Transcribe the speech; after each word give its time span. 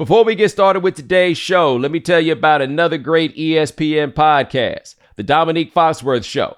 Before 0.00 0.24
we 0.24 0.34
get 0.34 0.50
started 0.50 0.80
with 0.80 0.94
today's 0.94 1.36
show, 1.36 1.76
let 1.76 1.90
me 1.90 2.00
tell 2.00 2.22
you 2.22 2.32
about 2.32 2.62
another 2.62 2.96
great 2.96 3.36
ESPN 3.36 4.14
podcast, 4.14 4.94
The 5.16 5.22
Dominique 5.22 5.74
Foxworth 5.74 6.24
Show. 6.24 6.56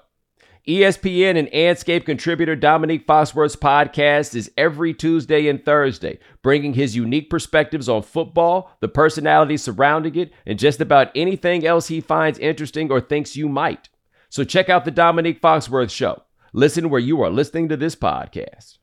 ESPN 0.65 1.37
and 1.37 1.49
Andscape 1.49 2.05
contributor 2.05 2.55
Dominique 2.55 3.05
Foxworth's 3.05 3.57
podcast 3.57 4.33
is 4.33 4.49
every 4.55 4.93
Tuesday 4.93 5.49
and 5.49 5.61
Thursday, 5.65 6.19
bringing 6.41 6.75
his 6.75 6.95
unique 6.95 7.29
perspectives 7.29 7.89
on 7.89 8.01
football, 8.03 8.71
the 8.79 8.87
personalities 8.87 9.61
surrounding 9.61 10.15
it, 10.15 10.31
and 10.45 10.57
just 10.57 10.79
about 10.79 11.11
anything 11.13 11.65
else 11.65 11.89
he 11.89 11.99
finds 11.99 12.39
interesting 12.39 12.89
or 12.89 13.01
thinks 13.01 13.35
you 13.35 13.49
might. 13.49 13.89
So 14.29 14.45
check 14.45 14.69
out 14.69 14.85
The 14.85 14.91
Dominique 14.91 15.41
Foxworth 15.41 15.91
Show. 15.91 16.23
Listen 16.53 16.89
where 16.89 17.01
you 17.01 17.21
are 17.21 17.29
listening 17.29 17.67
to 17.67 17.75
this 17.75 17.97
podcast. 17.97 18.77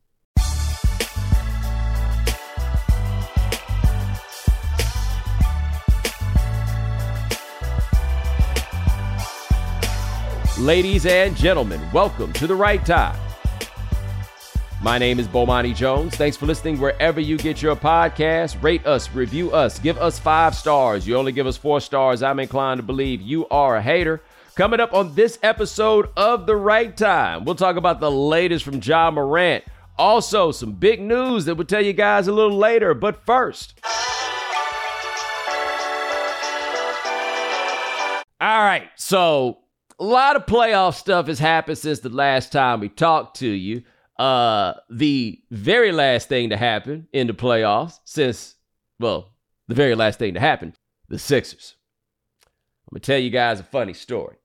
Ladies 10.60 11.06
and 11.06 11.34
gentlemen, 11.34 11.80
welcome 11.91 12.34
to 12.34 12.46
the 12.46 12.55
right 12.55 12.84
time. 12.84 13.18
My 14.82 14.98
name 14.98 15.18
is 15.18 15.27
Bomani 15.27 15.74
Jones. 15.74 16.14
Thanks 16.16 16.37
for 16.37 16.45
listening 16.45 16.78
wherever 16.78 17.18
you 17.18 17.38
get 17.38 17.62
your 17.62 17.74
podcast. 17.74 18.62
Rate 18.62 18.87
us, 18.87 19.10
review 19.15 19.51
us, 19.52 19.78
give 19.78 19.96
us 19.96 20.18
five 20.18 20.54
stars. 20.54 21.09
You 21.09 21.16
only 21.16 21.32
give 21.32 21.46
us 21.46 21.56
four 21.56 21.80
stars. 21.80 22.23
I'm 22.23 22.38
inclined 22.38 22.77
to 22.77 22.82
believe 22.82 23.23
you 23.23 23.48
are 23.48 23.77
a 23.77 23.82
hater. 23.82 24.20
Coming 24.54 24.80
up 24.80 24.92
on 24.92 25.15
this 25.15 25.38
episode 25.42 26.10
of 26.15 26.45
The 26.45 26.56
Right 26.56 26.95
Time, 26.95 27.46
we'll 27.46 27.54
talk 27.54 27.77
about 27.77 27.98
the 27.98 28.10
latest 28.10 28.62
from 28.62 28.82
Ja 28.82 29.10
Morant. 29.10 29.65
Also, 29.96 30.52
some 30.52 30.73
big 30.73 31.01
news 31.01 31.46
that 31.46 31.54
we'll 31.54 31.66
tell 31.66 31.80
you 31.82 31.95
guys 31.95 32.29
a 32.29 32.32
little 32.32 32.59
later. 32.59 32.92
But 32.92 33.24
first, 33.24 33.80
all 38.42 38.63
right, 38.63 38.90
so 38.96 39.57
a 40.01 40.04
lot 40.04 40.34
of 40.34 40.46
playoff 40.46 40.95
stuff 40.95 41.26
has 41.26 41.38
happened 41.38 41.76
since 41.76 42.01
the 42.01 42.09
last 42.09 42.51
time 42.51 42.80
we 42.80 42.88
talked 42.88 43.37
to 43.37 43.46
you. 43.46 43.82
Uh, 44.18 44.73
the 44.90 45.40
very 45.51 45.92
last 45.92 46.29
thing 46.29 46.51
to 46.51 46.57
happen 46.57 47.07
in 47.12 47.26
the 47.26 47.34
playoffs 47.34 48.01
since, 48.04 48.57
well, 48.98 49.32
the 49.68 49.74
very 49.74 49.95
last 49.95 50.18
thing 50.18 50.34
to 50.34 50.40
happen, 50.40 50.74
the 51.09 51.18
Sixers. 51.18 51.76
I'm 52.45 52.96
gonna 52.96 53.01
tell 53.01 53.18
you 53.18 53.30
guys 53.30 53.60
a 53.60 53.65
funny 53.65 53.92
story. 53.92 54.37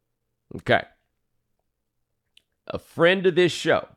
Okay. 0.58 0.84
A 2.67 2.78
friend 2.78 3.25
of 3.25 3.36
this 3.36 3.52
show, 3.52 3.88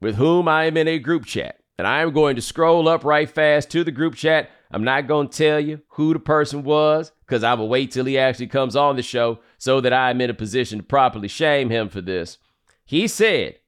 with 0.00 0.16
whom 0.16 0.48
I 0.48 0.64
am 0.64 0.76
in 0.76 0.88
a 0.88 0.98
group 0.98 1.24
chat, 1.24 1.60
and 1.78 1.86
I 1.86 2.02
am 2.02 2.12
going 2.12 2.36
to 2.36 2.42
scroll 2.42 2.88
up 2.88 3.04
right 3.04 3.28
fast 3.28 3.70
to 3.70 3.84
the 3.84 3.90
group 3.90 4.14
chat. 4.14 4.50
I'm 4.74 4.82
not 4.82 5.06
going 5.06 5.28
to 5.28 5.38
tell 5.38 5.60
you 5.60 5.82
who 5.90 6.12
the 6.12 6.18
person 6.18 6.64
was 6.64 7.12
because 7.24 7.44
I 7.44 7.54
will 7.54 7.68
wait 7.68 7.92
till 7.92 8.06
he 8.06 8.18
actually 8.18 8.48
comes 8.48 8.74
on 8.74 8.96
the 8.96 9.02
show 9.02 9.38
so 9.56 9.80
that 9.80 9.92
I'm 9.92 10.20
in 10.20 10.30
a 10.30 10.34
position 10.34 10.78
to 10.78 10.84
properly 10.84 11.28
shame 11.28 11.70
him 11.70 11.88
for 11.88 12.00
this. 12.00 12.38
He 12.84 13.06
said, 13.06 13.60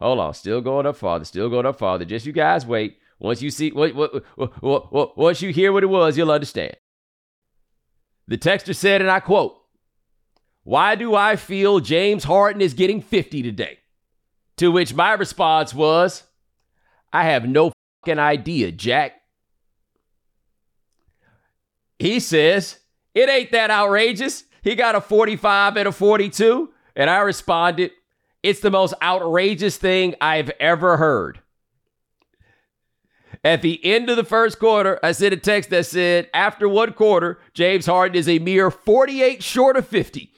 Hold 0.00 0.18
on, 0.18 0.34
still 0.34 0.60
going 0.60 0.84
up 0.84 0.96
farther, 0.96 1.24
still 1.24 1.48
going 1.48 1.64
up 1.64 1.78
farther. 1.78 2.04
Just 2.04 2.26
you 2.26 2.32
guys 2.32 2.66
wait. 2.66 2.98
Once 3.20 3.40
you 3.40 3.52
see 3.52 3.70
what, 3.70 3.94
what, 3.94 4.24
what, 4.36 4.92
what, 4.92 5.16
once 5.16 5.40
you 5.42 5.52
hear 5.52 5.72
what 5.72 5.84
it 5.84 5.88
was, 5.88 6.18
you'll 6.18 6.32
understand. 6.32 6.74
The 8.26 8.36
texter 8.36 8.74
said, 8.74 9.00
and 9.00 9.10
I 9.10 9.20
quote, 9.20 9.56
Why 10.64 10.96
do 10.96 11.14
I 11.14 11.36
feel 11.36 11.78
James 11.78 12.24
Harden 12.24 12.62
is 12.62 12.74
getting 12.74 13.00
50 13.00 13.44
today? 13.44 13.78
To 14.56 14.72
which 14.72 14.92
my 14.92 15.12
response 15.12 15.72
was, 15.72 16.24
I 17.12 17.26
have 17.26 17.48
no 17.48 17.70
fucking 18.02 18.18
idea, 18.18 18.72
Jack. 18.72 19.17
He 21.98 22.20
says, 22.20 22.78
It 23.14 23.28
ain't 23.28 23.52
that 23.52 23.70
outrageous. 23.70 24.44
He 24.62 24.74
got 24.74 24.94
a 24.94 25.00
45 25.00 25.76
and 25.76 25.88
a 25.88 25.92
42. 25.92 26.70
And 26.96 27.08
I 27.10 27.20
responded, 27.20 27.92
It's 28.42 28.60
the 28.60 28.70
most 28.70 28.94
outrageous 29.02 29.76
thing 29.76 30.14
I've 30.20 30.50
ever 30.60 30.96
heard. 30.96 31.40
At 33.44 33.62
the 33.62 33.84
end 33.84 34.10
of 34.10 34.16
the 34.16 34.24
first 34.24 34.58
quarter, 34.58 34.98
I 35.02 35.12
sent 35.12 35.32
a 35.34 35.36
text 35.36 35.70
that 35.70 35.86
said, 35.86 36.28
After 36.34 36.68
one 36.68 36.92
quarter, 36.92 37.38
James 37.54 37.86
Harden 37.86 38.16
is 38.16 38.28
a 38.28 38.38
mere 38.38 38.70
48 38.70 39.42
short 39.42 39.76
of 39.76 39.86
50. 39.86 40.32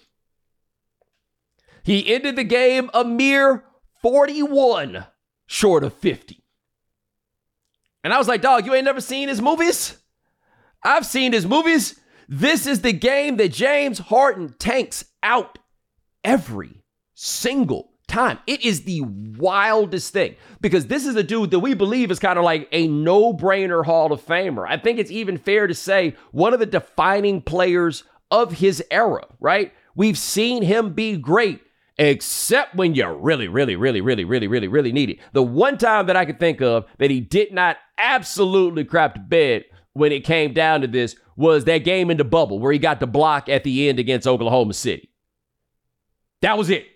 He 1.82 2.12
ended 2.12 2.36
the 2.36 2.44
game 2.44 2.90
a 2.92 3.04
mere 3.04 3.64
41 4.02 5.06
short 5.46 5.84
of 5.84 5.94
50. 5.94 6.42
And 8.02 8.12
I 8.12 8.18
was 8.18 8.28
like, 8.28 8.42
dog, 8.42 8.64
you 8.66 8.74
ain't 8.74 8.84
never 8.84 9.00
seen 9.00 9.28
his 9.28 9.42
movies? 9.42 9.99
I've 10.82 11.06
seen 11.06 11.32
his 11.32 11.46
movies. 11.46 12.00
This 12.28 12.66
is 12.66 12.82
the 12.82 12.92
game 12.92 13.36
that 13.36 13.52
James 13.52 13.98
Harden 13.98 14.54
tanks 14.58 15.04
out 15.22 15.58
every 16.24 16.82
single 17.14 17.90
time. 18.06 18.38
It 18.46 18.64
is 18.64 18.82
the 18.82 19.02
wildest 19.02 20.12
thing 20.12 20.36
because 20.60 20.86
this 20.86 21.06
is 21.06 21.16
a 21.16 21.22
dude 21.22 21.50
that 21.50 21.60
we 21.60 21.74
believe 21.74 22.10
is 22.10 22.18
kind 22.18 22.38
of 22.38 22.44
like 22.44 22.68
a 22.72 22.88
no 22.88 23.32
brainer 23.32 23.84
Hall 23.84 24.12
of 24.12 24.24
Famer. 24.24 24.66
I 24.68 24.76
think 24.76 24.98
it's 24.98 25.10
even 25.10 25.38
fair 25.38 25.66
to 25.66 25.74
say 25.74 26.16
one 26.32 26.52
of 26.52 26.60
the 26.60 26.66
defining 26.66 27.42
players 27.42 28.04
of 28.30 28.52
his 28.52 28.82
era, 28.90 29.26
right? 29.38 29.72
We've 29.94 30.18
seen 30.18 30.62
him 30.62 30.94
be 30.94 31.16
great 31.16 31.60
except 31.98 32.74
when 32.74 32.94
you 32.94 33.06
really, 33.12 33.48
really, 33.48 33.76
really, 33.76 34.00
really, 34.00 34.24
really, 34.24 34.48
really, 34.48 34.68
really 34.68 34.92
need 34.92 35.10
it. 35.10 35.18
The 35.32 35.42
one 35.42 35.76
time 35.76 36.06
that 36.06 36.16
I 36.16 36.24
could 36.24 36.40
think 36.40 36.62
of 36.62 36.86
that 36.98 37.10
he 37.10 37.20
did 37.20 37.52
not 37.52 37.76
absolutely 37.98 38.84
crap 38.84 39.14
to 39.14 39.20
bed 39.20 39.64
when 39.92 40.12
it 40.12 40.24
came 40.24 40.52
down 40.52 40.80
to 40.82 40.86
this 40.86 41.16
was 41.36 41.64
that 41.64 41.78
game 41.78 42.10
in 42.10 42.16
the 42.16 42.24
bubble 42.24 42.58
where 42.58 42.72
he 42.72 42.78
got 42.78 43.00
the 43.00 43.06
block 43.06 43.48
at 43.48 43.64
the 43.64 43.88
end 43.88 43.98
against 43.98 44.26
Oklahoma 44.26 44.74
City. 44.74 45.10
That 46.42 46.58
was 46.58 46.70
it. 46.70 46.86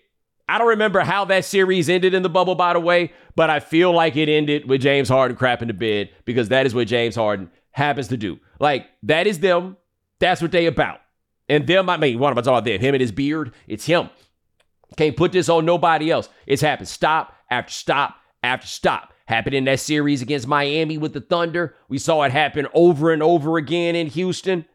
I 0.47 0.57
don't 0.59 0.67
remember 0.67 0.99
how 0.99 1.25
that 1.25 1.45
series 1.45 1.89
ended 1.89 2.13
in 2.13 2.21
the 2.21 2.29
bubble, 2.29 2.55
by 2.55 2.73
the 2.73 2.79
way, 2.79 3.11
but 3.35 3.49
I 3.49 3.59
feel 3.59 3.91
like 3.91 4.15
it 4.15 4.29
ended 4.29 4.69
with 4.69 4.81
James 4.81 5.09
Harden 5.09 5.35
crapping 5.35 5.67
the 5.67 5.73
bed 5.73 6.11
because 6.23 6.49
that 6.49 6.65
is 6.67 6.75
what 6.75 6.87
James 6.87 7.15
Harden 7.15 7.49
happens 7.71 8.09
to 8.09 8.17
do. 8.17 8.39
Like, 8.59 8.87
that 9.03 9.25
is 9.25 9.39
them. 9.39 9.77
That's 10.19 10.41
what 10.41 10.51
they 10.51 10.67
about. 10.67 10.99
And 11.49 11.65
them, 11.65 11.89
I 11.89 11.97
mean, 11.97 12.15
am 12.15 12.23
I 12.23 12.27
talking 12.27 12.49
about 12.49 12.63
them? 12.65 12.79
Him 12.79 12.93
and 12.93 13.01
his 13.01 13.11
beard, 13.11 13.53
it's 13.67 13.85
him. 13.85 14.09
Can't 14.97 15.17
put 15.17 15.31
this 15.31 15.49
on 15.49 15.65
nobody 15.65 16.11
else. 16.11 16.29
It's 16.45 16.61
happened 16.61 16.87
stop 16.87 17.35
after 17.49 17.73
stop 17.73 18.15
after 18.43 18.67
stop. 18.67 19.13
Happened 19.27 19.55
in 19.55 19.65
that 19.65 19.79
series 19.79 20.21
against 20.21 20.47
Miami 20.47 20.97
with 20.97 21.13
the 21.13 21.21
Thunder. 21.21 21.75
We 21.89 21.97
saw 21.97 22.21
it 22.23 22.31
happen 22.31 22.67
over 22.73 23.11
and 23.11 23.23
over 23.23 23.57
again 23.57 23.95
in 23.95 24.07
Houston. 24.07 24.65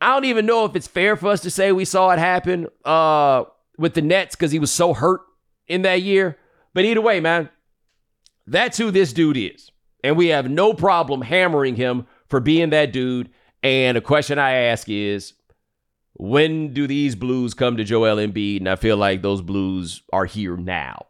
I 0.00 0.12
don't 0.12 0.24
even 0.24 0.44
know 0.44 0.64
if 0.64 0.74
it's 0.74 0.88
fair 0.88 1.16
for 1.16 1.28
us 1.28 1.40
to 1.42 1.50
say 1.50 1.72
we 1.72 1.84
saw 1.84 2.10
it 2.10 2.18
happen 2.18 2.66
uh, 2.84 3.44
with 3.78 3.94
the 3.94 4.02
Nets 4.02 4.34
because 4.34 4.50
he 4.50 4.58
was 4.58 4.72
so 4.72 4.92
hurt 4.92 5.20
in 5.68 5.82
that 5.82 6.02
year. 6.02 6.36
But 6.74 6.84
either 6.84 7.00
way, 7.00 7.20
man, 7.20 7.48
that's 8.46 8.76
who 8.76 8.90
this 8.90 9.12
dude 9.12 9.36
is. 9.36 9.70
And 10.04 10.16
we 10.16 10.28
have 10.28 10.50
no 10.50 10.74
problem 10.74 11.22
hammering 11.22 11.76
him 11.76 12.06
for 12.28 12.40
being 12.40 12.70
that 12.70 12.92
dude. 12.92 13.30
And 13.62 13.96
a 13.96 14.00
question 14.00 14.38
I 14.38 14.52
ask 14.52 14.88
is 14.88 15.32
when 16.14 16.72
do 16.72 16.86
these 16.86 17.14
blues 17.14 17.54
come 17.54 17.76
to 17.76 17.84
Joel 17.84 18.16
Embiid? 18.16 18.58
And 18.58 18.68
I 18.68 18.76
feel 18.76 18.96
like 18.96 19.22
those 19.22 19.42
blues 19.42 20.02
are 20.12 20.26
here 20.26 20.56
now. 20.56 21.06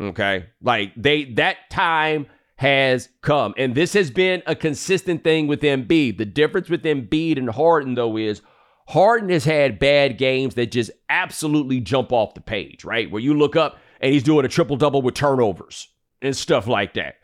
Okay. 0.00 0.46
Like 0.62 0.92
they 0.96 1.24
that 1.34 1.70
time 1.70 2.26
has 2.56 3.08
come. 3.22 3.54
And 3.56 3.74
this 3.74 3.92
has 3.94 4.10
been 4.10 4.42
a 4.46 4.54
consistent 4.54 5.24
thing 5.24 5.46
with 5.46 5.62
Embiid. 5.62 6.18
The 6.18 6.26
difference 6.26 6.68
with 6.68 6.82
Embiid 6.82 7.38
and 7.38 7.48
Harden, 7.48 7.94
though, 7.94 8.18
is 8.18 8.42
Harden 8.88 9.30
has 9.30 9.44
had 9.44 9.78
bad 9.78 10.18
games 10.18 10.56
that 10.56 10.70
just 10.70 10.90
absolutely 11.08 11.80
jump 11.80 12.12
off 12.12 12.34
the 12.34 12.40
page, 12.40 12.84
right? 12.84 13.10
Where 13.10 13.22
you 13.22 13.34
look 13.34 13.56
up 13.56 13.78
and 14.00 14.12
he's 14.12 14.22
doing 14.22 14.44
a 14.44 14.48
triple 14.48 14.76
double 14.76 15.00
with 15.00 15.14
turnovers 15.14 15.88
and 16.20 16.36
stuff 16.36 16.66
like 16.66 16.94
that. 16.94 17.16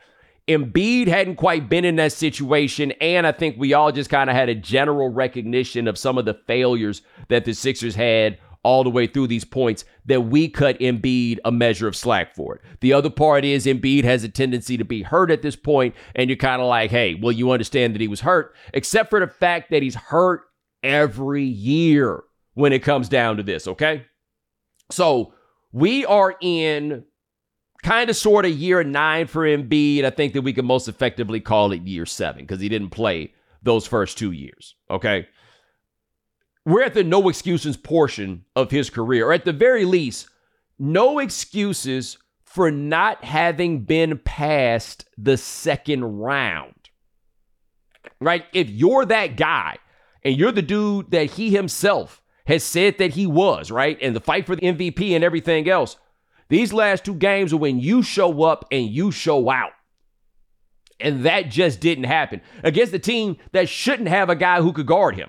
Embiid 0.48 1.08
hadn't 1.08 1.36
quite 1.36 1.68
been 1.68 1.84
in 1.84 1.96
that 1.96 2.12
situation, 2.12 2.92
and 3.00 3.26
I 3.26 3.32
think 3.32 3.56
we 3.58 3.74
all 3.74 3.90
just 3.90 4.08
kind 4.08 4.30
of 4.30 4.36
had 4.36 4.48
a 4.48 4.54
general 4.54 5.08
recognition 5.08 5.88
of 5.88 5.98
some 5.98 6.18
of 6.18 6.24
the 6.24 6.38
failures 6.46 7.02
that 7.28 7.44
the 7.44 7.52
Sixers 7.52 7.96
had 7.96 8.38
all 8.66 8.82
the 8.82 8.90
way 8.90 9.06
through 9.06 9.28
these 9.28 9.44
points 9.44 9.84
that 10.06 10.22
we 10.22 10.48
cut 10.48 10.76
Embiid 10.80 11.38
a 11.44 11.52
measure 11.52 11.86
of 11.86 11.94
slack 11.94 12.34
for 12.34 12.56
it. 12.56 12.62
The 12.80 12.92
other 12.92 13.08
part 13.08 13.44
is 13.44 13.64
Embiid 13.64 14.02
has 14.02 14.24
a 14.24 14.28
tendency 14.28 14.76
to 14.76 14.84
be 14.84 15.02
hurt 15.02 15.30
at 15.30 15.40
this 15.42 15.54
point, 15.54 15.94
and 16.16 16.28
you're 16.28 16.36
kind 16.36 16.60
of 16.60 16.66
like, 16.66 16.90
hey, 16.90 17.14
well, 17.14 17.30
you 17.30 17.52
understand 17.52 17.94
that 17.94 18.00
he 18.00 18.08
was 18.08 18.22
hurt, 18.22 18.56
except 18.74 19.08
for 19.08 19.20
the 19.20 19.28
fact 19.28 19.70
that 19.70 19.84
he's 19.84 19.94
hurt 19.94 20.42
every 20.82 21.44
year 21.44 22.24
when 22.54 22.72
it 22.72 22.82
comes 22.82 23.08
down 23.08 23.36
to 23.36 23.44
this, 23.44 23.68
okay? 23.68 24.04
So 24.90 25.32
we 25.70 26.04
are 26.04 26.34
in 26.40 27.04
kind 27.84 28.10
of 28.10 28.16
sort 28.16 28.46
of 28.46 28.50
year 28.50 28.82
nine 28.82 29.28
for 29.28 29.44
Embiid. 29.44 30.04
I 30.04 30.10
think 30.10 30.32
that 30.32 30.42
we 30.42 30.52
can 30.52 30.66
most 30.66 30.88
effectively 30.88 31.38
call 31.38 31.70
it 31.70 31.82
year 31.82 32.04
seven 32.04 32.42
because 32.42 32.60
he 32.60 32.68
didn't 32.68 32.90
play 32.90 33.32
those 33.62 33.86
first 33.86 34.18
two 34.18 34.32
years. 34.32 34.74
Okay. 34.90 35.28
We're 36.66 36.82
at 36.82 36.94
the 36.94 37.04
no 37.04 37.28
excuses 37.28 37.76
portion 37.76 38.44
of 38.56 38.72
his 38.72 38.90
career, 38.90 39.28
or 39.28 39.32
at 39.32 39.44
the 39.44 39.52
very 39.52 39.84
least, 39.84 40.28
no 40.78 41.20
excuses 41.20 42.18
for 42.42 42.70
not 42.70 43.24
having 43.24 43.84
been 43.84 44.18
past 44.18 45.08
the 45.16 45.36
second 45.36 46.04
round. 46.04 46.72
right? 48.20 48.44
If 48.52 48.68
you're 48.68 49.04
that 49.06 49.36
guy 49.36 49.78
and 50.22 50.36
you're 50.36 50.52
the 50.52 50.62
dude 50.62 51.10
that 51.12 51.32
he 51.32 51.50
himself 51.50 52.22
has 52.46 52.64
said 52.64 52.98
that 52.98 53.12
he 53.12 53.26
was, 53.26 53.70
right? 53.70 53.98
And 54.00 54.14
the 54.16 54.20
fight 54.20 54.46
for 54.46 54.56
the 54.56 54.62
MVP 54.62 55.12
and 55.12 55.22
everything 55.22 55.68
else, 55.68 55.96
these 56.48 56.72
last 56.72 57.04
two 57.04 57.14
games 57.14 57.52
are 57.52 57.58
when 57.58 57.78
you 57.78 58.02
show 58.02 58.42
up 58.42 58.64
and 58.70 58.86
you 58.88 59.10
show 59.12 59.50
out. 59.50 59.72
And 60.98 61.24
that 61.24 61.50
just 61.50 61.80
didn't 61.80 62.04
happen 62.04 62.40
against 62.62 62.94
a 62.94 62.98
team 62.98 63.36
that 63.52 63.68
shouldn't 63.68 64.08
have 64.08 64.30
a 64.30 64.36
guy 64.36 64.62
who 64.62 64.72
could 64.72 64.86
guard 64.86 65.14
him, 65.16 65.28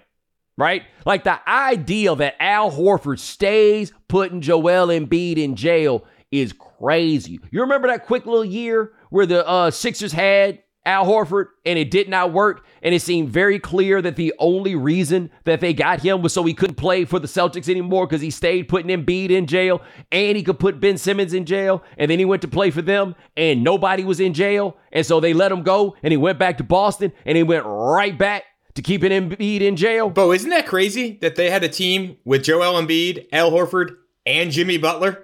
right? 0.57 0.83
Like 1.05 1.23
the 1.23 1.39
idea 1.49 2.15
that 2.15 2.35
Al 2.41 2.71
Horford 2.71 3.19
stays 3.19 3.93
putting 4.07 4.41
Joel 4.41 4.87
Embiid 4.87 5.37
in 5.37 5.55
jail 5.55 6.05
is 6.31 6.53
crazy. 6.53 7.39
You 7.51 7.61
remember 7.61 7.87
that 7.87 8.05
quick 8.05 8.25
little 8.25 8.43
year 8.43 8.93
where 9.09 9.25
the 9.25 9.47
uh, 9.47 9.71
Sixers 9.71 10.11
had 10.11 10.59
Al 10.87 11.05
Horford 11.05 11.47
and 11.65 11.77
it 11.77 11.91
did 11.91 12.07
not 12.09 12.31
work. 12.31 12.65
And 12.81 12.95
it 12.95 13.01
seemed 13.01 13.29
very 13.29 13.59
clear 13.59 14.01
that 14.01 14.15
the 14.15 14.33
only 14.39 14.75
reason 14.75 15.29
that 15.43 15.59
they 15.59 15.73
got 15.73 16.01
him 16.01 16.21
was 16.21 16.33
so 16.33 16.43
he 16.43 16.53
couldn't 16.53 16.75
play 16.75 17.03
for 17.05 17.19
the 17.19 17.27
Celtics 17.27 17.67
anymore 17.67 18.07
because 18.07 18.21
he 18.21 18.31
stayed 18.31 18.69
putting 18.69 18.89
Embiid 18.89 19.29
in 19.29 19.47
jail 19.47 19.81
and 20.11 20.37
he 20.37 20.43
could 20.43 20.59
put 20.59 20.79
Ben 20.79 20.97
Simmons 20.97 21.33
in 21.33 21.45
jail. 21.45 21.83
And 21.97 22.09
then 22.09 22.19
he 22.19 22.25
went 22.25 22.41
to 22.43 22.47
play 22.47 22.71
for 22.71 22.81
them 22.81 23.15
and 23.35 23.63
nobody 23.63 24.05
was 24.05 24.19
in 24.19 24.33
jail. 24.33 24.77
And 24.91 25.05
so 25.05 25.19
they 25.19 25.33
let 25.33 25.51
him 25.51 25.63
go 25.63 25.95
and 26.01 26.11
he 26.11 26.17
went 26.17 26.39
back 26.39 26.57
to 26.57 26.63
Boston 26.63 27.11
and 27.25 27.35
he 27.35 27.43
went 27.43 27.65
right 27.65 28.17
back 28.17 28.43
to 28.77 28.81
keeping 28.81 29.11
Embiid 29.11 29.61
in 29.61 29.75
jail. 29.75 30.09
Bo, 30.09 30.31
isn't 30.31 30.49
that 30.49 30.65
crazy 30.65 31.17
that 31.21 31.35
they 31.35 31.49
had 31.49 31.63
a 31.63 31.69
team 31.69 32.17
with 32.25 32.43
Joel 32.43 32.81
Embiid, 32.81 33.27
Al 33.31 33.51
Horford, 33.51 33.97
and 34.25 34.51
Jimmy 34.51 34.77
Butler? 34.77 35.23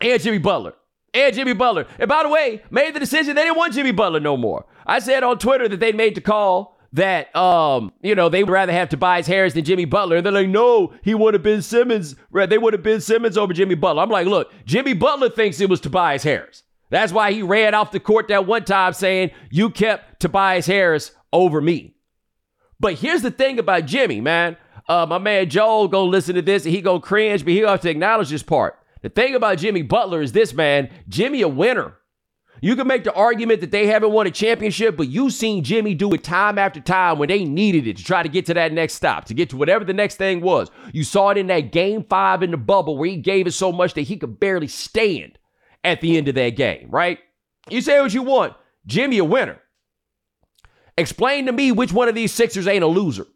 And 0.00 0.20
Jimmy 0.20 0.38
Butler 0.38 0.74
and 1.14 1.34
Jimmy 1.34 1.52
Butler. 1.52 1.86
And 1.98 2.08
by 2.08 2.22
the 2.22 2.28
way, 2.28 2.62
made 2.70 2.94
the 2.94 3.00
decision 3.00 3.36
they 3.36 3.42
didn't 3.44 3.56
want 3.56 3.74
Jimmy 3.74 3.92
Butler 3.92 4.20
no 4.20 4.36
more. 4.36 4.64
I 4.86 4.98
said 4.98 5.22
on 5.22 5.38
Twitter 5.38 5.68
that 5.68 5.80
they 5.80 5.92
made 5.92 6.14
the 6.14 6.20
call 6.20 6.78
that 6.94 7.34
um, 7.34 7.92
you 8.02 8.14
know, 8.14 8.28
they 8.28 8.42
would 8.44 8.52
rather 8.52 8.72
have 8.72 8.88
Tobias 8.88 9.26
Harris 9.26 9.54
than 9.54 9.64
Jimmy 9.64 9.84
Butler. 9.84 10.16
And 10.16 10.26
they're 10.26 10.32
like, 10.32 10.48
no, 10.48 10.92
he 11.02 11.14
would 11.14 11.34
have 11.34 11.42
been 11.42 11.62
Simmons. 11.62 12.16
They 12.32 12.58
would 12.58 12.74
have 12.74 12.82
been 12.82 13.00
Simmons 13.00 13.38
over 13.38 13.52
Jimmy 13.52 13.74
Butler. 13.74 14.02
I'm 14.02 14.10
like, 14.10 14.26
look, 14.26 14.52
Jimmy 14.64 14.92
Butler 14.92 15.30
thinks 15.30 15.60
it 15.60 15.70
was 15.70 15.80
Tobias 15.80 16.22
Harris. 16.22 16.62
That's 16.90 17.12
why 17.12 17.32
he 17.32 17.42
ran 17.42 17.74
off 17.74 17.92
the 17.92 18.00
court 18.00 18.28
that 18.28 18.46
one 18.46 18.64
time 18.64 18.92
saying, 18.92 19.30
You 19.50 19.70
kept 19.70 20.20
Tobias 20.20 20.66
Harris 20.66 21.12
over 21.32 21.60
me. 21.60 21.94
But 22.82 22.94
here's 22.94 23.22
the 23.22 23.30
thing 23.30 23.60
about 23.60 23.86
Jimmy, 23.86 24.20
man. 24.20 24.56
Uh, 24.88 25.06
my 25.08 25.18
man 25.18 25.48
Joel 25.48 25.86
gonna 25.86 26.10
listen 26.10 26.34
to 26.34 26.42
this 26.42 26.64
and 26.64 26.74
he 26.74 26.82
gonna 26.82 27.00
cringe, 27.00 27.44
but 27.44 27.52
he 27.52 27.60
have 27.60 27.80
to 27.82 27.88
acknowledge 27.88 28.28
this 28.28 28.42
part. 28.42 28.76
The 29.02 29.08
thing 29.08 29.36
about 29.36 29.58
Jimmy 29.58 29.82
Butler 29.82 30.20
is 30.20 30.32
this, 30.32 30.52
man. 30.52 30.90
Jimmy 31.08 31.42
a 31.42 31.48
winner. 31.48 31.96
You 32.60 32.74
can 32.74 32.88
make 32.88 33.04
the 33.04 33.14
argument 33.14 33.60
that 33.60 33.70
they 33.70 33.86
haven't 33.86 34.10
won 34.10 34.26
a 34.26 34.32
championship, 34.32 34.96
but 34.96 35.08
you've 35.08 35.32
seen 35.32 35.62
Jimmy 35.62 35.94
do 35.94 36.12
it 36.12 36.24
time 36.24 36.58
after 36.58 36.80
time 36.80 37.18
when 37.18 37.28
they 37.28 37.44
needed 37.44 37.86
it 37.86 37.98
to 37.98 38.04
try 38.04 38.24
to 38.24 38.28
get 38.28 38.46
to 38.46 38.54
that 38.54 38.72
next 38.72 38.94
stop, 38.94 39.26
to 39.26 39.34
get 39.34 39.50
to 39.50 39.56
whatever 39.56 39.84
the 39.84 39.92
next 39.92 40.16
thing 40.16 40.40
was. 40.40 40.68
You 40.92 41.04
saw 41.04 41.30
it 41.30 41.38
in 41.38 41.46
that 41.48 41.70
game 41.70 42.04
five 42.04 42.42
in 42.42 42.50
the 42.50 42.56
bubble 42.56 42.98
where 42.98 43.08
he 43.08 43.16
gave 43.16 43.46
it 43.46 43.52
so 43.52 43.70
much 43.70 43.94
that 43.94 44.02
he 44.02 44.16
could 44.16 44.40
barely 44.40 44.68
stand 44.68 45.38
at 45.84 46.00
the 46.00 46.16
end 46.16 46.26
of 46.26 46.34
that 46.34 46.56
game, 46.56 46.88
right? 46.90 47.20
You 47.70 47.80
say 47.80 48.00
what 48.00 48.12
you 48.12 48.22
want. 48.22 48.54
Jimmy 48.86 49.18
a 49.18 49.24
winner. 49.24 49.60
Explain 50.96 51.46
to 51.46 51.52
me 51.52 51.72
which 51.72 51.92
one 51.92 52.08
of 52.08 52.14
these 52.14 52.32
Sixers 52.32 52.66
ain't 52.66 52.84
a 52.84 52.88
loser. 52.88 53.26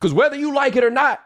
Because 0.00 0.14
whether 0.14 0.36
you 0.36 0.54
like 0.54 0.76
it 0.76 0.84
or 0.84 0.90
not, 0.90 1.20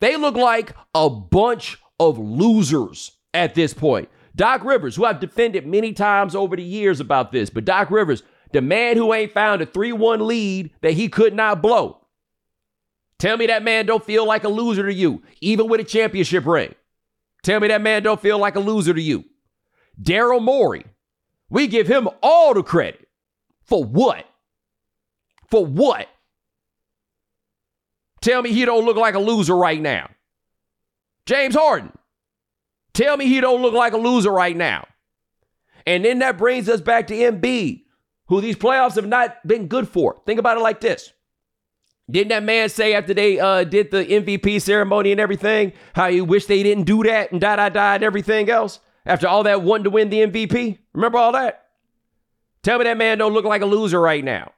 they 0.00 0.16
look 0.16 0.36
like 0.36 0.74
a 0.94 1.08
bunch 1.08 1.78
of 1.98 2.18
losers 2.18 3.12
at 3.32 3.54
this 3.54 3.72
point. 3.74 4.08
Doc 4.34 4.64
Rivers, 4.64 4.96
who 4.96 5.04
I've 5.04 5.20
defended 5.20 5.66
many 5.66 5.92
times 5.92 6.34
over 6.34 6.56
the 6.56 6.62
years 6.62 7.00
about 7.00 7.32
this, 7.32 7.48
but 7.48 7.64
Doc 7.64 7.90
Rivers, 7.90 8.22
the 8.52 8.60
man 8.60 8.96
who 8.96 9.12
ain't 9.14 9.32
found 9.32 9.62
a 9.62 9.66
3 9.66 9.92
1 9.92 10.26
lead 10.26 10.70
that 10.82 10.92
he 10.92 11.08
could 11.08 11.34
not 11.34 11.62
blow. 11.62 12.06
Tell 13.18 13.36
me 13.36 13.46
that 13.46 13.62
man 13.62 13.86
don't 13.86 14.04
feel 14.04 14.26
like 14.26 14.44
a 14.44 14.48
loser 14.48 14.86
to 14.86 14.92
you, 14.92 15.22
even 15.40 15.68
with 15.68 15.80
a 15.80 15.84
championship 15.84 16.44
ring. 16.44 16.74
Tell 17.42 17.60
me 17.60 17.68
that 17.68 17.80
man 17.80 18.02
don't 18.02 18.20
feel 18.20 18.38
like 18.38 18.56
a 18.56 18.60
loser 18.60 18.92
to 18.92 19.00
you. 19.00 19.24
Daryl 20.00 20.42
Morey, 20.42 20.84
we 21.48 21.66
give 21.66 21.86
him 21.86 22.08
all 22.22 22.52
the 22.52 22.62
credit. 22.62 23.05
For 23.66 23.82
what? 23.84 24.26
For 25.50 25.64
what? 25.64 26.08
Tell 28.20 28.42
me 28.42 28.52
he 28.52 28.64
don't 28.64 28.84
look 28.84 28.96
like 28.96 29.14
a 29.14 29.20
loser 29.20 29.56
right 29.56 29.80
now. 29.80 30.10
James 31.26 31.54
Harden. 31.54 31.92
Tell 32.92 33.16
me 33.16 33.26
he 33.26 33.40
don't 33.40 33.62
look 33.62 33.74
like 33.74 33.92
a 33.92 33.98
loser 33.98 34.30
right 34.30 34.56
now. 34.56 34.86
And 35.86 36.04
then 36.04 36.20
that 36.20 36.38
brings 36.38 36.68
us 36.68 36.80
back 36.80 37.06
to 37.08 37.14
Embiid, 37.14 37.84
who 38.26 38.40
these 38.40 38.56
playoffs 38.56 38.96
have 38.96 39.06
not 39.06 39.46
been 39.46 39.68
good 39.68 39.88
for. 39.88 40.20
Think 40.26 40.40
about 40.40 40.56
it 40.56 40.62
like 40.62 40.80
this. 40.80 41.12
Didn't 42.10 42.28
that 42.28 42.44
man 42.44 42.68
say 42.68 42.94
after 42.94 43.14
they 43.14 43.38
uh, 43.38 43.64
did 43.64 43.90
the 43.90 44.04
MVP 44.04 44.62
ceremony 44.62 45.10
and 45.10 45.20
everything, 45.20 45.72
how 45.94 46.08
he 46.08 46.20
wished 46.20 46.48
they 46.48 46.62
didn't 46.62 46.84
do 46.84 47.02
that 47.02 47.32
and 47.32 47.40
da 47.40 47.56
da 47.56 47.68
da 47.68 47.94
and 47.94 48.04
everything 48.04 48.48
else? 48.48 48.80
After 49.04 49.28
all 49.28 49.42
that 49.44 49.62
wanting 49.62 49.84
to 49.84 49.90
win 49.90 50.10
the 50.10 50.26
MVP? 50.26 50.78
Remember 50.94 51.18
all 51.18 51.32
that? 51.32 51.65
Tell 52.66 52.78
me 52.78 52.84
that 52.84 52.96
man 52.96 53.18
don't 53.18 53.32
look 53.32 53.44
like 53.44 53.62
a 53.62 53.66
loser 53.66 54.00
right 54.00 54.24
now. 54.24 54.50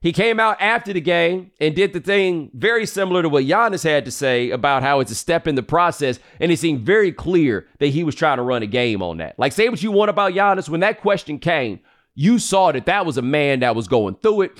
He 0.00 0.12
came 0.12 0.38
out 0.38 0.56
after 0.60 0.92
the 0.92 1.00
game 1.00 1.50
and 1.60 1.74
did 1.74 1.92
the 1.92 1.98
thing 1.98 2.48
very 2.54 2.86
similar 2.86 3.22
to 3.22 3.28
what 3.28 3.42
Giannis 3.42 3.82
had 3.82 4.04
to 4.04 4.12
say 4.12 4.50
about 4.50 4.84
how 4.84 5.00
it's 5.00 5.10
a 5.10 5.16
step 5.16 5.48
in 5.48 5.56
the 5.56 5.64
process. 5.64 6.20
And 6.38 6.52
it 6.52 6.60
seemed 6.60 6.86
very 6.86 7.10
clear 7.10 7.66
that 7.80 7.88
he 7.88 8.04
was 8.04 8.14
trying 8.14 8.36
to 8.36 8.44
run 8.44 8.62
a 8.62 8.68
game 8.68 9.02
on 9.02 9.16
that. 9.16 9.36
Like, 9.36 9.50
say 9.50 9.68
what 9.68 9.82
you 9.82 9.90
want 9.90 10.10
about 10.10 10.32
Giannis. 10.32 10.68
When 10.68 10.78
that 10.78 11.00
question 11.00 11.40
came, 11.40 11.80
you 12.14 12.38
saw 12.38 12.70
that 12.70 12.86
that 12.86 13.04
was 13.04 13.18
a 13.18 13.22
man 13.22 13.58
that 13.58 13.74
was 13.74 13.88
going 13.88 14.14
through 14.22 14.42
it. 14.42 14.52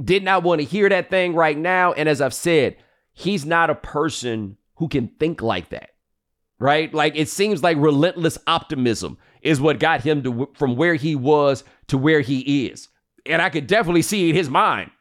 Did 0.00 0.22
not 0.22 0.44
want 0.44 0.60
to 0.60 0.64
hear 0.64 0.88
that 0.88 1.10
thing 1.10 1.34
right 1.34 1.58
now. 1.58 1.92
And 1.92 2.08
as 2.08 2.20
I've 2.20 2.34
said, 2.34 2.76
he's 3.12 3.44
not 3.44 3.68
a 3.68 3.74
person 3.74 4.58
who 4.76 4.86
can 4.86 5.08
think 5.18 5.42
like 5.42 5.70
that, 5.70 5.90
right? 6.62 6.94
Like, 6.94 7.16
it 7.16 7.28
seems 7.28 7.62
like 7.62 7.76
relentless 7.76 8.38
optimism 8.46 9.18
is 9.42 9.60
what 9.60 9.80
got 9.80 10.02
him 10.02 10.22
to 10.22 10.48
from 10.54 10.76
where 10.76 10.94
he 10.94 11.16
was 11.16 11.64
to 11.88 11.98
where 11.98 12.20
he 12.20 12.66
is. 12.66 12.88
And 13.26 13.42
I 13.42 13.50
could 13.50 13.66
definitely 13.66 14.02
see 14.02 14.30
in 14.30 14.36
his 14.36 14.48
mind. 14.48 14.92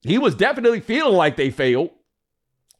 He 0.00 0.16
was 0.16 0.34
definitely 0.34 0.80
feeling 0.80 1.14
like 1.14 1.36
they 1.36 1.50
failed. 1.50 1.90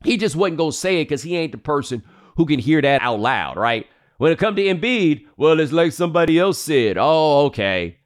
He 0.02 0.16
just 0.16 0.34
wasn't 0.34 0.56
going 0.56 0.72
to 0.72 0.76
say 0.76 1.00
it 1.00 1.04
because 1.04 1.22
he 1.22 1.36
ain't 1.36 1.52
the 1.52 1.58
person 1.58 2.02
who 2.36 2.46
can 2.46 2.58
hear 2.58 2.80
that 2.80 3.02
out 3.02 3.20
loud, 3.20 3.58
right? 3.58 3.86
When 4.16 4.32
it 4.32 4.38
come 4.38 4.56
to 4.56 4.62
Embiid, 4.62 5.26
well, 5.36 5.60
it's 5.60 5.70
like 5.70 5.92
somebody 5.92 6.38
else 6.38 6.58
said. 6.58 6.96
Oh, 6.98 7.46
okay. 7.46 7.98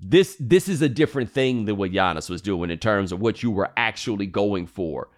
This 0.00 0.36
this 0.38 0.68
is 0.68 0.80
a 0.80 0.88
different 0.88 1.30
thing 1.30 1.64
than 1.64 1.76
what 1.76 1.90
Giannis 1.90 2.30
was 2.30 2.40
doing 2.40 2.70
in 2.70 2.78
terms 2.78 3.10
of 3.10 3.20
what 3.20 3.42
you 3.42 3.50
were 3.50 3.70
actually 3.76 4.26
going 4.26 4.68
for 4.68 5.08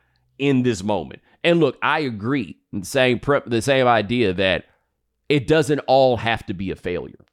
in 0.41 0.63
this 0.63 0.83
moment. 0.83 1.23
And 1.45 1.61
look, 1.61 1.79
I 1.83 2.01
agree. 2.01 2.57
The 2.73 2.85
same 2.85 3.21
prep, 3.21 3.47
the 3.47 3.63
same 3.63 3.87
idea 3.87 4.33
that 4.33 4.65
it 5.29 5.47
doesn't 5.47 5.79
all 5.81 6.17
have 6.17 6.45
to 6.47 6.55
be 6.55 6.71
a 6.71 6.77
failure. 6.77 7.25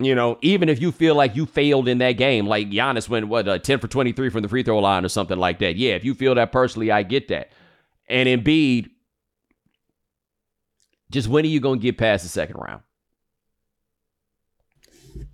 You 0.00 0.14
know, 0.14 0.38
even 0.42 0.68
if 0.68 0.80
you 0.80 0.90
feel 0.90 1.14
like 1.14 1.36
you 1.36 1.46
failed 1.46 1.86
in 1.86 1.98
that 1.98 2.12
game, 2.12 2.46
like 2.46 2.68
Giannis 2.70 3.08
went, 3.08 3.28
what, 3.28 3.46
uh, 3.46 3.58
10 3.58 3.78
for 3.78 3.86
23 3.86 4.28
from 4.28 4.42
the 4.42 4.48
free 4.48 4.64
throw 4.64 4.80
line 4.80 5.04
or 5.04 5.08
something 5.08 5.38
like 5.38 5.60
that. 5.60 5.76
Yeah, 5.76 5.94
if 5.94 6.04
you 6.04 6.14
feel 6.14 6.34
that 6.34 6.50
personally, 6.50 6.90
I 6.90 7.04
get 7.04 7.28
that. 7.28 7.52
And 8.08 8.28
Embiid, 8.28 8.90
just 11.10 11.28
when 11.28 11.44
are 11.44 11.48
you 11.48 11.60
going 11.60 11.78
to 11.78 11.82
get 11.82 11.96
past 11.96 12.24
the 12.24 12.28
second 12.28 12.56
round? 12.56 12.82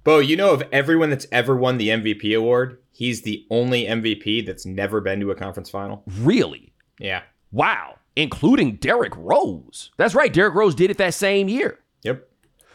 Bo, 0.04 0.18
you 0.18 0.36
know, 0.36 0.52
of 0.52 0.62
everyone 0.72 1.08
that's 1.08 1.26
ever 1.32 1.56
won 1.56 1.78
the 1.78 1.88
MVP 1.88 2.36
award, 2.36 2.78
he's 2.92 3.22
the 3.22 3.46
only 3.50 3.84
MVP 3.84 4.44
that's 4.44 4.66
never 4.66 5.00
been 5.00 5.20
to 5.20 5.30
a 5.30 5.34
conference 5.34 5.70
final. 5.70 6.02
Really? 6.18 6.69
Yeah. 7.00 7.22
Wow. 7.50 7.96
Including 8.14 8.76
Derrick 8.76 9.14
Rose. 9.16 9.90
That's 9.96 10.14
right. 10.14 10.32
Derrick 10.32 10.54
Rose 10.54 10.74
did 10.74 10.90
it 10.90 10.98
that 10.98 11.14
same 11.14 11.48
year. 11.48 11.80
Yep. 12.02 12.28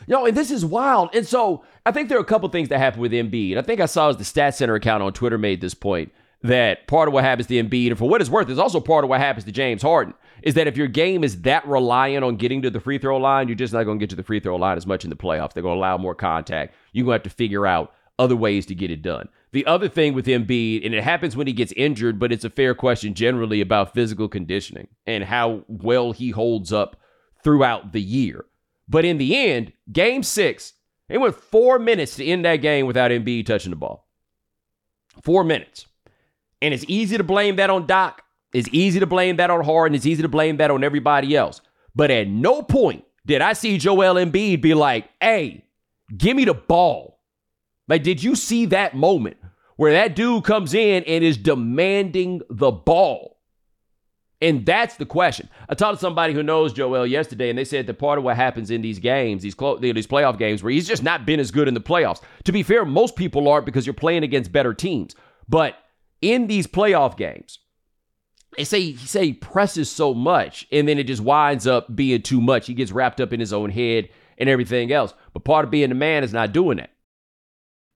You 0.08 0.14
know, 0.14 0.26
and 0.26 0.36
this 0.36 0.52
is 0.52 0.66
wild. 0.66 1.10
And 1.14 1.26
so 1.26 1.64
I 1.86 1.92
think 1.92 2.10
there 2.10 2.18
are 2.18 2.22
a 2.22 2.26
couple 2.26 2.50
things 2.50 2.70
that 2.70 2.80
happen 2.80 3.00
with 3.00 3.12
Embiid. 3.12 3.58
I 3.58 3.62
think 3.62 3.80
I 3.80 3.86
saw 3.86 4.10
as 4.10 4.18
the 4.18 4.26
Stat 4.26 4.56
Center 4.56 4.76
account 4.76 5.04
on 5.04 5.14
Twitter 5.14 5.38
made 5.38 5.62
this 5.62 5.74
point 5.74 6.12
that 6.42 6.86
part 6.88 7.08
of 7.08 7.14
what 7.14 7.24
happens 7.24 7.48
to 7.48 7.56
Embiid, 7.56 7.88
and 7.88 7.98
for 7.98 8.08
what 8.08 8.22
it's 8.22 8.30
worth, 8.30 8.50
is 8.50 8.60
also 8.60 8.80
part 8.80 9.04
of 9.04 9.10
what 9.10 9.20
happens 9.20 9.46
to 9.46 9.52
James 9.52 9.82
Harden, 9.82 10.14
is 10.44 10.54
that 10.54 10.68
if 10.68 10.78
your 10.78 10.88
game 10.88 11.24
is 11.24 11.42
that 11.42 11.68
reliant 11.68 12.24
on 12.24 12.36
getting 12.36 12.62
to 12.62 12.70
the 12.70 12.80
free 12.80 13.00
throw 13.00 13.18
line, 13.18 13.48
you're 13.48 13.56
just 13.56 13.74
not 13.74 13.84
going 13.84 13.98
to 13.98 14.04
get 14.04 14.12
to 14.12 14.16
the 14.16 14.24
free 14.24 14.40
throw 14.40 14.56
line 14.56 14.78
as 14.78 14.86
much 14.86 15.04
in 15.04 15.10
the 15.10 15.16
playoffs. 15.16 15.54
They're 15.54 15.64
going 15.64 15.76
to 15.76 15.80
allow 15.80 15.98
more 15.98 16.14
contact. 16.14 16.76
You're 16.92 17.06
going 17.06 17.20
to 17.20 17.24
have 17.24 17.32
to 17.32 17.36
figure 17.36 17.66
out 17.66 17.94
other 18.20 18.36
ways 18.36 18.68
to 18.68 18.76
get 18.76 18.92
it 18.92 19.02
done. 19.02 19.28
The 19.56 19.66
other 19.68 19.88
thing 19.88 20.14
with 20.14 20.26
Embiid, 20.26 20.86
and 20.86 20.94
it 20.94 21.02
happens 21.02 21.38
when 21.38 21.48
he 21.48 21.54
gets 21.54 21.72
injured, 21.78 22.20
but 22.20 22.34
it's 22.34 22.44
a 22.44 22.50
fair 22.50 22.76
question 22.76 23.14
generally 23.14 23.62
about 23.62 23.94
physical 23.94 24.28
conditioning 24.28 24.90
and 25.08 25.24
how 25.24 25.64
well 25.70 26.12
he 26.12 26.32
holds 26.32 26.74
up 26.74 26.98
throughout 27.42 27.94
the 27.94 28.02
year. 28.02 28.44
But 28.90 29.06
in 29.06 29.18
the 29.18 29.34
end, 29.34 29.72
game 29.90 30.24
six, 30.24 30.74
it 31.08 31.20
went 31.20 31.36
four 31.36 31.80
minutes 31.80 32.18
to 32.18 32.26
end 32.26 32.44
that 32.44 32.58
game 32.58 32.86
without 32.86 33.12
Embiid 33.12 33.46
touching 33.46 33.70
the 33.70 33.78
ball. 33.78 34.10
Four 35.24 35.46
minutes. 35.46 35.86
And 36.62 36.74
it's 36.74 36.84
easy 36.90 37.16
to 37.16 37.24
blame 37.24 37.56
that 37.56 37.70
on 37.70 37.88
Doc. 37.88 38.24
It's 38.54 38.68
easy 38.74 39.00
to 39.00 39.08
blame 39.08 39.38
that 39.38 39.52
on 39.52 39.64
Harden. 39.64 39.96
It's 39.96 40.06
easy 40.06 40.22
to 40.22 40.28
blame 40.28 40.58
that 40.58 40.70
on 40.70 40.84
everybody 40.84 41.34
else. 41.34 41.62
But 41.96 42.12
at 42.12 42.28
no 42.28 42.62
point 42.62 43.06
did 43.26 43.42
I 43.42 43.54
see 43.54 43.78
Joel 43.78 44.16
Embiid 44.16 44.62
be 44.62 44.74
like, 44.74 45.08
hey, 45.22 45.64
give 46.18 46.36
me 46.36 46.44
the 46.44 46.54
ball. 46.54 47.22
Like, 47.88 48.04
did 48.04 48.22
you 48.22 48.36
see 48.36 48.66
that 48.66 48.98
moment 48.98 49.38
where 49.78 49.92
that 49.94 50.16
dude 50.16 50.44
comes 50.44 50.74
in 50.74 51.04
and 51.04 51.24
is 51.24 51.38
demanding 51.38 52.42
the 52.50 52.72
ball. 52.72 53.36
And 54.42 54.66
that's 54.66 54.98
the 54.98 55.06
question. 55.06 55.50
I 55.70 55.76
talked 55.76 55.98
to 55.98 56.02
somebody 56.02 56.34
who 56.34 56.44
knows 56.44 56.74
Joel 56.74 57.08
yesterday, 57.08 57.50
and 57.50 57.58
they 57.58 57.64
said 57.64 57.88
that 57.88 57.96
part 57.96 58.18
of 58.18 58.24
what 58.24 58.36
happens 58.36 58.70
in 58.70 58.82
these 58.82 59.00
games, 59.00 59.42
these 59.42 59.56
clo- 59.56 59.78
these 59.78 60.08
playoff 60.08 60.38
games, 60.38 60.62
where 60.62 60.72
he's 60.72 60.88
just 60.88 61.04
not 61.04 61.26
been 61.26 61.40
as 61.40 61.52
good 61.52 61.68
in 61.68 61.74
the 61.74 61.82
playoffs. 61.82 62.22
To 62.44 62.52
be 62.52 62.62
fair, 62.62 62.86
most 62.86 63.16
people 63.16 63.48
aren't 63.48 63.66
because 63.66 63.88
you're 63.88 63.94
playing 63.94 64.24
against 64.24 64.52
better 64.52 64.74
teams. 64.74 65.16
But 65.48 65.78
in 66.22 66.48
these 66.48 66.68
playoff 66.68 67.18
games, 67.18 67.60
they 68.58 68.66
say 68.66 68.82
he 68.82 69.08
say 69.08 69.28
he 69.28 69.34
presses 69.34 69.90
so 69.90 70.14
much, 70.14 70.68
and 70.72 70.88
then 70.88 71.00
it 71.00 71.08
just 71.08 71.22
winds 71.22 71.66
up 71.66 71.96
being 71.96 72.22
too 72.22 72.42
much. 72.42 72.68
He 72.68 72.74
gets 72.74 72.92
wrapped 72.92 73.22
up 73.22 73.32
in 73.32 73.40
his 73.40 73.54
own 73.54 73.70
head 73.70 74.10
and 74.38 74.50
everything 74.50 74.92
else. 74.92 75.14
But 75.34 75.46
part 75.46 75.66
of 75.66 75.72
being 75.72 75.92
a 75.92 75.96
man 75.96 76.24
is 76.24 76.34
not 76.34 76.52
doing 76.52 76.78
that. 76.78 76.92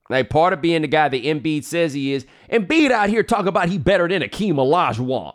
Like 0.10 0.30
part 0.30 0.54
of 0.54 0.62
being 0.62 0.82
the 0.82 0.88
guy 0.88 1.08
that 1.08 1.24
Embiid 1.24 1.63
says 1.63 1.94
he 1.94 2.13
is, 2.13 2.25
Embiid 2.51 2.92
out 2.92 3.10
here 3.10 3.24
talking 3.24 3.48
about 3.48 3.70
he 3.70 3.78
better 3.78 4.08
than 4.08 4.24
Akeem 4.24 4.56
Olajuwon. 4.56 5.34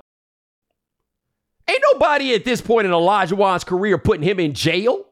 Ain't 1.69 1.85
nobody 1.93 2.35
at 2.35 2.45
this 2.45 2.61
point 2.61 2.87
in 2.87 2.93
Olajuwon's 2.93 3.64
career 3.64 3.99
putting 3.99 4.25
him 4.25 4.40
in 4.40 4.52
jail. 4.52 5.07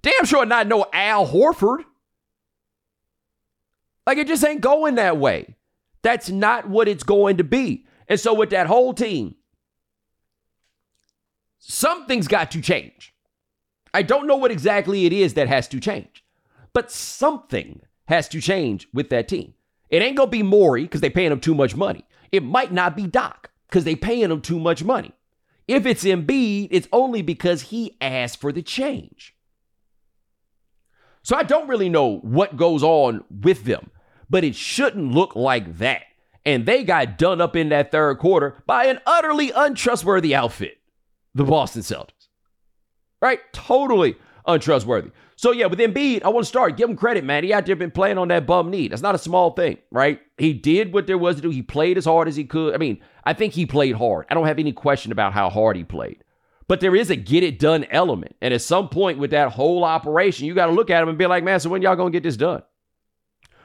Damn 0.00 0.24
sure 0.24 0.46
not 0.46 0.66
no 0.66 0.86
Al 0.92 1.26
Horford. 1.26 1.84
Like 4.06 4.18
it 4.18 4.26
just 4.26 4.44
ain't 4.44 4.60
going 4.62 4.96
that 4.96 5.18
way. 5.18 5.54
That's 6.02 6.30
not 6.30 6.68
what 6.68 6.88
it's 6.88 7.04
going 7.04 7.36
to 7.36 7.44
be. 7.44 7.86
And 8.08 8.18
so 8.18 8.34
with 8.34 8.50
that 8.50 8.66
whole 8.66 8.92
team, 8.94 9.36
something's 11.58 12.26
got 12.26 12.50
to 12.52 12.60
change. 12.60 13.14
I 13.94 14.02
don't 14.02 14.26
know 14.26 14.36
what 14.36 14.50
exactly 14.50 15.06
it 15.06 15.12
is 15.12 15.34
that 15.34 15.46
has 15.48 15.68
to 15.68 15.78
change, 15.78 16.24
but 16.72 16.90
something 16.90 17.82
has 18.06 18.28
to 18.28 18.40
change 18.40 18.88
with 18.92 19.10
that 19.10 19.28
team. 19.28 19.54
It 19.90 20.02
ain't 20.02 20.16
gonna 20.16 20.30
be 20.30 20.42
Morey 20.42 20.82
because 20.82 21.00
they 21.00 21.10
paying 21.10 21.32
him 21.32 21.40
too 21.40 21.54
much 21.54 21.76
money. 21.76 22.04
It 22.30 22.42
might 22.42 22.72
not 22.72 22.96
be 22.96 23.06
Doc 23.06 23.50
because 23.68 23.84
they 23.84 23.94
paying 23.94 24.30
him 24.30 24.40
too 24.40 24.58
much 24.58 24.82
money. 24.82 25.12
If 25.68 25.86
it's 25.86 26.04
Embiid, 26.04 26.68
it's 26.70 26.88
only 26.92 27.22
because 27.22 27.62
he 27.62 27.96
asked 28.00 28.40
for 28.40 28.52
the 28.52 28.62
change. 28.62 29.34
So 31.22 31.36
I 31.36 31.44
don't 31.44 31.68
really 31.68 31.88
know 31.88 32.18
what 32.18 32.56
goes 32.56 32.82
on 32.82 33.24
with 33.30 33.64
them, 33.64 33.90
but 34.28 34.44
it 34.44 34.56
shouldn't 34.56 35.12
look 35.12 35.36
like 35.36 35.78
that. 35.78 36.02
And 36.44 36.66
they 36.66 36.82
got 36.82 37.18
done 37.18 37.40
up 37.40 37.54
in 37.54 37.68
that 37.68 37.92
third 37.92 38.18
quarter 38.18 38.62
by 38.66 38.86
an 38.86 38.98
utterly 39.06 39.52
untrustworthy 39.52 40.34
outfit, 40.34 40.78
the 41.34 41.44
Boston 41.44 41.82
Celtics. 41.82 42.28
Right? 43.20 43.38
Totally 43.52 44.16
untrustworthy. 44.46 45.10
So 45.42 45.50
yeah, 45.50 45.66
with 45.66 45.80
Embiid, 45.80 46.22
I 46.22 46.28
want 46.28 46.44
to 46.44 46.48
start. 46.48 46.76
Give 46.76 46.88
him 46.88 46.94
credit, 46.94 47.24
man. 47.24 47.42
He 47.42 47.52
out 47.52 47.66
there 47.66 47.74
been 47.74 47.90
playing 47.90 48.16
on 48.16 48.28
that 48.28 48.46
bum 48.46 48.70
knee. 48.70 48.86
That's 48.86 49.02
not 49.02 49.16
a 49.16 49.18
small 49.18 49.50
thing, 49.50 49.76
right? 49.90 50.20
He 50.38 50.52
did 50.52 50.92
what 50.92 51.08
there 51.08 51.18
was 51.18 51.34
to 51.34 51.42
do. 51.42 51.50
He 51.50 51.62
played 51.62 51.98
as 51.98 52.04
hard 52.04 52.28
as 52.28 52.36
he 52.36 52.44
could. 52.44 52.74
I 52.74 52.76
mean, 52.76 53.00
I 53.24 53.32
think 53.32 53.52
he 53.52 53.66
played 53.66 53.96
hard. 53.96 54.26
I 54.30 54.34
don't 54.34 54.46
have 54.46 54.60
any 54.60 54.70
question 54.70 55.10
about 55.10 55.32
how 55.32 55.50
hard 55.50 55.76
he 55.76 55.82
played. 55.82 56.22
But 56.68 56.78
there 56.78 56.94
is 56.94 57.10
a 57.10 57.16
get 57.16 57.42
it 57.42 57.58
done 57.58 57.86
element. 57.90 58.36
And 58.40 58.54
at 58.54 58.62
some 58.62 58.88
point 58.88 59.18
with 59.18 59.32
that 59.32 59.50
whole 59.50 59.82
operation, 59.82 60.46
you 60.46 60.54
got 60.54 60.66
to 60.66 60.72
look 60.72 60.90
at 60.90 61.02
him 61.02 61.08
and 61.08 61.18
be 61.18 61.26
like, 61.26 61.42
man, 61.42 61.58
so 61.58 61.70
when 61.70 61.82
y'all 61.82 61.96
to 61.96 62.10
get 62.10 62.22
this 62.22 62.36
done? 62.36 62.62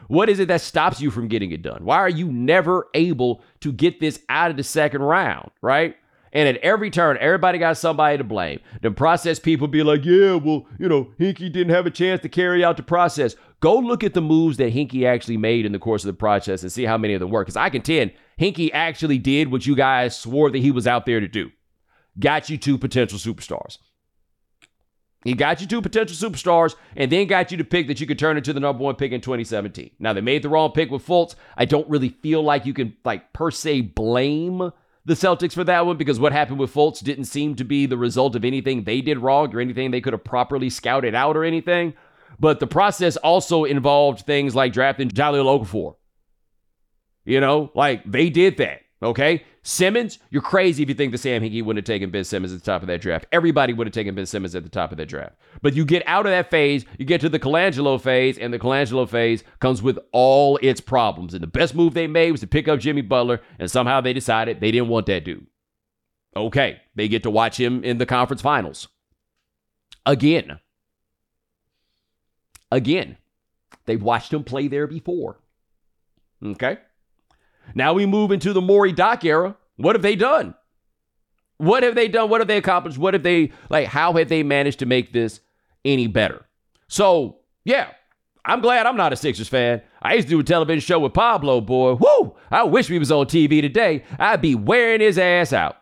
What 0.08 0.30
is 0.30 0.40
it 0.40 0.48
that 0.48 0.62
stops 0.62 1.00
you 1.00 1.12
from 1.12 1.28
getting 1.28 1.52
it 1.52 1.62
done? 1.62 1.86
Why 1.86 1.98
are 1.98 2.10
you 2.10 2.32
never 2.32 2.88
able 2.96 3.44
to 3.60 3.72
get 3.72 4.00
this 4.00 4.20
out 4.30 4.50
of 4.50 4.58
the 4.58 4.64
second 4.64 5.04
round, 5.04 5.52
right? 5.62 5.96
And 6.34 6.48
at 6.50 6.58
every 6.58 6.90
turn, 6.90 7.18
everybody 7.20 7.58
got 7.58 7.78
somebody 7.78 8.18
to 8.18 8.24
blame. 8.24 8.60
The 8.82 8.92
process 8.92 9.40
people 9.40 9.68
be 9.68 9.84
like, 9.84 10.04
yeah, 10.06 10.36
well, 10.36 10.66
you 10.78 10.90
know, 10.90 11.12
Hinkie 11.20 11.52
didn't 11.52 11.74
have 11.74 11.86
a 11.86 11.92
chance 11.92 12.22
to 12.22 12.30
carry 12.30 12.64
out 12.64 12.78
the 12.78 12.84
process. 12.84 13.36
Go 13.60 13.78
look 13.78 14.04
at 14.04 14.14
the 14.14 14.22
moves 14.22 14.58
that 14.58 14.74
Hinkie 14.74 15.06
actually 15.06 15.38
made 15.38 15.66
in 15.66 15.72
the 15.72 15.80
course 15.80 16.04
of 16.04 16.08
the 16.08 16.14
process 16.14 16.62
and 16.62 16.72
see 16.72 16.84
how 16.84 16.98
many 16.98 17.14
of 17.14 17.20
them 17.20 17.30
work. 17.30 17.48
Because 17.48 17.58
I 17.58 17.70
contend 17.70 18.12
Hinkie 18.40 18.72
actually 18.74 19.18
did 19.18 19.52
what 19.52 19.66
you 19.66 19.76
guys 19.76 20.18
swore 20.18 20.52
that 20.52 20.60
he 20.60 20.72
was 20.72 20.86
out 20.86 21.06
there 21.06 21.20
to 21.20 21.28
do. 21.28 21.50
Got 22.20 22.50
you 22.50 22.58
two 22.58 22.78
potential 22.78 23.18
superstars. 23.18 23.78
He 25.24 25.34
got 25.34 25.60
you 25.60 25.68
two 25.68 25.82
potential 25.82 26.16
superstars 26.16 26.76
and 26.96 27.12
then 27.12 27.28
got 27.28 27.52
you 27.52 27.58
to 27.58 27.64
pick 27.64 27.88
that 27.88 28.00
you 28.00 28.08
could 28.08 28.20
turn 28.20 28.38
into 28.38 28.54
the 28.54 28.60
number 28.60 28.84
one 28.84 28.96
pick 28.96 29.12
in 29.12 29.22
2017. 29.22 29.92
Now 30.00 30.14
they 30.14 30.22
made 30.22 30.44
the 30.44 30.50
wrong 30.50 30.72
pick 30.72 30.90
with 30.92 31.06
Fultz. 31.06 31.36
I 31.58 31.66
don't 31.66 31.90
really 31.90 32.10
feel 32.10 32.44
like 32.44 32.66
you 32.66 32.74
can 32.74 32.96
like 33.04 33.34
per 33.34 33.52
se 33.52 33.82
blame 33.82 34.72
the 35.08 35.14
Celtics 35.14 35.54
for 35.54 35.64
that 35.64 35.86
one 35.86 35.96
because 35.96 36.20
what 36.20 36.34
happened 36.34 36.60
with 36.60 36.74
Fultz 36.74 37.02
didn't 37.02 37.26
seem 37.26 37.56
to 37.56 37.64
be 37.64 37.86
the 37.86 37.98
result 37.98 38.36
of 38.36 38.44
anything 38.44 38.84
they 38.84 39.00
did 39.00 39.18
wrong 39.18 39.56
or 39.56 39.62
anything 39.62 39.90
they 39.90 40.02
could 40.02 40.12
have 40.12 40.26
properly 40.26 40.70
scouted 40.70 41.16
out 41.16 41.38
or 41.38 41.46
anything. 41.46 41.94
But 42.42 42.60
the 42.60 42.68
process 42.68 43.16
also 43.16 43.64
involved 43.64 44.26
things 44.26 44.54
like 44.54 44.74
drafting 44.74 45.10
Jahlil 45.10 45.46
Okafor. 45.46 45.96
You 47.24 47.40
know, 47.40 47.72
like 47.74 48.04
they 48.06 48.30
did 48.30 48.58
that. 48.58 48.82
Okay. 49.02 49.46
Simmons, 49.68 50.20
you're 50.30 50.42
crazy 50.42 50.82
if 50.82 50.88
you 50.88 50.96
think 50.96 51.12
the 51.12 51.18
Sam 51.18 51.42
Hinkie 51.42 51.62
wouldn't 51.62 51.86
have 51.86 51.94
taken 51.94 52.10
Ben 52.10 52.24
Simmons 52.24 52.54
at 52.54 52.60
the 52.60 52.66
top 52.66 52.84
of 52.84 52.88
that 52.88 53.02
draft. 53.02 53.26
Everybody 53.34 53.74
would 53.74 53.86
have 53.86 53.94
taken 53.94 54.16
Ben 54.16 54.26
Simmons 54.26 54.56
at 54.56 54.64
the 54.64 54.70
top 54.70 54.94
of 54.94 54.98
that 54.98 55.10
draft. 55.10 55.36
But 55.62 55.74
you 55.74 55.84
get 55.84 56.04
out 56.08 56.26
of 56.26 56.30
that 56.30 56.50
phase, 56.50 56.86
you 56.98 57.04
get 57.04 57.20
to 57.20 57.28
the 57.28 57.38
Colangelo 57.38 58.00
phase, 58.00 58.38
and 58.38 58.54
the 58.54 58.60
Colangelo 58.60 59.10
phase 59.10 59.44
comes 59.60 59.84
with 59.84 60.00
all 60.14 60.58
its 60.62 60.80
problems. 60.80 61.34
And 61.34 61.44
the 61.44 61.48
best 61.48 61.76
move 61.76 61.94
they 61.94 62.08
made 62.08 62.32
was 62.32 62.40
to 62.40 62.48
pick 62.48 62.70
up 62.70 62.80
Jimmy 62.80 63.02
Butler, 63.02 63.42
and 63.60 63.70
somehow 63.70 64.00
they 64.00 64.14
decided 64.14 64.62
they 64.62 64.72
didn't 64.72 64.88
want 64.88 65.06
that 65.08 65.26
dude. 65.26 65.46
Okay, 66.34 66.80
they 66.96 67.10
get 67.10 67.24
to 67.24 67.30
watch 67.30 67.60
him 67.60 67.84
in 67.84 67.98
the 67.98 68.06
conference 68.06 68.42
finals. 68.42 68.88
Again. 70.06 70.60
Again. 72.72 73.18
They've 73.86 74.02
watched 74.02 74.32
him 74.32 74.46
play 74.46 74.70
there 74.70 74.88
before. 74.88 75.42
Okay. 76.42 76.78
Now 77.76 77.94
we 77.94 78.06
move 78.06 78.32
into 78.32 78.54
the 78.54 78.62
Morey 78.62 78.92
Doc 78.92 79.24
era. 79.26 79.56
What 79.78 79.96
have 79.96 80.02
they 80.02 80.16
done? 80.16 80.56
What 81.58 81.84
have 81.84 81.96
they 81.96 82.08
done? 82.08 82.30
What 82.30 82.42
have 82.42 82.48
they 82.48 82.58
accomplished? 82.58 82.98
What 82.98 83.14
have 83.14 83.24
they, 83.24 83.52
like, 83.70 83.88
how 83.88 84.14
have 84.14 84.30
they 84.30 84.44
managed 84.44 84.80
to 84.80 84.86
make 84.86 85.14
this 85.14 85.40
any 85.84 86.08
better? 86.08 86.46
So, 86.88 87.40
yeah, 87.66 87.90
I'm 88.46 88.62
glad 88.62 88.86
I'm 88.86 88.98
not 88.98 89.14
a 89.14 89.16
Sixers 89.16 89.50
fan. 89.50 89.82
I 90.02 90.14
used 90.14 90.28
to 90.28 90.36
do 90.36 90.40
a 90.40 90.44
television 90.44 90.80
show 90.80 91.00
with 91.00 91.14
Pablo, 91.14 91.60
boy. 91.62 91.96
Woo! 91.96 92.36
I 92.52 92.64
wish 92.64 92.90
we 92.90 93.00
was 93.00 93.12
on 93.12 93.26
TV 93.26 93.62
today. 93.62 94.04
I'd 94.20 94.42
be 94.42 94.56
wearing 94.56 95.02
his 95.02 95.18
ass 95.18 95.52
out. 95.52 95.78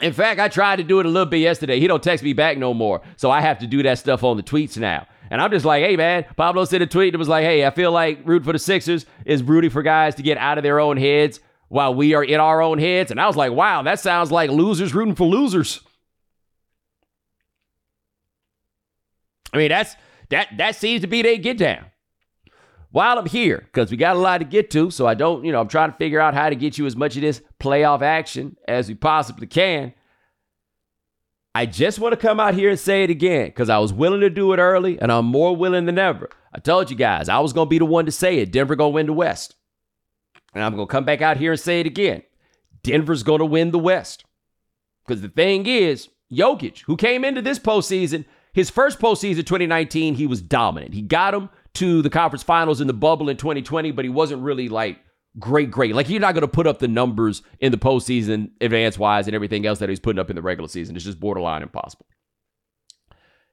In 0.00 0.12
fact, 0.12 0.38
I 0.38 0.48
tried 0.48 0.76
to 0.76 0.84
do 0.84 1.00
it 1.00 1.06
a 1.06 1.08
little 1.08 1.28
bit 1.28 1.38
yesterday. 1.38 1.80
He 1.80 1.88
don't 1.88 2.02
text 2.02 2.22
me 2.22 2.32
back 2.32 2.56
no 2.56 2.72
more. 2.72 3.02
So 3.16 3.30
I 3.30 3.40
have 3.40 3.58
to 3.58 3.66
do 3.66 3.82
that 3.82 3.98
stuff 3.98 4.22
on 4.22 4.36
the 4.36 4.42
tweets 4.42 4.78
now. 4.78 5.06
And 5.30 5.40
I'm 5.40 5.50
just 5.50 5.64
like, 5.64 5.82
hey, 5.82 5.96
man, 5.96 6.24
Pablo 6.36 6.64
sent 6.64 6.82
a 6.82 6.86
tweet 6.86 7.12
that 7.12 7.18
was 7.18 7.28
like, 7.28 7.44
hey, 7.44 7.66
I 7.66 7.70
feel 7.70 7.92
like 7.92 8.20
rooting 8.24 8.44
for 8.44 8.52
the 8.52 8.58
Sixers 8.58 9.06
is 9.24 9.42
rooting 9.42 9.70
for 9.70 9.82
guys 9.82 10.14
to 10.16 10.22
get 10.22 10.38
out 10.38 10.58
of 10.58 10.64
their 10.64 10.80
own 10.80 10.96
heads 10.96 11.40
while 11.68 11.94
we 11.94 12.14
are 12.14 12.24
in 12.24 12.40
our 12.40 12.62
own 12.62 12.78
heads. 12.78 13.10
And 13.10 13.20
I 13.20 13.26
was 13.26 13.36
like, 13.36 13.52
wow, 13.52 13.82
that 13.82 14.00
sounds 14.00 14.32
like 14.32 14.50
losers 14.50 14.94
rooting 14.94 15.14
for 15.14 15.26
losers. 15.26 15.80
I 19.52 19.58
mean, 19.58 19.68
that's 19.68 19.96
that 20.30 20.48
that 20.58 20.76
seems 20.76 21.00
to 21.02 21.06
be 21.06 21.22
their 21.22 21.36
get 21.36 21.58
down. 21.58 21.86
While 22.90 23.18
I'm 23.18 23.26
here, 23.26 23.58
because 23.66 23.90
we 23.90 23.98
got 23.98 24.16
a 24.16 24.18
lot 24.18 24.38
to 24.38 24.44
get 24.44 24.70
to, 24.70 24.90
so 24.90 25.06
I 25.06 25.12
don't, 25.12 25.44
you 25.44 25.52
know, 25.52 25.60
I'm 25.60 25.68
trying 25.68 25.90
to 25.90 25.96
figure 25.98 26.20
out 26.20 26.32
how 26.32 26.48
to 26.48 26.56
get 26.56 26.78
you 26.78 26.86
as 26.86 26.96
much 26.96 27.16
of 27.16 27.22
this 27.22 27.42
playoff 27.60 28.00
action 28.00 28.56
as 28.66 28.88
we 28.88 28.94
possibly 28.94 29.46
can. 29.46 29.92
I 31.58 31.66
just 31.66 31.98
want 31.98 32.12
to 32.12 32.16
come 32.16 32.38
out 32.38 32.54
here 32.54 32.70
and 32.70 32.78
say 32.78 33.02
it 33.02 33.10
again 33.10 33.46
because 33.46 33.68
I 33.68 33.78
was 33.78 33.92
willing 33.92 34.20
to 34.20 34.30
do 34.30 34.52
it 34.52 34.58
early 34.58 34.96
and 35.00 35.10
I'm 35.10 35.24
more 35.24 35.56
willing 35.56 35.86
than 35.86 35.98
ever. 35.98 36.30
I 36.54 36.60
told 36.60 36.88
you 36.88 36.94
guys 36.94 37.28
I 37.28 37.40
was 37.40 37.52
going 37.52 37.66
to 37.66 37.68
be 37.68 37.80
the 37.80 37.84
one 37.84 38.06
to 38.06 38.12
say 38.12 38.38
it. 38.38 38.52
Denver 38.52 38.76
going 38.76 38.92
to 38.92 38.94
win 38.94 39.06
the 39.06 39.12
West. 39.12 39.56
And 40.54 40.62
I'm 40.62 40.76
going 40.76 40.86
to 40.86 40.92
come 40.92 41.04
back 41.04 41.20
out 41.20 41.36
here 41.36 41.50
and 41.50 41.60
say 41.60 41.80
it 41.80 41.86
again. 41.86 42.22
Denver's 42.84 43.24
going 43.24 43.40
to 43.40 43.44
win 43.44 43.72
the 43.72 43.78
West. 43.80 44.24
Because 45.04 45.20
the 45.20 45.30
thing 45.30 45.66
is, 45.66 46.08
Jokic, 46.32 46.82
who 46.82 46.96
came 46.96 47.24
into 47.24 47.42
this 47.42 47.58
postseason, 47.58 48.24
his 48.52 48.70
first 48.70 49.00
postseason 49.00 49.38
2019, 49.38 50.14
he 50.14 50.28
was 50.28 50.40
dominant. 50.40 50.94
He 50.94 51.02
got 51.02 51.34
him 51.34 51.48
to 51.74 52.02
the 52.02 52.10
conference 52.10 52.44
finals 52.44 52.80
in 52.80 52.86
the 52.86 52.92
bubble 52.92 53.28
in 53.28 53.36
2020, 53.36 53.90
but 53.90 54.04
he 54.04 54.08
wasn't 54.08 54.42
really 54.42 54.68
like 54.68 55.00
great, 55.38 55.70
great. 55.70 55.94
Like 55.94 56.08
you're 56.08 56.20
not 56.20 56.34
going 56.34 56.42
to 56.42 56.48
put 56.48 56.66
up 56.66 56.78
the 56.78 56.88
numbers 56.88 57.42
in 57.60 57.72
the 57.72 57.78
postseason, 57.78 58.50
advance 58.60 58.98
wise, 58.98 59.26
and 59.26 59.34
everything 59.34 59.66
else 59.66 59.78
that 59.78 59.88
he's 59.88 60.00
putting 60.00 60.18
up 60.18 60.30
in 60.30 60.36
the 60.36 60.42
regular 60.42 60.68
season. 60.68 60.96
It's 60.96 61.04
just 61.04 61.20
borderline 61.20 61.62
impossible. 61.62 62.06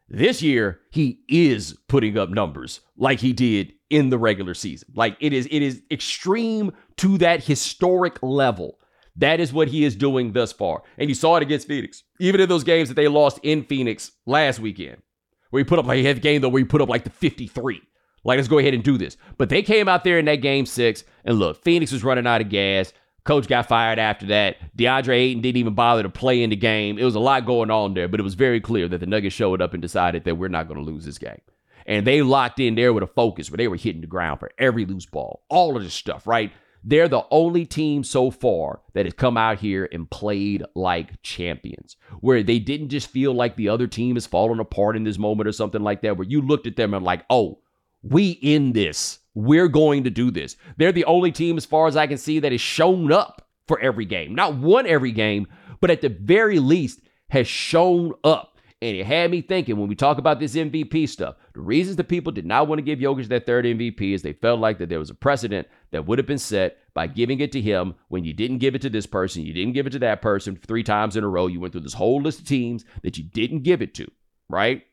This 0.07 0.41
year, 0.41 0.81
he 0.91 1.21
is 1.27 1.77
putting 1.87 2.17
up 2.17 2.29
numbers 2.29 2.81
like 2.95 3.19
he 3.19 3.33
did 3.33 3.73
in 3.89 4.09
the 4.09 4.17
regular 4.17 4.53
season. 4.53 4.89
Like 4.95 5.17
it 5.19 5.33
is, 5.33 5.47
it 5.49 5.61
is 5.61 5.81
extreme 5.89 6.73
to 6.97 7.17
that 7.19 7.43
historic 7.43 8.21
level. 8.21 8.79
That 9.15 9.39
is 9.39 9.53
what 9.53 9.69
he 9.69 9.85
is 9.85 9.95
doing 9.95 10.33
thus 10.33 10.51
far. 10.51 10.83
And 10.97 11.09
you 11.09 11.15
saw 11.15 11.37
it 11.37 11.43
against 11.43 11.67
Phoenix. 11.67 12.03
Even 12.19 12.41
in 12.41 12.49
those 12.49 12.63
games 12.63 12.89
that 12.89 12.95
they 12.95 13.07
lost 13.07 13.39
in 13.43 13.63
Phoenix 13.63 14.11
last 14.25 14.59
weekend, 14.59 15.01
where 15.49 15.61
he 15.61 15.63
put 15.63 15.79
up 15.79 15.85
like 15.85 15.99
he 15.99 16.07
a 16.07 16.13
game 16.15 16.41
though 16.41 16.49
where 16.49 16.59
he 16.59 16.65
put 16.65 16.81
up 16.81 16.89
like 16.89 17.05
the 17.05 17.09
53. 17.09 17.81
Like, 18.25 18.35
let's 18.35 18.49
go 18.49 18.57
ahead 18.59 18.73
and 18.73 18.83
do 18.83 18.97
this. 18.97 19.15
But 19.37 19.47
they 19.47 19.61
came 19.61 19.87
out 19.87 20.03
there 20.03 20.19
in 20.19 20.25
that 20.25 20.41
game 20.41 20.65
six, 20.65 21.05
and 21.23 21.39
look, 21.39 21.63
Phoenix 21.63 21.93
was 21.93 22.03
running 22.03 22.27
out 22.27 22.41
of 22.41 22.49
gas. 22.49 22.91
Coach 23.23 23.47
got 23.47 23.67
fired 23.67 23.97
after 23.97 24.25
that. 24.27 24.57
DeAndre 24.77 25.15
Ayton 25.15 25.41
didn't 25.41 25.57
even 25.57 25.73
bother 25.73 26.03
to 26.03 26.09
play 26.09 26.43
in 26.43 26.49
the 26.49 26.55
game. 26.55 26.99
It 26.99 27.05
was 27.05 27.15
a 27.15 27.19
lot 27.19 27.45
going 27.45 27.71
on 27.71 27.93
there, 27.93 28.07
but 28.07 28.19
it 28.19 28.23
was 28.23 28.33
very 28.35 28.59
clear 28.59 28.87
that 28.87 28.99
the 28.99 29.05
Nuggets 29.05 29.35
showed 29.35 29.61
up 29.61 29.73
and 29.73 29.81
decided 29.81 30.25
that 30.25 30.35
we're 30.35 30.47
not 30.49 30.67
going 30.67 30.79
to 30.79 30.91
lose 30.91 31.05
this 31.05 31.17
game. 31.17 31.41
and 31.85 32.05
they 32.05 32.21
locked 32.21 32.59
in 32.59 32.75
there 32.75 32.93
with 32.93 33.03
a 33.03 33.07
focus 33.07 33.49
where 33.49 33.57
they 33.57 33.67
were 33.67 33.75
hitting 33.75 34.01
the 34.01 34.07
ground 34.07 34.39
for 34.39 34.51
every 34.57 34.85
loose 34.85 35.05
ball, 35.05 35.43
all 35.49 35.77
of 35.77 35.83
this 35.83 35.93
stuff, 35.93 36.25
right? 36.25 36.51
They're 36.83 37.07
the 37.07 37.25
only 37.31 37.65
team 37.65 38.03
so 38.03 38.29
far 38.29 38.81
that 38.93 39.05
has 39.05 39.13
come 39.13 39.37
out 39.37 39.59
here 39.59 39.89
and 39.91 40.09
played 40.09 40.63
like 40.75 41.21
champions, 41.23 41.95
where 42.19 42.43
they 42.43 42.59
didn't 42.59 42.89
just 42.89 43.07
feel 43.07 43.33
like 43.33 43.55
the 43.55 43.69
other 43.69 43.87
team 43.87 44.17
is 44.17 44.27
falling 44.27 44.59
apart 44.59 44.95
in 44.95 45.03
this 45.03 45.17
moment 45.17 45.47
or 45.47 45.51
something 45.51 45.81
like 45.81 46.01
that, 46.01 46.17
where 46.17 46.27
you 46.27 46.41
looked 46.41 46.67
at 46.67 46.75
them 46.75 46.93
and 46.93 47.03
like, 47.03 47.25
oh, 47.29 47.59
we 48.09 48.29
in 48.29 48.73
this. 48.73 49.19
We're 49.33 49.67
going 49.67 50.05
to 50.05 50.09
do 50.09 50.31
this. 50.31 50.55
They're 50.77 50.91
the 50.91 51.05
only 51.05 51.31
team, 51.31 51.57
as 51.57 51.65
far 51.65 51.87
as 51.87 51.97
I 51.97 52.07
can 52.07 52.17
see, 52.17 52.39
that 52.39 52.51
has 52.51 52.61
shown 52.61 53.11
up 53.11 53.47
for 53.67 53.79
every 53.79 54.05
game. 54.05 54.33
Not 54.33 54.55
won 54.55 54.87
every 54.87 55.11
game, 55.11 55.47
but 55.81 55.91
at 55.91 56.01
the 56.01 56.09
very 56.09 56.59
least 56.59 57.01
has 57.29 57.47
shown 57.47 58.13
up. 58.23 58.59
And 58.81 58.95
it 58.95 59.05
had 59.05 59.31
me 59.31 59.41
thinking 59.41 59.77
when 59.77 59.87
we 59.87 59.95
talk 59.95 60.17
about 60.17 60.39
this 60.39 60.55
MVP 60.55 61.09
stuff, 61.09 61.35
the 61.53 61.61
reasons 61.61 61.95
the 61.95 62.03
people 62.03 62.31
did 62.31 62.45
not 62.45 62.67
want 62.67 62.79
to 62.79 62.83
give 62.83 62.99
Jokic 62.99 63.27
that 63.29 63.45
third 63.45 63.65
MVP 63.65 64.13
is 64.13 64.21
they 64.21 64.33
felt 64.33 64.59
like 64.59 64.77
that 64.77 64.89
there 64.89 64.99
was 64.99 65.09
a 65.09 65.15
precedent 65.15 65.67
that 65.91 66.05
would 66.05 66.19
have 66.19 66.27
been 66.27 66.37
set 66.37 66.77
by 66.93 67.07
giving 67.07 67.39
it 67.39 67.51
to 67.53 67.61
him 67.61 67.95
when 68.09 68.23
you 68.23 68.33
didn't 68.33 68.59
give 68.59 68.75
it 68.75 68.81
to 68.81 68.89
this 68.89 69.05
person, 69.05 69.43
you 69.43 69.53
didn't 69.53 69.73
give 69.73 69.87
it 69.87 69.91
to 69.91 69.99
that 69.99 70.21
person 70.21 70.55
three 70.55 70.83
times 70.83 71.15
in 71.15 71.23
a 71.23 71.27
row. 71.27 71.47
You 71.47 71.59
went 71.59 71.73
through 71.73 71.81
this 71.81 71.93
whole 71.93 72.21
list 72.21 72.39
of 72.39 72.47
teams 72.47 72.85
that 73.03 73.17
you 73.17 73.23
didn't 73.23 73.63
give 73.63 73.81
it 73.81 73.93
to, 73.95 74.09
right? 74.49 74.83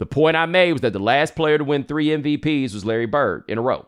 The 0.00 0.06
point 0.06 0.34
I 0.34 0.46
made 0.46 0.72
was 0.72 0.80
that 0.80 0.94
the 0.94 0.98
last 0.98 1.36
player 1.36 1.58
to 1.58 1.62
win 1.62 1.84
three 1.84 2.06
MVPs 2.06 2.72
was 2.72 2.86
Larry 2.86 3.04
Bird 3.04 3.44
in 3.48 3.58
a 3.58 3.60
row. 3.60 3.86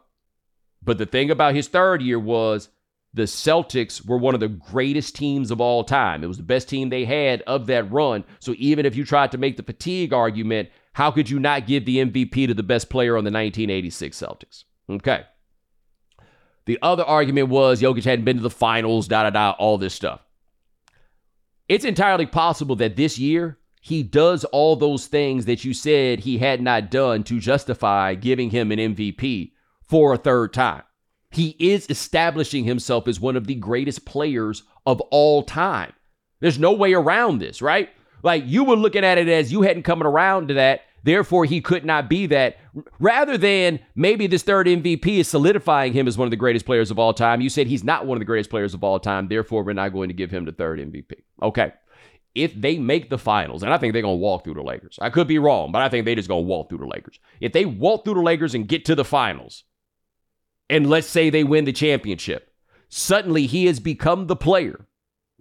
But 0.83 0.99
the 0.99 1.07
thing 1.07 1.31
about 1.31 1.55
his 1.55 1.69
third 1.69 2.03
year 2.03 2.19
was 2.19 2.69
the 3.15 3.23
Celtics 3.23 4.07
were 4.07 4.19
one 4.19 4.35
of 4.35 4.41
the 4.41 4.49
greatest 4.49 5.17
teams 5.17 5.51
of 5.51 5.59
all 5.59 5.85
time. 5.85 6.23
It 6.23 6.27
was 6.27 6.37
the 6.37 6.43
best 6.43 6.69
team 6.69 6.91
they 6.91 7.07
had 7.07 7.41
of 7.47 7.67
that 7.69 7.91
run. 7.91 8.25
So 8.41 8.55
even 8.59 8.85
if 8.85 8.95
you 8.95 9.07
tried 9.07 9.33
to 9.33 9.39
make 9.39 9.57
the 9.57 9.63
fatigue 9.63 10.13
argument, 10.13 10.69
how 10.93 11.11
could 11.11 11.31
you 11.31 11.39
not 11.41 11.67
give 11.67 11.87
the 11.87 11.97
MVP 11.97 12.47
to 12.47 12.53
the 12.53 12.63
best 12.63 12.91
player 12.91 13.17
on 13.17 13.25
the 13.25 13.31
1986 13.31 14.21
Celtics? 14.21 14.65
Okay. 14.91 15.23
The 16.67 16.79
other 16.83 17.05
argument 17.05 17.49
was 17.49 17.81
Jokic 17.81 18.05
hadn't 18.05 18.27
been 18.27 18.37
to 18.37 18.43
the 18.43 18.51
finals, 18.51 19.09
da 19.09 19.23
da 19.23 19.31
da, 19.31 19.53
all 19.53 19.79
this 19.79 19.95
stuff. 19.95 20.21
It's 21.71 21.87
entirely 21.87 22.27
possible 22.27 22.77
that 22.77 22.97
this 22.97 23.19
year 23.19 23.57
he 23.85 24.05
does 24.05 24.45
all 24.45 24.77
those 24.77 25.09
things 25.09 25.45
that 25.47 25.65
you 25.65 25.75
said 25.75 26.21
he 26.21 26.39
had 26.39 26.63
not 26.63 26.89
done 26.89 27.25
to 27.25 27.41
justify 27.41 28.15
giving 28.15 28.51
him 28.51 28.71
an 28.71 28.79
MVP 28.79 29.51
for 29.83 30.15
a 30.15 30.19
third 30.19 30.55
time. 30.55 30.85
He 31.33 31.57
is 31.59 31.91
establishing 31.91 32.63
himself 32.63 33.09
as 33.09 33.19
one 33.19 33.35
of 33.35 33.49
the 33.49 33.57
greatest 33.57 34.05
players 34.05 34.63
of 34.87 35.01
all 35.11 35.43
time. 35.43 35.93
There's 36.39 36.61
no 36.61 36.73
way 36.73 36.95
around 36.95 37.41
this, 37.41 37.61
right? 37.61 37.91
Like 38.23 38.45
you 38.47 38.63
were 38.63 38.77
looking 38.77 39.05
at 39.05 39.19
it 39.19 39.27
as 39.27 39.51
you 39.51 39.63
hadn't 39.63 39.83
coming 39.83 40.07
around 40.07 40.47
to 40.49 40.55
that, 40.55 40.83
therefore 41.03 41.45
he 41.45 41.61
could 41.61 41.85
not 41.85 42.09
be 42.09 42.27
that. 42.27 42.59
Rather 43.01 43.37
than 43.37 43.81
maybe 43.97 44.29
this 44.29 44.45
third 44.45 44.69
MVP 44.69 45.19
is 45.19 45.27
solidifying 45.27 45.93
him 45.93 46.07
as 46.07 46.17
one 46.17 46.27
of 46.27 46.31
the 46.31 46.37
greatest 46.37 46.67
players 46.67 46.93
of 46.93 47.01
all 47.01 47.15
time, 47.15 47.41
you 47.41 47.49
said 47.49 47.67
he's 47.67 47.83
not 47.83 48.07
one 48.07 48.15
of 48.17 48.21
the 48.21 48.27
greatest 48.27 48.49
players 48.49 48.75
of 48.75 48.85
all 48.85 49.01
time, 49.01 49.27
therefore 49.27 49.65
we're 49.65 49.73
not 49.73 49.93
going 49.93 50.09
to 50.09 50.15
give 50.15 50.31
him 50.31 50.45
the 50.45 50.53
third 50.53 50.79
MVP. 50.79 51.15
Okay. 51.43 51.73
If 52.35 52.59
they 52.59 52.79
make 52.79 53.11
the 53.11 53.19
finals, 53.19 53.63
and 53.63 53.75
I 53.75 53.79
think 53.79 53.93
they're 53.93 54.03
going 54.03 54.19
to 54.19 54.23
walk 54.23 54.45
through 54.45 54.55
the 54.55 54.63
Lakers. 54.63 54.99
I 55.03 55.11
could 55.11 55.29
be 55.29 55.39
wrong, 55.39 55.71
but 55.71 55.83
I 55.83 55.89
think 55.89 56.05
they 56.05 56.15
just 56.15 56.29
going 56.29 56.45
to 56.45 56.49
walk 56.49 56.69
through 56.69 56.79
the 56.79 56.87
Lakers. 56.87 57.19
If 57.41 57.53
they 57.53 57.67
walk 57.67 58.05
through 58.05 58.15
the 58.15 58.21
Lakers 58.23 58.55
and 58.55 58.69
get 58.69 58.87
to 58.87 58.95
the 58.95 59.05
finals, 59.05 59.65
and 60.71 60.89
let's 60.89 61.09
say 61.09 61.29
they 61.29 61.45
win 61.45 61.67
the 61.67 61.73
championship, 61.73 62.55
suddenly 62.89 63.47
he 63.47 63.67
has 63.67 63.81
become 63.81 64.27
the 64.27 64.37
player 64.37 64.87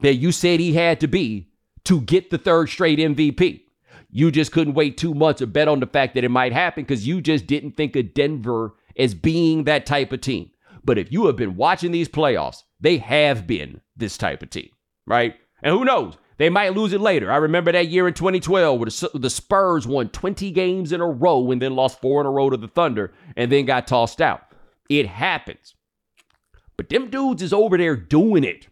that 0.02 0.16
you 0.16 0.32
said 0.32 0.60
he 0.60 0.74
had 0.74 1.00
to 1.00 1.08
be 1.08 1.50
to 1.86 2.02
get 2.02 2.30
the 2.30 2.38
third 2.38 2.68
straight 2.70 3.00
MVP. 3.00 3.62
You 4.10 4.30
just 4.30 4.52
couldn't 4.52 4.74
wait 4.74 4.98
too 4.98 5.14
much 5.14 5.42
or 5.42 5.46
bet 5.46 5.70
on 5.70 5.80
the 5.80 5.88
fact 5.88 6.16
that 6.16 6.26
it 6.26 6.30
might 6.30 6.52
happen 6.52 6.84
because 6.84 7.08
you 7.08 7.22
just 7.22 7.48
didn't 7.48 7.78
think 7.78 7.96
of 7.96 8.14
Denver 8.14 8.74
as 8.98 9.14
being 9.14 9.64
that 9.64 9.86
type 9.86 10.12
of 10.12 10.20
team. 10.22 10.52
But 10.84 10.98
if 10.98 11.12
you 11.12 11.28
have 11.28 11.38
been 11.38 11.56
watching 11.56 11.92
these 11.92 12.10
playoffs, 12.10 12.64
they 12.80 12.98
have 12.98 13.48
been 13.48 13.82
this 13.96 14.18
type 14.18 14.44
of 14.44 14.50
team, 14.50 14.70
right? 15.06 15.36
And 15.64 15.74
who 15.74 15.86
knows? 15.86 16.18
They 16.38 16.50
might 16.50 16.74
lose 16.74 16.94
it 16.94 17.02
later. 17.02 17.32
I 17.32 17.38
remember 17.38 17.72
that 17.72 17.90
year 17.90 18.08
in 18.08 18.14
2012 18.14 18.80
where 18.80 18.86
the, 19.14 19.30
Spurs 19.30 19.86
won 19.86 20.10
20 20.10 20.50
games 20.52 20.92
in 20.92 21.02
a 21.02 21.06
row 21.06 21.52
and 21.52 21.62
then 21.62 21.76
lost 21.76 22.02
four 22.02 22.22
in 22.22 22.28
a 22.28 22.32
row 22.32 22.50
to 22.50 22.58
the 22.58 22.68
Thunder 22.68 23.14
and 23.36 23.52
then 23.52 23.66
got 23.66 23.88
tossed 23.88 24.22
out. 24.22 24.44
It 24.90 25.08
happens. 25.08 25.76
But 26.78 26.90
them 26.90 27.10
dudes 27.10 27.44
is 27.44 27.54
over 27.54 27.78
there 27.78 27.96
doing 27.96 28.44
it. 28.44 28.68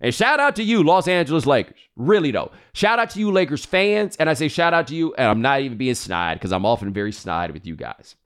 And 0.00 0.12
shout 0.12 0.40
out 0.40 0.56
to 0.56 0.64
you, 0.64 0.82
Los 0.82 1.06
Angeles 1.06 1.46
Lakers. 1.46 1.78
Really, 1.94 2.32
though. 2.32 2.50
Shout 2.74 2.98
out 2.98 3.10
to 3.10 3.20
you, 3.20 3.30
Lakers 3.30 3.64
fans. 3.64 4.16
And 4.16 4.28
I 4.28 4.34
say 4.34 4.48
shout 4.48 4.74
out 4.74 4.88
to 4.88 4.96
you, 4.96 5.14
and 5.14 5.28
I'm 5.28 5.40
not 5.40 5.60
even 5.60 5.78
being 5.78 5.94
snide 5.94 6.34
because 6.34 6.52
I'm 6.52 6.66
often 6.66 6.92
very 6.92 7.12
snide 7.12 7.52
with 7.52 7.66
you 7.66 7.76
guys. 7.76 8.16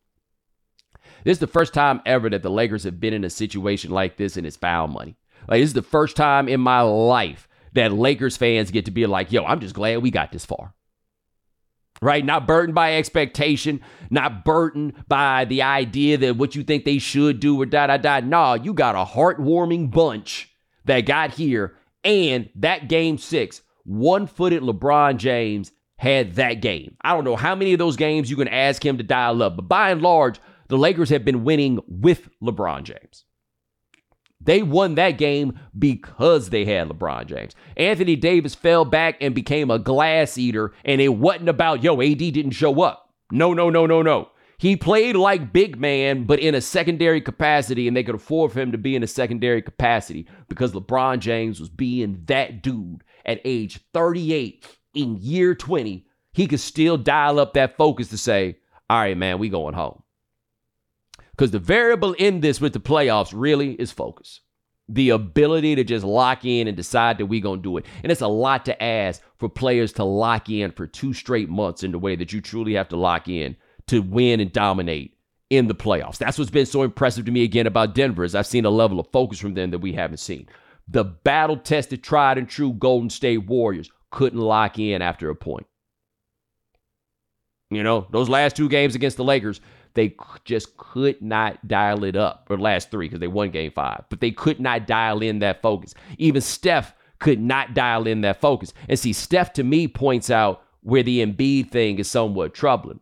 This 1.22 1.34
is 1.36 1.40
the 1.40 1.46
first 1.46 1.74
time 1.74 2.00
ever 2.06 2.30
that 2.30 2.42
the 2.42 2.50
Lakers 2.50 2.84
have 2.84 2.98
been 2.98 3.12
in 3.12 3.24
a 3.24 3.30
situation 3.30 3.90
like 3.90 4.16
this 4.16 4.36
and 4.36 4.46
it's 4.46 4.56
foul 4.56 4.86
money. 4.86 5.16
Like, 5.48 5.60
this 5.60 5.68
is 5.68 5.74
the 5.74 5.82
first 5.82 6.16
time 6.16 6.48
in 6.48 6.60
my 6.60 6.80
life 6.80 7.46
that 7.76 7.92
Lakers 7.92 8.36
fans 8.36 8.70
get 8.70 8.84
to 8.84 8.90
be 8.90 9.06
like, 9.06 9.32
yo, 9.32 9.44
I'm 9.44 9.60
just 9.60 9.74
glad 9.74 10.02
we 10.02 10.10
got 10.10 10.32
this 10.32 10.44
far 10.44 10.74
right? 12.02 12.24
Not 12.24 12.46
burdened 12.46 12.74
by 12.74 12.96
expectation, 12.96 13.80
not 14.10 14.44
burdened 14.44 14.94
by 15.08 15.44
the 15.44 15.62
idea 15.62 16.18
that 16.18 16.36
what 16.36 16.54
you 16.54 16.62
think 16.62 16.84
they 16.84 16.98
should 16.98 17.40
do 17.40 17.60
or 17.60 17.66
da 17.66 17.86
da 17.86 17.96
da. 17.96 18.20
Nah, 18.20 18.54
you 18.54 18.74
got 18.74 18.94
a 18.94 19.04
heartwarming 19.04 19.90
bunch 19.90 20.50
that 20.84 21.02
got 21.02 21.32
here. 21.32 21.74
And 22.04 22.48
that 22.56 22.88
game 22.88 23.18
six, 23.18 23.62
one 23.84 24.26
footed 24.26 24.62
LeBron 24.62 25.16
James 25.16 25.72
had 25.98 26.34
that 26.34 26.60
game. 26.60 26.96
I 27.00 27.14
don't 27.14 27.24
know 27.24 27.36
how 27.36 27.54
many 27.54 27.72
of 27.72 27.78
those 27.78 27.96
games 27.96 28.30
you 28.30 28.36
can 28.36 28.48
ask 28.48 28.84
him 28.84 28.98
to 28.98 29.04
dial 29.04 29.42
up, 29.42 29.56
but 29.56 29.68
by 29.68 29.90
and 29.90 30.02
large, 30.02 30.38
the 30.68 30.78
Lakers 30.78 31.10
have 31.10 31.24
been 31.24 31.44
winning 31.44 31.80
with 31.88 32.28
LeBron 32.42 32.84
James. 32.84 33.24
They 34.46 34.62
won 34.62 34.94
that 34.94 35.18
game 35.18 35.58
because 35.78 36.50
they 36.50 36.64
had 36.64 36.88
LeBron 36.88 37.26
James. 37.26 37.52
Anthony 37.76 38.16
Davis 38.16 38.54
fell 38.54 38.84
back 38.84 39.16
and 39.20 39.34
became 39.34 39.70
a 39.70 39.78
glass 39.78 40.38
eater, 40.38 40.72
and 40.84 41.00
it 41.00 41.08
wasn't 41.08 41.48
about, 41.48 41.82
yo, 41.82 42.00
AD 42.00 42.18
didn't 42.18 42.52
show 42.52 42.80
up. 42.80 43.10
No, 43.30 43.52
no, 43.52 43.70
no, 43.70 43.86
no, 43.86 44.02
no. 44.02 44.30
He 44.58 44.76
played 44.76 45.16
like 45.16 45.52
big 45.52 45.78
man, 45.78 46.24
but 46.24 46.38
in 46.38 46.54
a 46.54 46.60
secondary 46.60 47.20
capacity, 47.20 47.86
and 47.86 47.96
they 47.96 48.04
could 48.04 48.14
afford 48.14 48.52
for 48.52 48.60
him 48.60 48.72
to 48.72 48.78
be 48.78 48.96
in 48.96 49.02
a 49.02 49.08
secondary 49.08 49.60
capacity 49.60 50.26
because 50.48 50.72
LeBron 50.72 51.18
James 51.18 51.60
was 51.60 51.68
being 51.68 52.22
that 52.26 52.62
dude 52.62 53.04
at 53.26 53.40
age 53.44 53.80
38 53.92 54.64
in 54.94 55.16
year 55.16 55.54
20. 55.54 56.06
He 56.32 56.46
could 56.46 56.60
still 56.60 56.96
dial 56.96 57.38
up 57.40 57.54
that 57.54 57.76
focus 57.76 58.08
to 58.08 58.18
say, 58.18 58.58
all 58.88 58.98
right, 58.98 59.16
man, 59.16 59.38
we 59.38 59.48
going 59.48 59.74
home. 59.74 60.02
Because 61.36 61.50
the 61.50 61.58
variable 61.58 62.14
in 62.14 62.40
this 62.40 62.60
with 62.60 62.72
the 62.72 62.80
playoffs 62.80 63.32
really 63.34 63.72
is 63.72 63.92
focus. 63.92 64.40
The 64.88 65.10
ability 65.10 65.74
to 65.74 65.84
just 65.84 66.04
lock 66.04 66.44
in 66.44 66.68
and 66.68 66.76
decide 66.76 67.18
that 67.18 67.26
we're 67.26 67.42
going 67.42 67.58
to 67.60 67.62
do 67.62 67.76
it. 67.76 67.86
And 68.02 68.10
it's 68.10 68.20
a 68.20 68.28
lot 68.28 68.64
to 68.66 68.82
ask 68.82 69.20
for 69.38 69.48
players 69.48 69.92
to 69.94 70.04
lock 70.04 70.48
in 70.48 70.70
for 70.70 70.86
two 70.86 71.12
straight 71.12 71.48
months 71.48 71.82
in 71.82 71.92
the 71.92 71.98
way 71.98 72.16
that 72.16 72.32
you 72.32 72.40
truly 72.40 72.74
have 72.74 72.88
to 72.88 72.96
lock 72.96 73.28
in 73.28 73.56
to 73.88 74.00
win 74.00 74.40
and 74.40 74.52
dominate 74.52 75.16
in 75.50 75.68
the 75.68 75.74
playoffs. 75.74 76.18
That's 76.18 76.38
what's 76.38 76.50
been 76.50 76.66
so 76.66 76.82
impressive 76.82 77.24
to 77.26 77.32
me 77.32 77.44
again 77.44 77.66
about 77.66 77.94
Denver 77.94 78.24
is 78.24 78.34
I've 78.34 78.46
seen 78.46 78.64
a 78.64 78.70
level 78.70 78.98
of 78.98 79.10
focus 79.12 79.38
from 79.38 79.54
them 79.54 79.70
that 79.70 79.78
we 79.78 79.92
haven't 79.92 80.18
seen. 80.18 80.48
The 80.88 81.04
battle 81.04 81.56
tested, 81.56 82.02
tried 82.02 82.38
and 82.38 82.48
true 82.48 82.72
Golden 82.72 83.10
State 83.10 83.46
Warriors 83.46 83.90
couldn't 84.10 84.38
lock 84.38 84.78
in 84.78 85.02
after 85.02 85.30
a 85.30 85.34
point. 85.34 85.66
You 87.70 87.82
know, 87.82 88.06
those 88.10 88.28
last 88.28 88.54
two 88.54 88.68
games 88.68 88.94
against 88.94 89.16
the 89.16 89.24
Lakers, 89.24 89.60
they 89.96 90.14
just 90.44 90.76
could 90.76 91.20
not 91.20 91.66
dial 91.66 92.04
it 92.04 92.14
up, 92.14 92.46
or 92.48 92.58
last 92.58 92.90
three 92.90 93.06
because 93.06 93.18
they 93.18 93.26
won 93.26 93.50
game 93.50 93.72
five, 93.72 94.04
but 94.08 94.20
they 94.20 94.30
could 94.30 94.60
not 94.60 94.86
dial 94.86 95.22
in 95.22 95.40
that 95.40 95.62
focus. 95.62 95.94
Even 96.18 96.40
Steph 96.40 96.94
could 97.18 97.40
not 97.40 97.74
dial 97.74 98.06
in 98.06 98.20
that 98.20 98.40
focus. 98.40 98.72
And 98.88 98.98
see, 98.98 99.12
Steph 99.12 99.54
to 99.54 99.64
me 99.64 99.88
points 99.88 100.30
out 100.30 100.62
where 100.82 101.02
the 101.02 101.24
Embiid 101.24 101.70
thing 101.70 101.98
is 101.98 102.10
somewhat 102.10 102.54
troubling. 102.54 103.00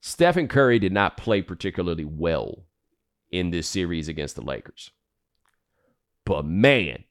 Stephen 0.00 0.46
Curry 0.46 0.78
did 0.78 0.92
not 0.92 1.16
play 1.16 1.42
particularly 1.42 2.04
well 2.04 2.64
in 3.30 3.50
this 3.50 3.68
series 3.68 4.08
against 4.08 4.36
the 4.36 4.42
Lakers. 4.42 4.92
But 6.24 6.44
man, 6.44 7.04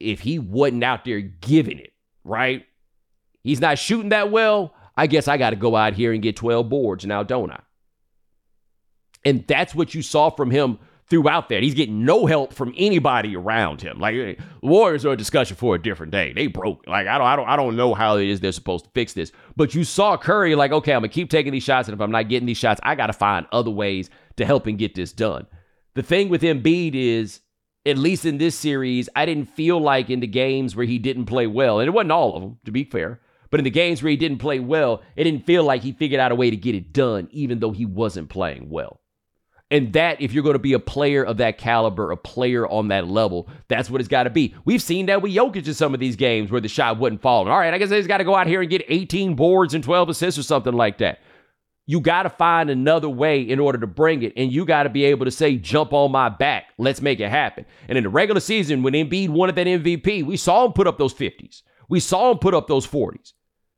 if 0.00 0.20
he 0.20 0.38
wasn't 0.38 0.84
out 0.84 1.04
there 1.04 1.20
giving 1.20 1.78
it, 1.78 1.92
right? 2.24 2.64
He's 3.42 3.60
not 3.60 3.78
shooting 3.78 4.08
that 4.08 4.30
well. 4.30 4.74
I 4.96 5.06
guess 5.06 5.28
I 5.28 5.36
got 5.36 5.50
to 5.50 5.56
go 5.56 5.76
out 5.76 5.92
here 5.92 6.12
and 6.12 6.22
get 6.22 6.36
12 6.36 6.68
boards 6.68 7.04
now, 7.04 7.22
don't 7.22 7.50
I? 7.50 7.60
And 9.24 9.46
that's 9.46 9.74
what 9.74 9.94
you 9.94 10.02
saw 10.02 10.30
from 10.30 10.50
him 10.50 10.78
throughout 11.08 11.48
that. 11.50 11.62
He's 11.62 11.74
getting 11.74 12.04
no 12.04 12.26
help 12.26 12.52
from 12.52 12.74
anybody 12.76 13.36
around 13.36 13.80
him. 13.80 13.98
Like 13.98 14.38
Warriors 14.62 15.04
are 15.04 15.12
a 15.12 15.16
discussion 15.16 15.56
for 15.56 15.74
a 15.74 15.82
different 15.82 16.12
day. 16.12 16.32
They 16.32 16.46
broke. 16.46 16.86
Like 16.86 17.06
I 17.06 17.18
don't 17.18 17.26
I 17.26 17.36
don't 17.36 17.48
I 17.48 17.56
don't 17.56 17.76
know 17.76 17.94
how 17.94 18.16
it 18.16 18.26
is 18.26 18.40
they're 18.40 18.52
supposed 18.52 18.86
to 18.86 18.90
fix 18.92 19.12
this. 19.12 19.32
But 19.56 19.74
you 19.74 19.84
saw 19.84 20.16
Curry 20.16 20.54
like, 20.54 20.72
okay, 20.72 20.92
I'm 20.92 21.00
gonna 21.00 21.08
keep 21.08 21.30
taking 21.30 21.52
these 21.52 21.62
shots, 21.62 21.88
and 21.88 21.94
if 21.94 22.00
I'm 22.00 22.10
not 22.10 22.28
getting 22.28 22.46
these 22.46 22.58
shots, 22.58 22.80
I 22.82 22.94
gotta 22.94 23.12
find 23.12 23.46
other 23.52 23.70
ways 23.70 24.10
to 24.36 24.44
help 24.44 24.66
and 24.66 24.78
get 24.78 24.94
this 24.94 25.12
done. 25.12 25.46
The 25.94 26.02
thing 26.02 26.28
with 26.28 26.42
Embiid 26.42 26.94
is, 26.94 27.40
at 27.86 27.98
least 27.98 28.24
in 28.24 28.38
this 28.38 28.56
series, 28.56 29.08
I 29.14 29.26
didn't 29.26 29.46
feel 29.46 29.78
like 29.80 30.10
in 30.10 30.20
the 30.20 30.26
games 30.26 30.74
where 30.74 30.86
he 30.86 30.98
didn't 30.98 31.26
play 31.26 31.46
well, 31.46 31.78
and 31.78 31.86
it 31.86 31.92
wasn't 31.92 32.12
all 32.12 32.34
of 32.34 32.42
them, 32.42 32.58
to 32.64 32.72
be 32.72 32.84
fair. 32.84 33.20
But 33.50 33.60
in 33.60 33.64
the 33.64 33.70
games 33.70 34.02
where 34.02 34.10
he 34.10 34.16
didn't 34.16 34.38
play 34.38 34.58
well, 34.58 35.02
it 35.14 35.22
didn't 35.22 35.46
feel 35.46 35.62
like 35.62 35.82
he 35.82 35.92
figured 35.92 36.18
out 36.18 36.32
a 36.32 36.34
way 36.34 36.50
to 36.50 36.56
get 36.56 36.74
it 36.74 36.92
done, 36.92 37.28
even 37.30 37.60
though 37.60 37.70
he 37.70 37.86
wasn't 37.86 38.28
playing 38.28 38.70
well. 38.70 39.00
And 39.70 39.92
that, 39.94 40.20
if 40.20 40.32
you're 40.32 40.42
going 40.42 40.54
to 40.54 40.60
be 40.60 40.74
a 40.74 40.78
player 40.78 41.24
of 41.24 41.38
that 41.38 41.58
caliber, 41.58 42.10
a 42.10 42.16
player 42.16 42.68
on 42.68 42.88
that 42.88 43.08
level, 43.08 43.48
that's 43.68 43.88
what 43.88 44.00
it's 44.00 44.08
got 44.08 44.24
to 44.24 44.30
be. 44.30 44.54
We've 44.64 44.82
seen 44.82 45.06
that 45.06 45.22
with 45.22 45.32
Jokic 45.32 45.66
in 45.66 45.74
some 45.74 45.94
of 45.94 46.00
these 46.00 46.16
games 46.16 46.50
where 46.50 46.60
the 46.60 46.68
shot 46.68 46.98
wasn't 46.98 47.22
falling. 47.22 47.50
All 47.50 47.58
right, 47.58 47.72
I 47.72 47.78
guess 47.78 47.90
he's 47.90 48.06
got 48.06 48.18
to 48.18 48.24
go 48.24 48.36
out 48.36 48.46
here 48.46 48.60
and 48.60 48.70
get 48.70 48.84
18 48.88 49.34
boards 49.34 49.74
and 49.74 49.82
12 49.82 50.10
assists 50.10 50.38
or 50.38 50.42
something 50.42 50.74
like 50.74 50.98
that. 50.98 51.20
You 51.86 52.00
got 52.00 52.22
to 52.22 52.30
find 52.30 52.70
another 52.70 53.08
way 53.08 53.42
in 53.42 53.58
order 53.58 53.78
to 53.78 53.86
bring 53.86 54.22
it. 54.22 54.32
And 54.36 54.52
you 54.52 54.64
got 54.64 54.84
to 54.84 54.90
be 54.90 55.04
able 55.04 55.24
to 55.24 55.30
say, 55.30 55.56
jump 55.56 55.92
on 55.92 56.12
my 56.12 56.28
back. 56.28 56.66
Let's 56.78 57.02
make 57.02 57.20
it 57.20 57.30
happen. 57.30 57.66
And 57.88 57.98
in 57.98 58.04
the 58.04 58.10
regular 58.10 58.40
season, 58.40 58.82
when 58.82 58.94
Embiid 58.94 59.28
wanted 59.30 59.56
that 59.56 59.66
MVP, 59.66 60.24
we 60.24 60.36
saw 60.36 60.64
him 60.64 60.72
put 60.72 60.86
up 60.86 60.98
those 60.98 61.14
50s. 61.14 61.62
We 61.88 62.00
saw 62.00 62.30
him 62.30 62.38
put 62.38 62.54
up 62.54 62.68
those 62.68 62.86
40s. 62.86 63.32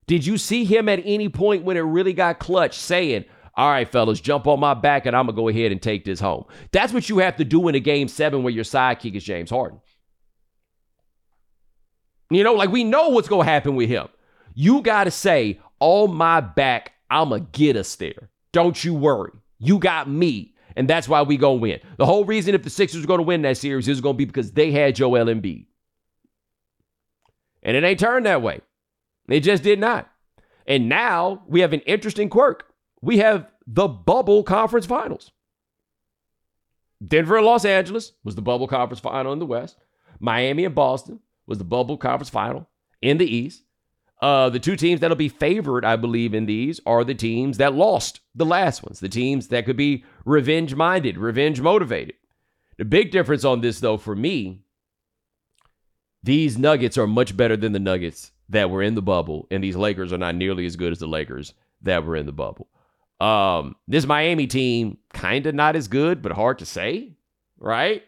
Did 0.06 0.24
you 0.24 0.38
see 0.38 0.64
him 0.64 0.88
at 0.88 1.02
any 1.04 1.28
point 1.28 1.64
when 1.64 1.76
it 1.76 1.80
really 1.80 2.12
got 2.12 2.38
clutch 2.38 2.78
saying, 2.78 3.24
all 3.56 3.70
right, 3.70 3.88
fellas, 3.88 4.20
jump 4.20 4.46
on 4.46 4.60
my 4.60 4.74
back 4.74 5.06
and 5.06 5.16
I'm 5.16 5.26
going 5.26 5.34
to 5.34 5.40
go 5.40 5.48
ahead 5.48 5.72
and 5.72 5.80
take 5.80 6.04
this 6.04 6.20
home? 6.20 6.44
That's 6.72 6.92
what 6.92 7.08
you 7.08 7.18
have 7.18 7.36
to 7.36 7.44
do 7.44 7.68
in 7.68 7.74
a 7.74 7.80
game 7.80 8.08
seven 8.08 8.42
where 8.42 8.52
your 8.52 8.64
sidekick 8.64 9.14
is 9.14 9.24
James 9.24 9.48
Harden. 9.48 9.80
You 12.30 12.44
know, 12.44 12.54
like 12.54 12.70
we 12.70 12.84
know 12.84 13.08
what's 13.08 13.28
going 13.28 13.46
to 13.46 13.52
happen 13.52 13.76
with 13.76 13.88
him. 13.88 14.08
You 14.54 14.82
got 14.82 15.04
to 15.04 15.10
say, 15.10 15.60
on 15.80 16.14
my 16.14 16.40
back, 16.40 16.92
I'm 17.10 17.30
going 17.30 17.44
to 17.44 17.50
get 17.52 17.76
us 17.76 17.94
there. 17.96 18.30
Don't 18.52 18.82
you 18.84 18.94
worry. 18.94 19.32
You 19.58 19.78
got 19.78 20.08
me. 20.08 20.54
And 20.74 20.88
that's 20.88 21.08
why 21.08 21.22
we 21.22 21.38
going 21.38 21.58
to 21.58 21.62
win. 21.62 21.80
The 21.96 22.04
whole 22.04 22.26
reason 22.26 22.54
if 22.54 22.62
the 22.62 22.70
Sixers 22.70 23.04
are 23.04 23.06
going 23.06 23.18
to 23.18 23.24
win 23.24 23.42
that 23.42 23.56
series 23.56 23.88
is 23.88 24.02
going 24.02 24.14
to 24.14 24.18
be 24.18 24.26
because 24.26 24.52
they 24.52 24.72
had 24.72 24.94
Joel 24.94 25.26
Embiid. 25.26 25.66
And 27.62 27.76
it 27.76 27.84
ain't 27.84 27.98
turned 27.98 28.26
that 28.26 28.42
way. 28.42 28.60
It 29.28 29.40
just 29.40 29.62
did 29.62 29.78
not. 29.78 30.10
And 30.66 30.88
now 30.88 31.42
we 31.48 31.60
have 31.60 31.72
an 31.72 31.80
interesting 31.80 32.28
quirk. 32.28 32.65
We 33.00 33.18
have 33.18 33.48
the 33.66 33.88
bubble 33.88 34.42
conference 34.42 34.86
finals. 34.86 35.32
Denver 37.06 37.36
and 37.36 37.46
Los 37.46 37.64
Angeles 37.64 38.12
was 38.24 38.34
the 38.34 38.42
bubble 38.42 38.66
conference 38.66 39.00
final 39.00 39.32
in 39.32 39.38
the 39.38 39.46
West. 39.46 39.76
Miami 40.18 40.64
and 40.64 40.74
Boston 40.74 41.20
was 41.46 41.58
the 41.58 41.64
bubble 41.64 41.96
conference 41.96 42.30
final 42.30 42.68
in 43.02 43.18
the 43.18 43.26
East. 43.26 43.62
Uh, 44.22 44.48
the 44.48 44.58
two 44.58 44.76
teams 44.76 45.00
that'll 45.00 45.16
be 45.16 45.28
favored, 45.28 45.84
I 45.84 45.96
believe, 45.96 46.32
in 46.32 46.46
these 46.46 46.80
are 46.86 47.04
the 47.04 47.14
teams 47.14 47.58
that 47.58 47.74
lost 47.74 48.20
the 48.34 48.46
last 48.46 48.82
ones, 48.82 49.00
the 49.00 49.10
teams 49.10 49.48
that 49.48 49.66
could 49.66 49.76
be 49.76 50.04
revenge 50.24 50.74
minded, 50.74 51.18
revenge 51.18 51.60
motivated. 51.60 52.14
The 52.78 52.86
big 52.86 53.10
difference 53.10 53.44
on 53.44 53.60
this, 53.60 53.80
though, 53.80 53.98
for 53.98 54.16
me, 54.16 54.62
these 56.22 56.56
Nuggets 56.56 56.96
are 56.96 57.06
much 57.06 57.36
better 57.36 57.56
than 57.58 57.72
the 57.72 57.78
Nuggets 57.78 58.32
that 58.48 58.70
were 58.70 58.82
in 58.82 58.94
the 58.94 59.02
bubble, 59.02 59.46
and 59.50 59.62
these 59.62 59.76
Lakers 59.76 60.12
are 60.14 60.18
not 60.18 60.34
nearly 60.34 60.64
as 60.64 60.76
good 60.76 60.92
as 60.92 60.98
the 60.98 61.06
Lakers 61.06 61.52
that 61.82 62.04
were 62.04 62.16
in 62.16 62.26
the 62.26 62.32
bubble. 62.32 62.68
Um, 63.20 63.76
this 63.88 64.06
Miami 64.06 64.46
team 64.46 64.98
kind 65.12 65.46
of 65.46 65.54
not 65.54 65.76
as 65.76 65.88
good, 65.88 66.20
but 66.20 66.32
hard 66.32 66.58
to 66.58 66.66
say, 66.66 67.16
right? 67.58 68.02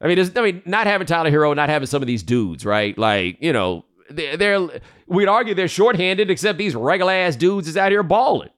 I 0.00 0.08
mean, 0.08 0.18
I 0.36 0.40
mean, 0.40 0.62
not 0.66 0.86
having 0.86 1.06
Tyler 1.06 1.30
Herro, 1.30 1.54
not 1.54 1.68
having 1.68 1.86
some 1.86 2.02
of 2.02 2.06
these 2.06 2.22
dudes, 2.22 2.66
right? 2.66 2.96
Like, 2.98 3.38
you 3.40 3.52
know, 3.52 3.84
they're, 4.10 4.36
they're 4.36 4.68
we'd 5.06 5.28
argue 5.28 5.54
they're 5.54 5.68
shorthanded, 5.68 6.30
except 6.30 6.58
these 6.58 6.74
regular 6.74 7.12
ass 7.12 7.36
dudes 7.36 7.68
is 7.68 7.76
out 7.76 7.92
here 7.92 8.02
balling. 8.02 8.50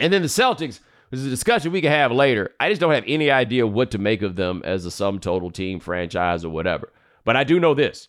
And 0.00 0.12
then 0.12 0.22
the 0.22 0.28
Celtics, 0.28 0.80
which 1.08 1.20
is 1.20 1.26
a 1.26 1.30
discussion 1.30 1.72
we 1.72 1.80
can 1.80 1.90
have 1.90 2.12
later. 2.12 2.50
I 2.60 2.68
just 2.68 2.80
don't 2.80 2.92
have 2.92 3.04
any 3.06 3.30
idea 3.30 3.66
what 3.66 3.92
to 3.92 3.98
make 3.98 4.22
of 4.22 4.36
them 4.36 4.60
as 4.64 4.84
a 4.84 4.90
sum 4.90 5.20
total 5.20 5.50
team 5.50 5.80
franchise 5.80 6.44
or 6.44 6.50
whatever. 6.50 6.92
But 7.24 7.36
I 7.36 7.44
do 7.44 7.58
know 7.60 7.74
this. 7.74 8.08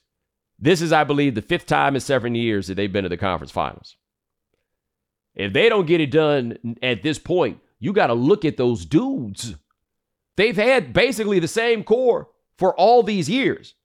This 0.60 0.82
is, 0.82 0.92
I 0.92 1.04
believe, 1.04 1.36
the 1.36 1.42
fifth 1.42 1.68
time 1.68 1.96
in 1.96 2.02
seven 2.02 2.34
years 2.36 2.68
that 2.68 2.76
they've 2.76 2.92
been 2.92 3.04
to 3.04 3.10
the 3.10 3.18
conference 3.18 3.52
finals. 3.52 3.96
If 5.38 5.54
they 5.54 5.70
don't 5.70 5.86
get 5.86 6.02
it 6.02 6.12
done 6.12 6.78
at 6.82 7.04
this 7.04 7.20
point, 7.20 7.60
you 7.80 7.94
got 7.94 8.08
to 8.08 8.16
look 8.16 8.44
at 8.44 8.58
those 8.58 8.86
dudes. 8.86 9.56
They've 10.36 10.58
had 10.58 10.94
basically 10.94 11.40
the 11.40 11.48
same 11.48 11.84
core 11.84 12.28
for 12.58 12.74
all 12.76 13.04
these 13.04 13.30
years. 13.30 13.76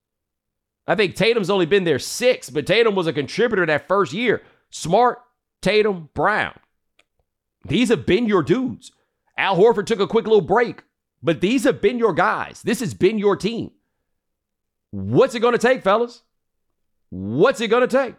I 0.86 0.94
think 0.94 1.14
Tatum's 1.14 1.50
only 1.50 1.66
been 1.66 1.84
there 1.84 1.98
six, 1.98 2.48
but 2.48 2.66
Tatum 2.66 2.94
was 2.94 3.06
a 3.06 3.12
contributor 3.12 3.66
that 3.66 3.86
first 3.86 4.14
year. 4.14 4.42
Smart, 4.70 5.18
Tatum, 5.60 6.08
Brown. 6.14 6.58
These 7.68 7.90
have 7.90 8.06
been 8.06 8.26
your 8.26 8.42
dudes. 8.42 8.90
Al 9.36 9.56
Horford 9.56 9.86
took 9.86 10.00
a 10.00 10.06
quick 10.06 10.24
little 10.24 10.40
break, 10.40 10.82
but 11.22 11.42
these 11.42 11.64
have 11.64 11.82
been 11.82 11.98
your 11.98 12.14
guys. 12.14 12.62
This 12.62 12.80
has 12.80 12.94
been 12.94 13.18
your 13.18 13.36
team. 13.36 13.72
What's 14.90 15.34
it 15.34 15.40
going 15.40 15.52
to 15.52 15.58
take, 15.58 15.82
fellas? 15.82 16.22
What's 17.10 17.60
it 17.60 17.68
going 17.68 17.86
to 17.86 17.96
take? 17.96 18.14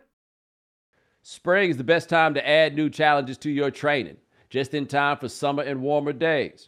Spring 1.26 1.70
is 1.70 1.78
the 1.78 1.86
best 1.86 2.10
time 2.10 2.34
to 2.34 2.46
add 2.46 2.76
new 2.76 2.90
challenges 2.90 3.38
to 3.38 3.50
your 3.50 3.72
training, 3.72 4.18
just 4.50 4.74
in 4.74 4.86
time 4.86 5.18
for 5.18 5.30
summer 5.30 5.64
and 5.64 5.82
warmer 5.82 6.12
days. 6.12 6.68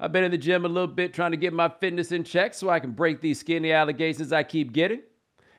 I've 0.00 0.10
been 0.10 0.24
in 0.24 0.32
the 0.32 0.36
gym 0.38 0.64
a 0.64 0.68
little 0.68 0.92
bit 0.92 1.14
trying 1.14 1.30
to 1.30 1.36
get 1.36 1.52
my 1.52 1.68
fitness 1.68 2.10
in 2.10 2.24
check 2.24 2.54
so 2.54 2.68
I 2.68 2.80
can 2.80 2.90
break 2.90 3.20
these 3.20 3.38
skinny 3.38 3.70
allegations 3.70 4.32
I 4.32 4.42
keep 4.42 4.72
getting. 4.72 5.02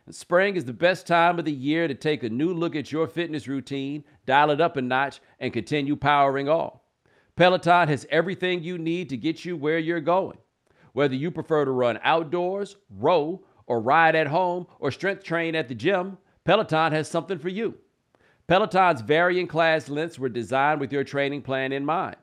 Spring 0.09 0.57
is 0.57 0.65
the 0.65 0.73
best 0.73 1.07
time 1.07 1.39
of 1.39 1.45
the 1.45 1.51
year 1.53 1.87
to 1.87 1.95
take 1.95 2.23
a 2.23 2.29
new 2.29 2.53
look 2.53 2.75
at 2.75 2.91
your 2.91 3.07
fitness 3.07 3.47
routine, 3.47 4.03
dial 4.25 4.51
it 4.51 4.59
up 4.59 4.75
a 4.75 4.81
notch, 4.81 5.21
and 5.39 5.53
continue 5.53 5.95
powering 5.95 6.49
on. 6.49 6.77
Peloton 7.37 7.87
has 7.87 8.05
everything 8.09 8.61
you 8.61 8.77
need 8.77 9.07
to 9.11 9.17
get 9.17 9.45
you 9.45 9.55
where 9.55 9.79
you're 9.79 10.01
going. 10.01 10.37
Whether 10.91 11.15
you 11.15 11.31
prefer 11.31 11.63
to 11.63 11.71
run 11.71 11.99
outdoors, 12.03 12.75
row, 12.89 13.45
or 13.65 13.79
ride 13.79 14.13
at 14.13 14.27
home, 14.27 14.67
or 14.79 14.91
strength 14.91 15.23
train 15.23 15.55
at 15.55 15.69
the 15.69 15.75
gym, 15.75 16.17
Peloton 16.43 16.91
has 16.91 17.09
something 17.09 17.39
for 17.39 17.49
you. 17.49 17.75
Peloton's 18.47 19.01
varying 19.01 19.47
class 19.47 19.89
lengths 19.89 20.19
were 20.19 20.29
designed 20.29 20.79
with 20.79 20.93
your 20.93 21.03
training 21.03 21.41
plan 21.41 21.71
in 21.71 21.85
mind. 21.85 22.17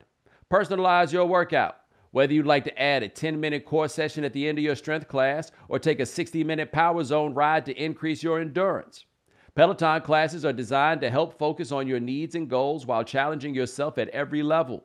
Personalize 0.49 1.11
your 1.11 1.25
workout 1.25 1.75
whether 2.13 2.31
you'd 2.31 2.45
like 2.45 2.63
to 2.63 2.81
add 2.81 3.01
a 3.01 3.09
10 3.09 3.39
minute 3.39 3.65
core 3.65 3.87
session 3.87 4.23
at 4.23 4.33
the 4.33 4.47
end 4.47 4.59
of 4.59 4.63
your 4.63 4.75
strength 4.75 5.07
class 5.07 5.51
or 5.67 5.79
take 5.79 5.99
a 5.99 6.05
60 6.05 6.43
minute 6.43 6.71
power 6.71 7.03
zone 7.03 7.33
ride 7.33 7.65
to 7.65 7.83
increase 7.83 8.21
your 8.21 8.39
endurance. 8.39 9.05
Peloton 9.55 9.99
classes 10.01 10.45
are 10.45 10.53
designed 10.53 11.01
to 11.01 11.09
help 11.09 11.37
focus 11.37 11.71
on 11.71 11.87
your 11.87 11.99
needs 11.99 12.35
and 12.35 12.49
goals 12.49 12.85
while 12.85 13.03
challenging 13.03 13.55
yourself 13.55 13.97
at 13.97 14.09
every 14.09 14.43
level. 14.43 14.83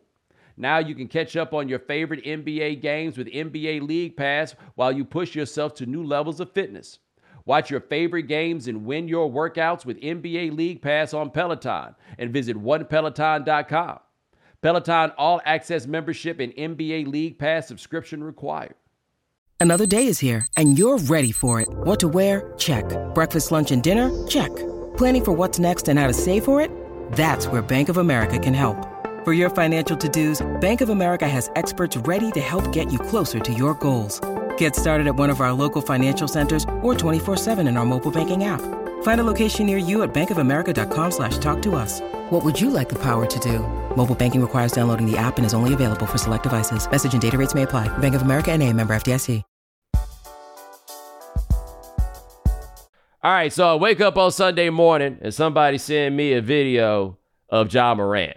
Now 0.56 0.78
you 0.78 0.94
can 0.94 1.06
catch 1.06 1.36
up 1.36 1.52
on 1.52 1.68
your 1.68 1.78
favorite 1.78 2.24
NBA 2.24 2.80
games 2.80 3.18
with 3.18 3.28
NBA 3.28 3.86
League 3.86 4.16
Pass 4.16 4.54
while 4.74 4.90
you 4.90 5.04
push 5.04 5.34
yourself 5.34 5.74
to 5.74 5.86
new 5.86 6.02
levels 6.02 6.40
of 6.40 6.52
fitness. 6.52 6.98
Watch 7.48 7.70
your 7.70 7.80
favorite 7.80 8.24
games 8.24 8.68
and 8.68 8.84
win 8.84 9.08
your 9.08 9.30
workouts 9.30 9.86
with 9.86 9.98
NBA 10.02 10.54
League 10.54 10.82
Pass 10.82 11.14
on 11.14 11.30
Peloton 11.30 11.94
and 12.18 12.30
visit 12.30 12.58
onepeloton.com. 12.58 14.00
Peloton 14.60 15.12
All 15.16 15.40
Access 15.46 15.86
membership 15.86 16.40
and 16.40 16.52
NBA 16.52 17.06
League 17.06 17.38
Pass 17.38 17.66
subscription 17.66 18.22
required. 18.22 18.74
Another 19.58 19.86
day 19.86 20.06
is 20.08 20.18
here, 20.18 20.46
and 20.58 20.78
you're 20.78 20.98
ready 20.98 21.32
for 21.32 21.58
it. 21.58 21.68
What 21.70 21.98
to 22.00 22.08
wear? 22.08 22.52
Check. 22.58 22.84
Breakfast, 23.14 23.50
lunch, 23.50 23.70
and 23.70 23.82
dinner? 23.82 24.10
Check. 24.26 24.54
Planning 24.98 25.24
for 25.24 25.32
what's 25.32 25.58
next 25.58 25.88
and 25.88 25.98
how 25.98 26.06
to 26.06 26.12
save 26.12 26.44
for 26.44 26.60
it? 26.60 26.70
That's 27.12 27.46
where 27.46 27.62
Bank 27.62 27.88
of 27.88 27.96
America 27.96 28.38
can 28.38 28.52
help. 28.52 28.76
For 29.24 29.32
your 29.32 29.48
financial 29.48 29.96
to 29.96 30.08
dos, 30.10 30.46
Bank 30.60 30.82
of 30.82 30.90
America 30.90 31.26
has 31.26 31.50
experts 31.56 31.96
ready 31.96 32.30
to 32.32 32.40
help 32.40 32.72
get 32.72 32.92
you 32.92 32.98
closer 32.98 33.40
to 33.40 33.52
your 33.54 33.72
goals. 33.72 34.20
Get 34.58 34.76
started 34.76 35.08
at 35.08 35.16
one 35.16 35.30
of 35.30 35.40
our 35.40 35.52
local 35.52 35.82
financial 35.82 36.28
centers 36.28 36.64
or 36.80 36.94
24-7 36.94 37.68
in 37.68 37.76
our 37.76 37.84
mobile 37.84 38.12
banking 38.12 38.44
app. 38.44 38.60
Find 39.02 39.20
a 39.20 39.24
location 39.24 39.66
near 39.66 39.78
you 39.78 40.02
at 40.02 40.14
bankofamerica.com 40.14 41.10
slash 41.10 41.38
talk 41.38 41.60
to 41.62 41.74
us. 41.74 42.00
What 42.30 42.44
would 42.44 42.60
you 42.60 42.70
like 42.70 42.88
the 42.88 43.00
power 43.00 43.26
to 43.26 43.38
do? 43.40 43.60
Mobile 43.96 44.14
banking 44.14 44.40
requires 44.40 44.70
downloading 44.70 45.10
the 45.10 45.18
app 45.18 45.38
and 45.38 45.46
is 45.46 45.54
only 45.54 45.74
available 45.74 46.06
for 46.06 46.18
select 46.18 46.44
devices. 46.44 46.88
Message 46.88 47.14
and 47.14 47.22
data 47.22 47.36
rates 47.36 47.54
may 47.54 47.64
apply. 47.64 47.88
Bank 47.98 48.14
of 48.14 48.22
America 48.22 48.52
and 48.52 48.62
a 48.62 48.72
member 48.72 48.94
FDIC. 48.94 49.42
All 53.20 53.32
right, 53.32 53.52
so 53.52 53.72
I 53.72 53.74
wake 53.74 54.00
up 54.00 54.16
on 54.16 54.30
Sunday 54.30 54.70
morning 54.70 55.18
and 55.20 55.34
somebody 55.34 55.76
send 55.78 56.16
me 56.16 56.34
a 56.34 56.40
video 56.40 57.18
of 57.48 57.74
Ja 57.74 57.92
Morant. 57.92 58.36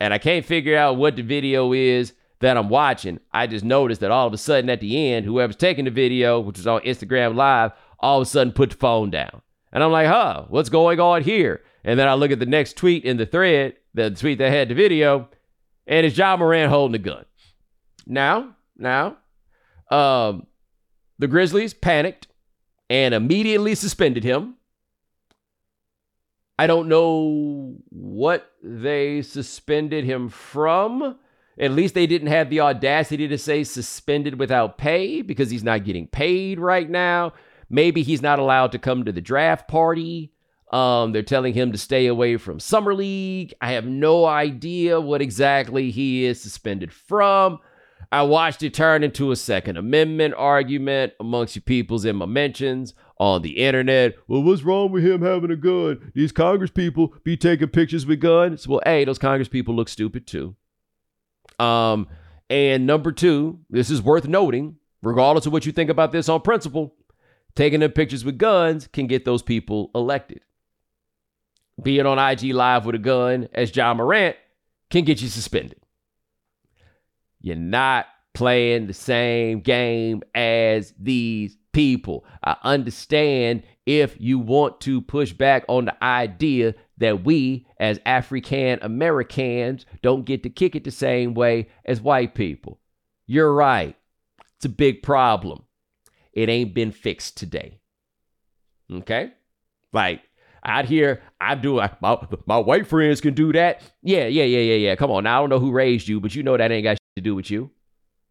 And 0.00 0.12
I 0.12 0.18
can't 0.18 0.44
figure 0.44 0.76
out 0.76 0.96
what 0.96 1.14
the 1.14 1.22
video 1.22 1.72
is 1.72 2.12
that 2.46 2.56
I'm 2.56 2.68
watching. 2.68 3.18
I 3.32 3.48
just 3.48 3.64
noticed 3.64 4.00
that 4.02 4.12
all 4.12 4.28
of 4.28 4.32
a 4.32 4.38
sudden 4.38 4.70
at 4.70 4.80
the 4.80 5.10
end, 5.12 5.26
whoever's 5.26 5.56
taking 5.56 5.84
the 5.84 5.90
video, 5.90 6.38
which 6.38 6.58
was 6.58 6.66
on 6.68 6.80
Instagram 6.82 7.34
Live, 7.34 7.72
all 7.98 8.20
of 8.20 8.22
a 8.22 8.30
sudden 8.30 8.52
put 8.52 8.70
the 8.70 8.76
phone 8.76 9.10
down. 9.10 9.42
And 9.72 9.82
I'm 9.82 9.90
like, 9.90 10.06
huh, 10.06 10.44
what's 10.48 10.68
going 10.68 11.00
on 11.00 11.22
here? 11.22 11.64
And 11.82 11.98
then 11.98 12.06
I 12.06 12.14
look 12.14 12.30
at 12.30 12.38
the 12.38 12.46
next 12.46 12.76
tweet 12.76 13.04
in 13.04 13.16
the 13.16 13.26
thread, 13.26 13.74
the 13.94 14.12
tweet 14.12 14.38
that 14.38 14.52
had 14.52 14.68
the 14.68 14.76
video, 14.76 15.28
and 15.88 16.06
it's 16.06 16.16
Ja 16.16 16.36
Morant 16.36 16.70
holding 16.70 16.94
a 16.94 17.02
gun. 17.02 17.24
Now, 18.06 18.54
now, 18.76 19.16
um, 19.90 20.46
the 21.18 21.26
Grizzlies 21.26 21.74
panicked 21.74 22.28
and 22.88 23.12
immediately 23.12 23.74
suspended 23.74 24.22
him. 24.22 24.54
I 26.60 26.68
don't 26.68 26.88
know 26.88 27.74
what 27.88 28.52
they 28.62 29.22
suspended 29.22 30.04
him 30.04 30.28
from. 30.28 31.18
At 31.58 31.72
least 31.72 31.94
they 31.94 32.06
didn't 32.06 32.28
have 32.28 32.50
the 32.50 32.60
audacity 32.60 33.28
to 33.28 33.38
say 33.38 33.64
suspended 33.64 34.38
without 34.38 34.78
pay 34.78 35.22
because 35.22 35.50
he's 35.50 35.64
not 35.64 35.84
getting 35.84 36.06
paid 36.06 36.60
right 36.60 36.88
now. 36.88 37.32
Maybe 37.70 38.02
he's 38.02 38.22
not 38.22 38.38
allowed 38.38 38.72
to 38.72 38.78
come 38.78 39.04
to 39.04 39.12
the 39.12 39.20
draft 39.20 39.66
party. 39.66 40.32
Um, 40.72 41.12
they're 41.12 41.22
telling 41.22 41.54
him 41.54 41.72
to 41.72 41.78
stay 41.78 42.06
away 42.06 42.36
from 42.36 42.60
Summer 42.60 42.94
League. 42.94 43.54
I 43.60 43.72
have 43.72 43.86
no 43.86 44.26
idea 44.26 45.00
what 45.00 45.22
exactly 45.22 45.90
he 45.90 46.24
is 46.24 46.40
suspended 46.40 46.92
from. 46.92 47.60
I 48.12 48.22
watched 48.22 48.62
it 48.62 48.74
turn 48.74 49.02
into 49.02 49.30
a 49.30 49.36
Second 49.36 49.76
Amendment 49.76 50.34
argument 50.36 51.14
amongst 51.18 51.56
you 51.56 51.62
peoples 51.62 52.04
in 52.04 52.16
my 52.16 52.26
mentions 52.26 52.94
on 53.18 53.42
the 53.42 53.58
internet. 53.58 54.14
Well, 54.28 54.42
what's 54.42 54.62
wrong 54.62 54.92
with 54.92 55.04
him 55.04 55.22
having 55.22 55.50
a 55.50 55.56
gun? 55.56 56.12
These 56.14 56.32
Congress 56.32 56.70
people 56.70 57.14
be 57.24 57.36
taking 57.36 57.68
pictures 57.68 58.06
with 58.06 58.20
guns. 58.20 58.68
Well, 58.68 58.82
hey, 58.84 59.04
those 59.04 59.18
Congress 59.18 59.48
people 59.48 59.74
look 59.74 59.88
stupid 59.88 60.26
too. 60.26 60.54
Um, 61.58 62.08
and 62.48 62.86
number 62.86 63.12
two, 63.12 63.60
this 63.70 63.90
is 63.90 64.02
worth 64.02 64.26
noting, 64.26 64.76
regardless 65.02 65.46
of 65.46 65.52
what 65.52 65.66
you 65.66 65.72
think 65.72 65.90
about 65.90 66.12
this 66.12 66.28
on 66.28 66.40
principle, 66.40 66.94
taking 67.54 67.80
them 67.80 67.92
pictures 67.92 68.24
with 68.24 68.38
guns 68.38 68.86
can 68.86 69.06
get 69.06 69.24
those 69.24 69.42
people 69.42 69.90
elected. 69.94 70.40
Being 71.82 72.06
on 72.06 72.18
IG 72.18 72.54
Live 72.54 72.86
with 72.86 72.94
a 72.94 72.98
gun, 72.98 73.48
as 73.52 73.74
Ja 73.74 73.92
Morant, 73.92 74.36
can 74.90 75.04
get 75.04 75.20
you 75.20 75.28
suspended. 75.28 75.80
You're 77.40 77.56
not 77.56 78.06
playing 78.34 78.86
the 78.86 78.94
same 78.94 79.60
game 79.60 80.22
as 80.34 80.92
these 80.98 81.56
people. 81.72 82.24
I 82.42 82.56
understand 82.62 83.62
if 83.84 84.20
you 84.20 84.38
want 84.38 84.80
to 84.82 85.00
push 85.00 85.32
back 85.32 85.64
on 85.68 85.86
the 85.86 86.04
idea 86.04 86.74
that 86.98 87.24
we, 87.24 87.66
as 87.78 88.00
African 88.06 88.78
Americans, 88.82 89.86
don't 90.02 90.24
get 90.24 90.42
to 90.42 90.50
kick 90.50 90.74
it 90.74 90.84
the 90.84 90.90
same 90.90 91.34
way 91.34 91.68
as 91.84 92.00
white 92.00 92.34
people. 92.34 92.80
You're 93.26 93.52
right. 93.52 93.96
It's 94.56 94.64
a 94.64 94.70
big 94.70 95.02
problem. 95.02 95.64
It 96.32 96.48
ain't 96.48 96.74
been 96.74 96.92
fixed 96.92 97.36
today. 97.36 97.80
Okay? 98.90 99.32
Like, 99.92 100.22
out 100.64 100.84
here, 100.86 101.22
I 101.40 101.54
do 101.54 101.76
my, 102.00 102.18
my 102.46 102.58
white 102.58 102.86
friends 102.86 103.20
can 103.20 103.34
do 103.34 103.52
that. 103.52 103.82
Yeah, 104.02 104.26
yeah, 104.26 104.44
yeah, 104.44 104.60
yeah, 104.60 104.74
yeah. 104.74 104.96
Come 104.96 105.10
on. 105.10 105.24
Now 105.24 105.38
I 105.38 105.40
don't 105.40 105.50
know 105.50 105.60
who 105.60 105.70
raised 105.70 106.08
you, 106.08 106.20
but 106.20 106.34
you 106.34 106.42
know 106.42 106.56
that 106.56 106.72
ain't 106.72 106.84
got 106.84 106.98
to 107.16 107.22
do 107.22 107.34
with 107.34 107.50
you. 107.50 107.70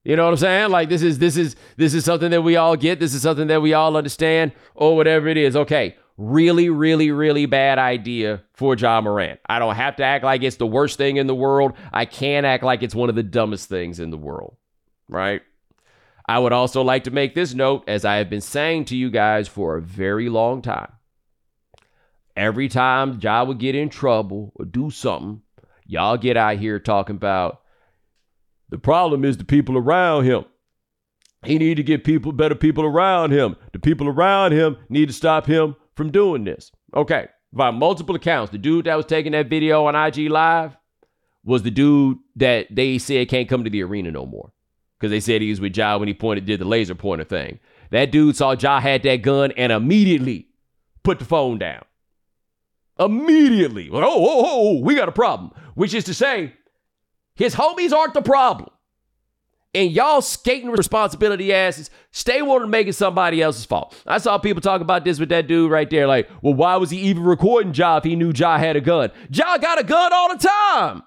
You 0.03 0.15
know 0.15 0.25
what 0.25 0.31
I'm 0.31 0.37
saying? 0.37 0.69
Like 0.69 0.89
this 0.89 1.01
is 1.01 1.17
this 1.17 1.35
is 1.35 1.55
this 1.77 1.93
is 1.95 2.05
something 2.05 2.29
that 2.31 2.43
we 2.43 2.57
all 2.57 2.75
get. 2.75 2.99
This 2.99 3.15
is 3.15 3.23
something 3.23 3.47
that 3.47 3.61
we 3.61 3.73
all 3.73 3.97
understand, 3.97 4.51
or 4.75 4.95
whatever 4.95 5.27
it 5.27 5.37
is. 5.37 5.55
Okay, 5.55 5.95
really, 6.17 6.69
really, 6.69 7.11
really 7.11 7.45
bad 7.45 7.77
idea 7.77 8.41
for 8.53 8.75
Ja 8.75 9.01
Morant. 9.01 9.39
I 9.47 9.59
don't 9.59 9.75
have 9.75 9.97
to 9.97 10.03
act 10.03 10.23
like 10.23 10.43
it's 10.43 10.55
the 10.57 10.67
worst 10.67 10.97
thing 10.97 11.17
in 11.17 11.27
the 11.27 11.35
world. 11.35 11.73
I 11.91 12.05
can 12.05 12.45
act 12.45 12.63
like 12.63 12.83
it's 12.83 12.95
one 12.95 13.09
of 13.09 13.15
the 13.15 13.23
dumbest 13.23 13.69
things 13.69 13.99
in 13.99 14.11
the 14.11 14.17
world. 14.17 14.55
Right? 15.09 15.41
I 16.27 16.39
would 16.39 16.53
also 16.53 16.81
like 16.81 17.03
to 17.03 17.11
make 17.11 17.35
this 17.35 17.53
note, 17.53 17.83
as 17.87 18.03
I 18.03 18.15
have 18.15 18.29
been 18.29 18.41
saying 18.41 18.85
to 18.85 18.97
you 18.97 19.11
guys 19.11 19.47
for 19.47 19.77
a 19.77 19.81
very 19.81 20.29
long 20.29 20.61
time. 20.61 20.91
Every 22.35 22.67
time 22.67 23.19
Ja 23.21 23.43
would 23.43 23.59
get 23.59 23.75
in 23.75 23.89
trouble 23.89 24.51
or 24.55 24.65
do 24.65 24.89
something, 24.89 25.41
y'all 25.85 26.17
get 26.17 26.35
out 26.35 26.57
here 26.57 26.79
talking 26.79 27.15
about 27.15 27.61
the 28.69 28.79
problem 28.79 29.23
is 29.23 29.37
the 29.37 29.45
people 29.45 29.77
around 29.77 30.25
him. 30.25 30.45
He 31.43 31.59
need 31.59 31.75
to 31.75 31.83
get 31.83 32.03
people, 32.03 32.31
better 32.31 32.55
people 32.55 32.83
around 32.83 33.31
him. 33.31 33.55
The 33.71 33.79
people 33.79 34.07
around 34.07 34.53
him 34.53 34.77
need 34.89 35.07
to 35.07 35.13
stop 35.13 35.45
him 35.45 35.75
from 35.95 36.11
doing 36.11 36.43
this. 36.43 36.71
Okay, 36.95 37.27
by 37.53 37.71
multiple 37.71 38.15
accounts, 38.15 38.51
the 38.51 38.57
dude 38.57 38.85
that 38.85 38.95
was 38.95 39.05
taking 39.05 39.31
that 39.31 39.49
video 39.49 39.85
on 39.85 39.95
IG 39.95 40.29
Live 40.29 40.77
was 41.43 41.63
the 41.63 41.71
dude 41.71 42.17
that 42.35 42.67
they 42.69 42.97
said 42.97 43.29
can't 43.29 43.47
come 43.47 43.63
to 43.63 43.69
the 43.69 43.83
arena 43.83 44.11
no 44.11 44.25
more 44.25 44.51
because 44.99 45.11
they 45.11 45.19
said 45.19 45.41
he 45.41 45.49
was 45.49 45.61
with 45.61 45.75
Ja 45.77 45.97
when 45.97 46.07
he 46.07 46.13
pointed, 46.13 46.45
did 46.45 46.59
the 46.59 46.65
laser 46.65 46.95
pointer 46.95 47.23
thing. 47.23 47.59
That 47.91 48.11
dude 48.11 48.35
saw 48.35 48.55
Ja 48.59 48.79
had 48.79 49.03
that 49.03 49.21
gun 49.21 49.51
and 49.51 49.71
immediately 49.71 50.47
put 51.03 51.19
the 51.19 51.25
phone 51.25 51.59
down. 51.59 51.83
Immediately, 52.99 53.89
oh, 53.91 53.97
oh, 53.97 54.03
oh, 54.03 54.43
oh, 54.45 54.79
we 54.79 54.95
got 54.95 55.09
a 55.09 55.13
problem. 55.13 55.51
Which 55.75 55.93
is 55.93 56.05
to 56.05 56.13
say, 56.13 56.53
his 57.35 57.53
homies 57.53 57.91
aren't 57.91 58.13
the 58.13 58.21
problem. 58.21 58.69
And 59.75 59.91
y'all 59.91 60.21
skating 60.21 60.71
responsibility 60.71 61.53
asses 61.53 61.89
stay 62.11 62.41
wanting 62.41 62.67
to 62.67 62.71
make 62.71 62.87
it 62.87 62.93
somebody 62.93 63.41
else's 63.41 63.65
fault. 63.65 63.93
I 64.07 64.19
saw 64.19 64.37
people 64.37 64.61
talk 64.61 64.79
about 64.79 65.03
this 65.03 65.19
with 65.19 65.27
that 65.29 65.47
dude 65.47 65.69
right 65.69 65.89
there. 65.89 66.07
Like, 66.07 66.29
well, 66.41 66.53
why 66.53 66.77
was 66.77 66.91
he 66.91 66.97
even 66.99 67.23
recording 67.23 67.73
Ja 67.73 67.97
if 67.97 68.05
he 68.05 68.15
knew 68.15 68.31
Ja 68.33 68.57
had 68.57 68.77
a 68.77 68.81
gun? 68.81 69.11
Ja 69.29 69.57
got 69.57 69.77
a 69.77 69.83
gun 69.83 70.13
all 70.13 70.29
the 70.33 70.47
time. 70.47 71.03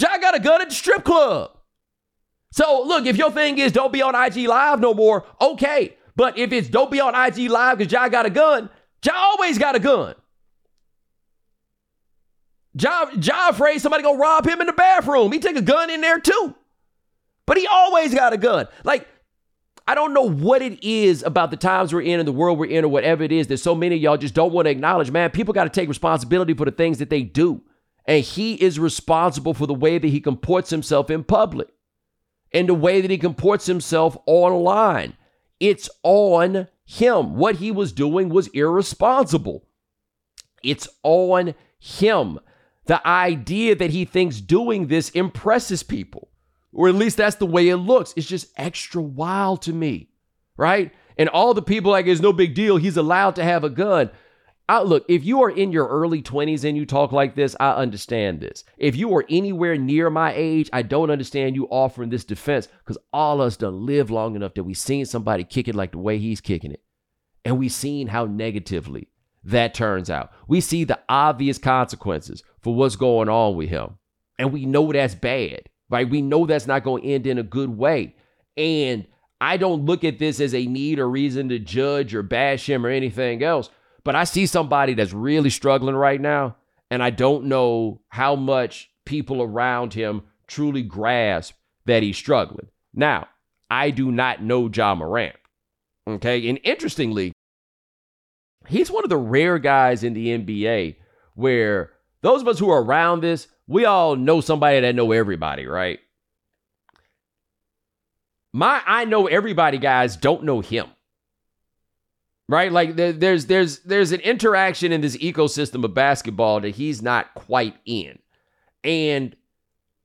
Ja 0.00 0.18
got 0.18 0.34
a 0.34 0.40
gun 0.40 0.60
at 0.60 0.70
the 0.70 0.74
strip 0.74 1.04
club. 1.04 1.52
So 2.50 2.82
look, 2.84 3.06
if 3.06 3.16
your 3.16 3.30
thing 3.30 3.58
is 3.58 3.70
don't 3.70 3.92
be 3.92 4.02
on 4.02 4.16
IG 4.16 4.48
Live 4.48 4.80
no 4.80 4.92
more, 4.92 5.24
okay. 5.40 5.96
But 6.16 6.36
if 6.38 6.52
it's 6.52 6.68
don't 6.68 6.90
be 6.90 7.00
on 7.00 7.14
IG 7.14 7.48
Live 7.48 7.78
because 7.78 7.92
Ja 7.92 8.08
got 8.08 8.26
a 8.26 8.30
gun, 8.30 8.70
Ja 9.04 9.12
always 9.14 9.56
got 9.56 9.76
a 9.76 9.78
gun. 9.78 10.16
Ja, 12.74 13.08
ja 13.20 13.50
afraid 13.50 13.80
somebody 13.80 14.02
gonna 14.02 14.18
rob 14.18 14.48
him 14.48 14.60
in 14.60 14.66
the 14.66 14.72
bathroom. 14.72 15.30
He 15.30 15.38
take 15.38 15.56
a 15.56 15.62
gun 15.62 15.90
in 15.90 16.00
there 16.00 16.18
too. 16.18 16.56
But 17.46 17.58
he 17.58 17.66
always 17.66 18.14
got 18.14 18.32
a 18.32 18.36
gun. 18.36 18.68
Like, 18.84 19.08
I 19.86 19.94
don't 19.94 20.14
know 20.14 20.28
what 20.28 20.62
it 20.62 20.82
is 20.84 21.22
about 21.22 21.50
the 21.50 21.56
times 21.56 21.92
we're 21.92 22.02
in 22.02 22.20
and 22.20 22.28
the 22.28 22.32
world 22.32 22.58
we're 22.58 22.66
in 22.66 22.84
or 22.84 22.88
whatever 22.88 23.22
it 23.24 23.32
is 23.32 23.48
that 23.48 23.58
so 23.58 23.74
many 23.74 23.96
of 23.96 24.00
y'all 24.00 24.16
just 24.16 24.34
don't 24.34 24.52
want 24.52 24.66
to 24.66 24.70
acknowledge. 24.70 25.10
Man, 25.10 25.30
people 25.30 25.52
got 25.52 25.64
to 25.64 25.70
take 25.70 25.88
responsibility 25.88 26.54
for 26.54 26.64
the 26.64 26.70
things 26.70 26.98
that 26.98 27.10
they 27.10 27.22
do. 27.22 27.62
And 28.04 28.24
he 28.24 28.54
is 28.54 28.78
responsible 28.78 29.54
for 29.54 29.66
the 29.66 29.74
way 29.74 29.98
that 29.98 30.08
he 30.08 30.20
comports 30.20 30.70
himself 30.70 31.10
in 31.10 31.24
public 31.24 31.68
and 32.52 32.68
the 32.68 32.74
way 32.74 33.00
that 33.00 33.10
he 33.10 33.18
comports 33.18 33.66
himself 33.66 34.16
online. 34.26 35.16
It's 35.60 35.88
on 36.02 36.68
him. 36.84 37.36
What 37.36 37.56
he 37.56 37.70
was 37.70 37.92
doing 37.92 38.28
was 38.28 38.48
irresponsible. 38.48 39.64
It's 40.62 40.88
on 41.02 41.54
him 41.78 42.40
the 42.86 43.06
idea 43.06 43.74
that 43.76 43.90
he 43.90 44.04
thinks 44.04 44.40
doing 44.40 44.88
this 44.88 45.10
impresses 45.10 45.82
people, 45.82 46.28
or 46.72 46.88
at 46.88 46.94
least 46.94 47.16
that's 47.16 47.36
the 47.36 47.46
way 47.46 47.68
it 47.68 47.76
looks. 47.76 48.14
It's 48.16 48.26
just 48.26 48.52
extra 48.56 49.02
wild 49.02 49.62
to 49.62 49.72
me, 49.72 50.08
right? 50.56 50.92
And 51.16 51.28
all 51.28 51.54
the 51.54 51.62
people 51.62 51.90
like 51.90 52.06
it's 52.06 52.20
no 52.20 52.32
big 52.32 52.54
deal. 52.54 52.76
He's 52.76 52.96
allowed 52.96 53.36
to 53.36 53.44
have 53.44 53.64
a 53.64 53.70
gun. 53.70 54.10
I, 54.68 54.80
look, 54.82 55.04
if 55.08 55.24
you 55.24 55.42
are 55.42 55.50
in 55.50 55.72
your 55.72 55.86
early 55.88 56.22
20s 56.22 56.64
and 56.64 56.76
you 56.76 56.86
talk 56.86 57.12
like 57.12 57.34
this, 57.34 57.54
I 57.60 57.72
understand 57.72 58.40
this. 58.40 58.64
If 58.78 58.96
you 58.96 59.14
are 59.16 59.24
anywhere 59.28 59.76
near 59.76 60.08
my 60.08 60.32
age, 60.34 60.70
I 60.72 60.82
don't 60.82 61.10
understand 61.10 61.56
you 61.56 61.66
offering 61.66 62.10
this 62.10 62.24
defense 62.24 62.68
because 62.78 62.96
all 63.12 63.42
of 63.42 63.48
us 63.48 63.56
done 63.56 63.84
live 63.84 64.10
long 64.10 64.36
enough 64.36 64.54
that 64.54 64.64
we 64.64 64.72
seen 64.72 65.04
somebody 65.04 65.44
kick 65.44 65.68
it 65.68 65.74
like 65.74 65.92
the 65.92 65.98
way 65.98 66.18
he's 66.18 66.40
kicking 66.40 66.72
it. 66.72 66.82
And 67.44 67.58
we 67.58 67.68
seen 67.68 68.06
how 68.06 68.24
negatively 68.24 69.08
that 69.44 69.74
turns 69.74 70.08
out. 70.08 70.30
We 70.46 70.60
see 70.60 70.84
the 70.84 71.00
obvious 71.08 71.58
consequences 71.58 72.42
for 72.60 72.74
what's 72.74 72.96
going 72.96 73.28
on 73.28 73.56
with 73.56 73.68
him. 73.68 73.98
And 74.38 74.52
we 74.52 74.64
know 74.64 74.92
that's 74.92 75.14
bad, 75.14 75.68
right? 75.92 76.08
We 76.08 76.22
know 76.22 76.46
that's 76.46 76.66
not 76.66 76.82
going 76.82 77.02
to 77.02 77.08
end 77.08 77.26
in 77.26 77.38
a 77.38 77.44
good 77.44 77.76
way. 77.76 78.16
And 78.56 79.06
I 79.40 79.58
don't 79.58 79.84
look 79.84 80.02
at 80.04 80.18
this 80.18 80.40
as 80.40 80.54
a 80.54 80.66
need 80.66 80.98
or 80.98 81.08
reason 81.08 81.50
to 81.50 81.58
judge 81.58 82.14
or 82.14 82.22
bash 82.22 82.68
him 82.68 82.86
or 82.86 82.88
anything 82.88 83.42
else. 83.42 83.68
But 84.02 84.16
I 84.16 84.24
see 84.24 84.46
somebody 84.46 84.94
that's 84.94 85.12
really 85.12 85.50
struggling 85.50 85.94
right 85.94 86.20
now. 86.20 86.56
And 86.90 87.02
I 87.02 87.10
don't 87.10 87.44
know 87.44 88.00
how 88.08 88.34
much 88.34 88.90
people 89.04 89.42
around 89.42 89.94
him 89.94 90.22
truly 90.46 90.82
grasp 90.82 91.54
that 91.86 92.02
he's 92.02 92.16
struggling. 92.16 92.68
Now, 92.94 93.28
I 93.70 93.90
do 93.90 94.10
not 94.10 94.42
know 94.42 94.68
Ja 94.68 94.94
Morant. 94.94 95.36
Okay. 96.08 96.48
And 96.48 96.58
interestingly, 96.64 97.32
he's 98.66 98.90
one 98.90 99.04
of 99.04 99.10
the 99.10 99.16
rare 99.16 99.58
guys 99.58 100.04
in 100.04 100.14
the 100.14 100.28
NBA 100.28 100.96
where 101.34 101.90
those 102.22 102.42
of 102.42 102.48
us 102.48 102.58
who 102.58 102.70
are 102.70 102.82
around 102.82 103.20
this, 103.20 103.48
we 103.66 103.84
all 103.84 104.16
know 104.16 104.40
somebody 104.40 104.80
that 104.80 104.94
know 104.94 105.12
everybody, 105.12 105.66
right? 105.66 106.00
My 108.52 108.82
I 108.86 109.04
know 109.04 109.26
everybody 109.26 109.78
guys 109.78 110.16
don't 110.16 110.44
know 110.44 110.60
him. 110.60 110.86
Right? 112.48 112.70
Like 112.70 112.96
there, 112.96 113.12
there's 113.12 113.46
there's 113.46 113.78
there's 113.80 114.12
an 114.12 114.20
interaction 114.20 114.92
in 114.92 115.00
this 115.00 115.16
ecosystem 115.16 115.84
of 115.84 115.94
basketball 115.94 116.60
that 116.60 116.74
he's 116.74 117.00
not 117.00 117.32
quite 117.34 117.76
in. 117.86 118.18
And 118.84 119.34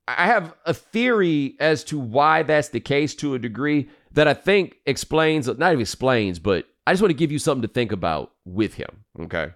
I 0.07 0.27
have 0.27 0.53
a 0.65 0.73
theory 0.73 1.57
as 1.59 1.83
to 1.85 1.99
why 1.99 2.43
that's 2.43 2.69
the 2.69 2.79
case 2.79 3.13
to 3.15 3.33
a 3.33 3.39
degree 3.39 3.89
that 4.11 4.27
I 4.27 4.33
think 4.33 4.77
explains, 4.85 5.47
not 5.47 5.71
even 5.73 5.81
explains, 5.81 6.39
but 6.39 6.65
I 6.85 6.93
just 6.93 7.01
want 7.01 7.09
to 7.09 7.17
give 7.17 7.31
you 7.31 7.39
something 7.39 7.63
to 7.63 7.67
think 7.67 7.91
about 7.91 8.31
with 8.45 8.75
him. 8.75 9.03
Okay. 9.19 9.51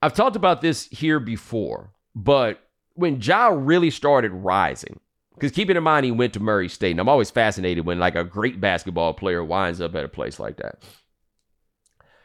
I've 0.00 0.14
talked 0.14 0.36
about 0.36 0.62
this 0.62 0.86
here 0.86 1.20
before, 1.20 1.92
but 2.16 2.60
when 2.94 3.20
Ja 3.20 3.48
really 3.48 3.90
started 3.90 4.32
rising, 4.32 4.98
because 5.34 5.52
keeping 5.52 5.76
in 5.76 5.82
mind 5.82 6.06
he 6.06 6.10
went 6.10 6.32
to 6.32 6.40
Murray 6.40 6.68
State, 6.68 6.92
and 6.92 7.00
I'm 7.00 7.10
always 7.10 7.30
fascinated 7.30 7.84
when 7.84 7.98
like 7.98 8.16
a 8.16 8.24
great 8.24 8.58
basketball 8.58 9.12
player 9.12 9.44
winds 9.44 9.82
up 9.82 9.94
at 9.94 10.06
a 10.06 10.08
place 10.08 10.40
like 10.40 10.56
that. 10.56 10.82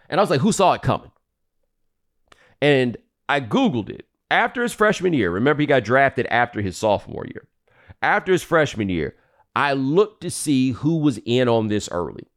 And 0.09 0.17
I 0.17 0.23
was 0.23 0.29
like, 0.29 0.39
who 0.39 0.53
saw 0.53 0.71
it 0.73 0.81
coming? 0.81 1.11
And 2.61 2.95
I 3.27 3.41
Googled 3.41 3.89
it 3.89 4.07
after 4.29 4.63
his 4.63 4.73
freshman 4.73 5.11
year. 5.11 5.29
Remember, 5.29 5.61
he 5.61 5.67
got 5.67 5.83
drafted 5.83 6.25
after 6.27 6.61
his 6.61 6.77
sophomore 6.77 7.25
year. 7.25 7.47
After 8.01 8.31
his 8.31 8.43
freshman 8.43 8.87
year, 8.87 9.15
I 9.55 9.73
looked 9.73 10.21
to 10.21 10.31
see 10.31 10.71
who 10.71 10.97
was 10.97 11.19
in 11.25 11.49
on 11.49 11.67
this 11.67 11.89
early. 11.91 12.27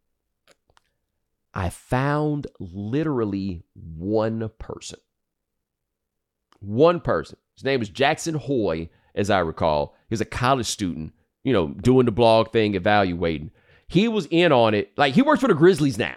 I 1.52 1.68
found 1.68 2.48
literally 2.58 3.62
one 3.74 4.50
person. 4.58 4.98
One 6.64 7.00
person. 7.00 7.38
His 7.54 7.64
name 7.64 7.80
was 7.80 7.88
Jackson 7.88 8.34
Hoy, 8.34 8.88
as 9.14 9.30
I 9.30 9.38
recall. 9.40 9.94
He 10.08 10.14
was 10.14 10.20
a 10.20 10.26
college 10.26 10.66
student, 10.66 11.12
you 11.44 11.52
know, 11.52 11.68
doing 11.68 12.06
the 12.06 12.12
blog 12.12 12.52
thing, 12.52 12.74
evaluating. 12.74 13.50
He 13.86 14.08
was 14.08 14.26
in 14.30 14.52
on 14.52 14.74
it. 14.74 14.92
Like 14.96 15.14
he 15.14 15.22
works 15.22 15.40
for 15.40 15.48
the 15.48 15.54
Grizzlies 15.54 15.98
now 15.98 16.16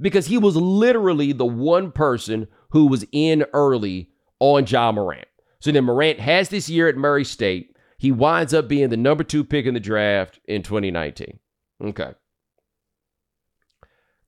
because 0.00 0.26
he 0.26 0.38
was 0.38 0.56
literally 0.56 1.32
the 1.32 1.46
one 1.46 1.92
person 1.92 2.48
who 2.70 2.86
was 2.86 3.04
in 3.12 3.44
early 3.52 4.10
on 4.40 4.66
Ja 4.66 4.90
Morant. 4.90 5.28
So 5.60 5.70
then 5.70 5.84
Morant 5.84 6.18
has 6.18 6.48
this 6.48 6.68
year 6.68 6.88
at 6.88 6.96
Murray 6.96 7.24
State. 7.24 7.76
He 7.98 8.10
winds 8.10 8.52
up 8.52 8.66
being 8.66 8.88
the 8.88 8.96
number 8.96 9.22
two 9.22 9.44
pick 9.44 9.64
in 9.64 9.74
the 9.74 9.80
draft 9.80 10.40
in 10.46 10.62
2019. 10.62 11.38
Okay. 11.84 12.12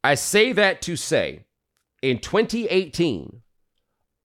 I 0.05 0.15
say 0.15 0.53
that 0.53 0.83
to 0.83 0.95
say 0.95 1.45
in 2.03 2.19
2018, 2.21 3.41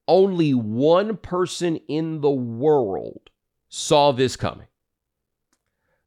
only 0.09 0.55
one 0.55 1.15
person 1.15 1.77
in 1.87 2.19
the 2.21 2.31
world 2.31 3.29
saw 3.69 4.11
this 4.11 4.35
coming. 4.35 4.65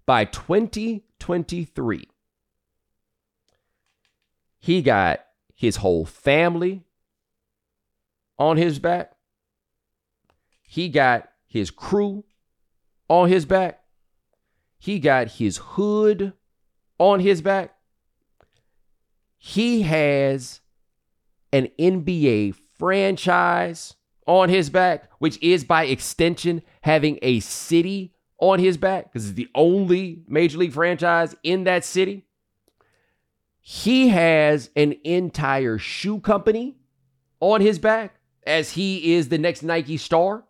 By 0.05 0.25
2023, 0.25 2.09
he 4.59 4.83
got 4.83 5.21
his 5.55 5.77
whole 5.77 6.05
family 6.05 6.83
on 8.39 8.57
his 8.57 8.81
back. 8.81 9.13
He 10.63 10.89
got 10.89 11.29
his 11.47 11.71
crew 11.71 12.25
on 13.09 13.29
his 13.29 13.47
back. 13.47 13.85
He 14.79 14.99
got 14.99 15.29
his 15.29 15.59
hood 15.59 16.33
on 16.99 17.21
his 17.21 17.41
back. 17.41 17.77
He 19.39 19.83
has 19.83 20.61
an 21.53 21.69
NBA 21.79 22.57
franchise 22.83 23.95
on 24.27 24.49
his 24.49 24.69
back, 24.69 25.09
which 25.21 25.41
is 25.41 25.63
by 25.63 25.85
extension 25.85 26.61
having 26.81 27.17
a 27.23 27.39
city 27.39 28.13
on 28.39 28.59
his 28.59 28.77
back 28.77 29.05
because 29.05 29.29
it's 29.29 29.37
the 29.37 29.49
only 29.55 30.25
major 30.27 30.59
league 30.59 30.73
franchise 30.73 31.37
in 31.45 31.63
that 31.63 31.85
city. 31.85 32.27
He 33.61 34.09
has 34.09 34.69
an 34.75 34.97
entire 35.05 35.79
shoe 35.79 36.19
company 36.19 36.75
on 37.39 37.61
his 37.61 37.79
back 37.79 38.17
as 38.45 38.73
he 38.73 39.15
is 39.15 39.29
the 39.29 39.39
next 39.39 39.63
Nike 39.63 39.97
star. 39.97 40.43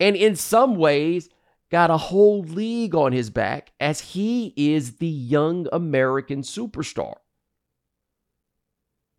And 0.00 0.16
in 0.16 0.34
some 0.34 0.74
ways, 0.74 1.28
got 1.70 1.92
a 1.92 1.96
whole 1.96 2.42
league 2.42 2.96
on 2.96 3.12
his 3.12 3.30
back 3.30 3.70
as 3.78 4.00
he 4.00 4.52
is 4.56 4.96
the 4.96 5.06
young 5.06 5.68
American 5.72 6.42
superstar. 6.42 7.14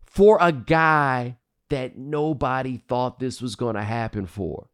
For 0.04 0.36
a 0.42 0.52
guy 0.52 1.38
that 1.72 1.96
nobody 1.96 2.76
thought 2.76 3.18
this 3.18 3.40
was 3.40 3.56
going 3.56 3.76
to 3.76 3.82
happen 3.82 4.26
for, 4.26 4.68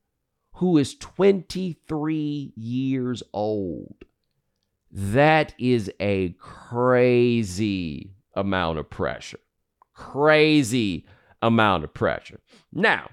who 0.55 0.77
is 0.77 0.97
23 0.97 2.53
years 2.57 3.23
old. 3.33 3.95
That 4.91 5.55
is 5.61 5.93
a 6.01 6.31
crazy 6.41 8.15
amount 8.35 8.81
of 8.81 8.91
pressure. 8.91 9.39
Crazy 9.95 11.07
amount 11.41 11.85
of 11.85 11.95
pressure. 11.95 12.41
Now, 12.73 13.11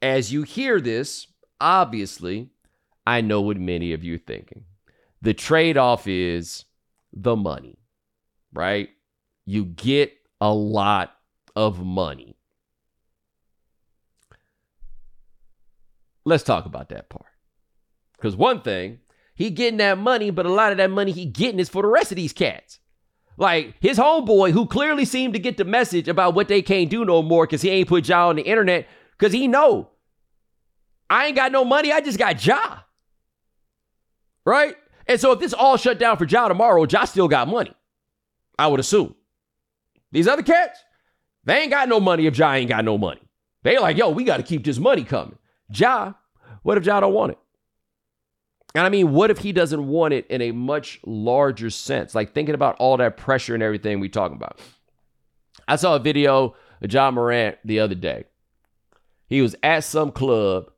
as 0.00 0.32
you 0.32 0.44
hear 0.44 0.80
this, 0.80 1.26
obviously, 1.60 2.48
I 3.06 3.20
know 3.20 3.42
what 3.42 3.58
many 3.58 3.92
of 3.92 4.02
you 4.02 4.14
are 4.14 4.18
thinking. 4.26 4.64
The 5.20 5.34
trade 5.34 5.76
off 5.76 6.08
is 6.08 6.64
the 7.12 7.36
money, 7.36 7.76
right? 8.54 8.88
You 9.44 9.66
get 9.66 10.14
a 10.40 10.50
lot 10.54 11.14
of 11.54 11.84
money. 11.84 12.35
Let's 16.26 16.42
talk 16.42 16.66
about 16.66 16.88
that 16.88 17.08
part. 17.08 17.24
Because 18.16 18.34
one 18.34 18.60
thing, 18.60 18.98
he 19.36 19.48
getting 19.48 19.78
that 19.78 19.96
money, 19.96 20.30
but 20.30 20.44
a 20.44 20.52
lot 20.52 20.72
of 20.72 20.78
that 20.78 20.90
money 20.90 21.12
he 21.12 21.24
getting 21.24 21.60
is 21.60 21.68
for 21.68 21.82
the 21.82 21.88
rest 21.88 22.10
of 22.10 22.16
these 22.16 22.32
cats. 22.32 22.80
Like 23.36 23.76
his 23.80 23.96
homeboy, 23.96 24.50
who 24.50 24.66
clearly 24.66 25.04
seemed 25.04 25.34
to 25.34 25.38
get 25.38 25.56
the 25.56 25.64
message 25.64 26.08
about 26.08 26.34
what 26.34 26.48
they 26.48 26.62
can't 26.62 26.90
do 26.90 27.04
no 27.04 27.22
more 27.22 27.46
because 27.46 27.62
he 27.62 27.70
ain't 27.70 27.88
put 27.88 28.08
Ja 28.08 28.28
on 28.28 28.36
the 28.36 28.42
internet, 28.42 28.88
because 29.16 29.32
he 29.32 29.46
know 29.46 29.90
I 31.08 31.26
ain't 31.26 31.36
got 31.36 31.52
no 31.52 31.64
money, 31.64 31.92
I 31.92 32.00
just 32.00 32.18
got 32.18 32.44
Ja. 32.44 32.80
Right? 34.44 34.74
And 35.06 35.20
so 35.20 35.30
if 35.30 35.38
this 35.38 35.52
all 35.52 35.76
shut 35.76 36.00
down 36.00 36.16
for 36.16 36.24
Ja 36.24 36.48
tomorrow, 36.48 36.86
Ja 36.90 37.04
still 37.04 37.28
got 37.28 37.46
money. 37.46 37.72
I 38.58 38.66
would 38.66 38.80
assume. 38.80 39.14
These 40.10 40.26
other 40.26 40.42
cats, 40.42 40.80
they 41.44 41.58
ain't 41.58 41.70
got 41.70 41.88
no 41.88 42.00
money 42.00 42.26
if 42.26 42.36
Ja 42.36 42.50
ain't 42.52 42.70
got 42.70 42.84
no 42.84 42.98
money. 42.98 43.20
They 43.62 43.78
like, 43.78 43.96
yo, 43.96 44.10
we 44.10 44.24
got 44.24 44.38
to 44.38 44.42
keep 44.42 44.64
this 44.64 44.78
money 44.78 45.04
coming. 45.04 45.38
Ja, 45.70 46.14
what 46.62 46.78
if 46.78 46.84
Ja 46.84 47.00
don't 47.00 47.14
want 47.14 47.32
it? 47.32 47.38
And 48.74 48.84
I 48.84 48.90
mean, 48.90 49.12
what 49.12 49.30
if 49.30 49.38
he 49.38 49.52
doesn't 49.52 49.86
want 49.86 50.12
it 50.12 50.26
in 50.28 50.42
a 50.42 50.52
much 50.52 51.00
larger 51.06 51.70
sense? 51.70 52.14
Like 52.14 52.34
thinking 52.34 52.54
about 52.54 52.76
all 52.78 52.98
that 52.98 53.16
pressure 53.16 53.54
and 53.54 53.62
everything 53.62 54.00
we 54.00 54.08
talking 54.08 54.36
about. 54.36 54.60
I 55.66 55.76
saw 55.76 55.96
a 55.96 55.98
video 55.98 56.54
of 56.82 56.92
Ja 56.92 57.10
Morant 57.10 57.56
the 57.64 57.80
other 57.80 57.94
day. 57.94 58.24
He 59.28 59.40
was 59.40 59.56
at 59.62 59.80
some 59.80 60.12
club, 60.12 60.70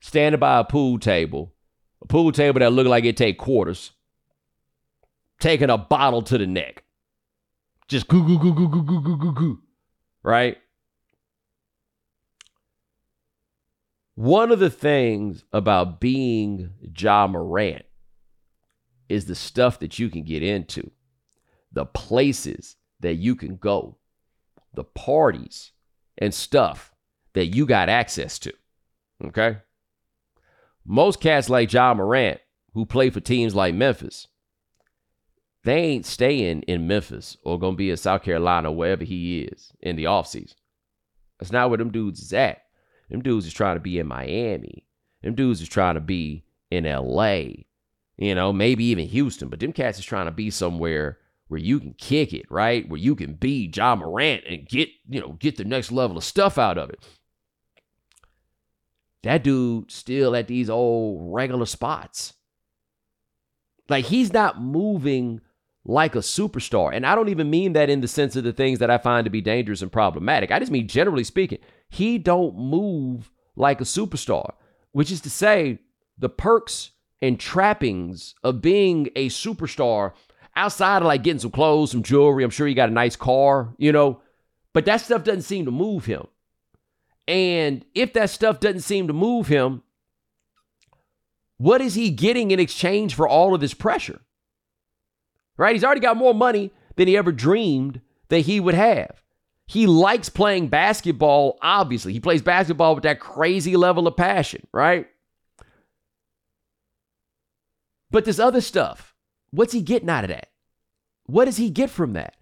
standing 0.00 0.40
by 0.40 0.58
a 0.58 0.64
pool 0.64 0.98
table, 0.98 1.52
a 2.00 2.06
pool 2.06 2.32
table 2.32 2.60
that 2.60 2.72
looked 2.72 2.88
like 2.88 3.04
it 3.04 3.16
take 3.16 3.38
quarters, 3.38 3.92
taking 5.38 5.70
a 5.70 5.78
bottle 5.78 6.22
to 6.22 6.38
the 6.38 6.46
neck. 6.46 6.84
Just 7.86 8.08
goo 8.08 8.26
goo 8.26 8.38
goo 8.38 8.54
goo 8.54 8.68
goo 8.68 8.82
goo 8.82 9.02
goo 9.02 9.18
goo 9.18 9.32
goo. 9.34 9.58
Right? 10.22 10.56
One 14.14 14.52
of 14.52 14.58
the 14.58 14.70
things 14.70 15.44
about 15.52 16.00
being 16.00 16.70
Ja 16.98 17.26
Morant 17.26 17.84
is 19.08 19.24
the 19.24 19.34
stuff 19.34 19.78
that 19.80 19.98
you 19.98 20.10
can 20.10 20.22
get 20.24 20.42
into, 20.42 20.90
the 21.72 21.86
places 21.86 22.76
that 23.00 23.14
you 23.14 23.34
can 23.36 23.56
go, 23.56 23.96
the 24.74 24.84
parties 24.84 25.72
and 26.18 26.32
stuff 26.34 26.92
that 27.32 27.46
you 27.46 27.64
got 27.64 27.88
access 27.88 28.38
to. 28.40 28.52
Okay? 29.24 29.58
Most 30.84 31.20
cats 31.20 31.48
like 31.48 31.72
Ja 31.72 31.94
Morant, 31.94 32.40
who 32.74 32.84
play 32.84 33.08
for 33.08 33.20
teams 33.20 33.54
like 33.54 33.74
Memphis, 33.74 34.28
they 35.64 35.78
ain't 35.78 36.06
staying 36.06 36.62
in 36.62 36.86
Memphis 36.86 37.36
or 37.44 37.58
gonna 37.58 37.76
be 37.76 37.90
in 37.90 37.96
South 37.96 38.22
Carolina, 38.22 38.72
wherever 38.72 39.04
he 39.04 39.42
is 39.42 39.72
in 39.80 39.96
the 39.96 40.04
offseason. 40.04 40.54
That's 41.38 41.52
not 41.52 41.70
where 41.70 41.78
them 41.78 41.92
dudes 41.92 42.20
is 42.20 42.32
at. 42.32 42.61
Them 43.12 43.20
dudes 43.20 43.46
is 43.46 43.52
trying 43.52 43.76
to 43.76 43.80
be 43.80 43.98
in 43.98 44.06
Miami. 44.06 44.86
Them 45.22 45.34
dudes 45.34 45.60
is 45.60 45.68
trying 45.68 45.96
to 45.96 46.00
be 46.00 46.44
in 46.70 46.84
LA. 46.84 47.42
You 48.16 48.34
know, 48.34 48.54
maybe 48.54 48.84
even 48.84 49.06
Houston. 49.06 49.50
But 49.50 49.60
them 49.60 49.74
cats 49.74 49.98
is 49.98 50.04
trying 50.06 50.24
to 50.24 50.32
be 50.32 50.48
somewhere 50.48 51.18
where 51.48 51.60
you 51.60 51.78
can 51.78 51.92
kick 51.92 52.32
it, 52.32 52.50
right? 52.50 52.88
Where 52.88 52.98
you 52.98 53.14
can 53.14 53.34
be 53.34 53.70
Ja 53.72 53.94
Morant 53.96 54.44
and 54.48 54.66
get, 54.66 54.88
you 55.06 55.20
know, 55.20 55.32
get 55.32 55.58
the 55.58 55.64
next 55.64 55.92
level 55.92 56.16
of 56.16 56.24
stuff 56.24 56.56
out 56.56 56.78
of 56.78 56.88
it. 56.88 57.06
That 59.24 59.44
dude 59.44 59.90
still 59.90 60.34
at 60.34 60.48
these 60.48 60.70
old 60.70 61.34
regular 61.34 61.66
spots. 61.66 62.32
Like 63.90 64.06
he's 64.06 64.32
not 64.32 64.62
moving 64.62 65.42
like 65.84 66.14
a 66.14 66.20
superstar. 66.20 66.94
And 66.94 67.04
I 67.04 67.14
don't 67.14 67.28
even 67.28 67.50
mean 67.50 67.74
that 67.74 67.90
in 67.90 68.00
the 68.00 68.08
sense 68.08 68.36
of 68.36 68.44
the 68.44 68.54
things 68.54 68.78
that 68.78 68.90
I 68.90 68.96
find 68.96 69.26
to 69.26 69.30
be 69.30 69.42
dangerous 69.42 69.82
and 69.82 69.92
problematic. 69.92 70.50
I 70.50 70.58
just 70.58 70.72
mean 70.72 70.88
generally 70.88 71.24
speaking 71.24 71.58
he 71.92 72.16
don't 72.16 72.56
move 72.56 73.30
like 73.54 73.82
a 73.82 73.84
superstar, 73.84 74.54
which 74.92 75.10
is 75.10 75.20
to 75.20 75.28
say, 75.28 75.78
the 76.16 76.30
perks 76.30 76.92
and 77.20 77.38
trappings 77.38 78.34
of 78.42 78.62
being 78.62 79.10
a 79.14 79.28
superstar 79.28 80.14
outside 80.56 81.02
of 81.02 81.06
like 81.06 81.22
getting 81.22 81.38
some 81.38 81.50
clothes, 81.50 81.90
some 81.90 82.02
jewelry. 82.02 82.44
I'm 82.44 82.50
sure 82.50 82.66
he 82.66 82.72
got 82.72 82.88
a 82.88 82.92
nice 82.92 83.14
car, 83.14 83.74
you 83.76 83.92
know, 83.92 84.22
but 84.72 84.86
that 84.86 85.02
stuff 85.02 85.22
doesn't 85.22 85.42
seem 85.42 85.66
to 85.66 85.70
move 85.70 86.06
him. 86.06 86.26
And 87.28 87.84
if 87.94 88.14
that 88.14 88.30
stuff 88.30 88.58
doesn't 88.58 88.80
seem 88.80 89.06
to 89.08 89.12
move 89.12 89.48
him, 89.48 89.82
what 91.58 91.82
is 91.82 91.94
he 91.94 92.08
getting 92.08 92.52
in 92.52 92.58
exchange 92.58 93.14
for 93.14 93.28
all 93.28 93.54
of 93.54 93.60
this 93.60 93.74
pressure? 93.74 94.22
Right? 95.58 95.74
He's 95.74 95.84
already 95.84 96.00
got 96.00 96.16
more 96.16 96.34
money 96.34 96.72
than 96.96 97.06
he 97.06 97.18
ever 97.18 97.32
dreamed 97.32 98.00
that 98.28 98.40
he 98.40 98.60
would 98.60 98.74
have. 98.74 99.22
He 99.66 99.86
likes 99.86 100.28
playing 100.28 100.68
basketball, 100.68 101.58
obviously. 101.62 102.12
He 102.12 102.20
plays 102.20 102.42
basketball 102.42 102.94
with 102.94 103.04
that 103.04 103.20
crazy 103.20 103.76
level 103.76 104.06
of 104.06 104.16
passion, 104.16 104.66
right? 104.72 105.06
But 108.10 108.24
this 108.24 108.38
other 108.38 108.60
stuff, 108.60 109.14
what's 109.50 109.72
he 109.72 109.80
getting 109.80 110.10
out 110.10 110.24
of 110.24 110.30
that? 110.30 110.48
What 111.24 111.46
does 111.46 111.56
he 111.56 111.70
get 111.70 111.88
from 111.88 112.12
that? 112.12 112.36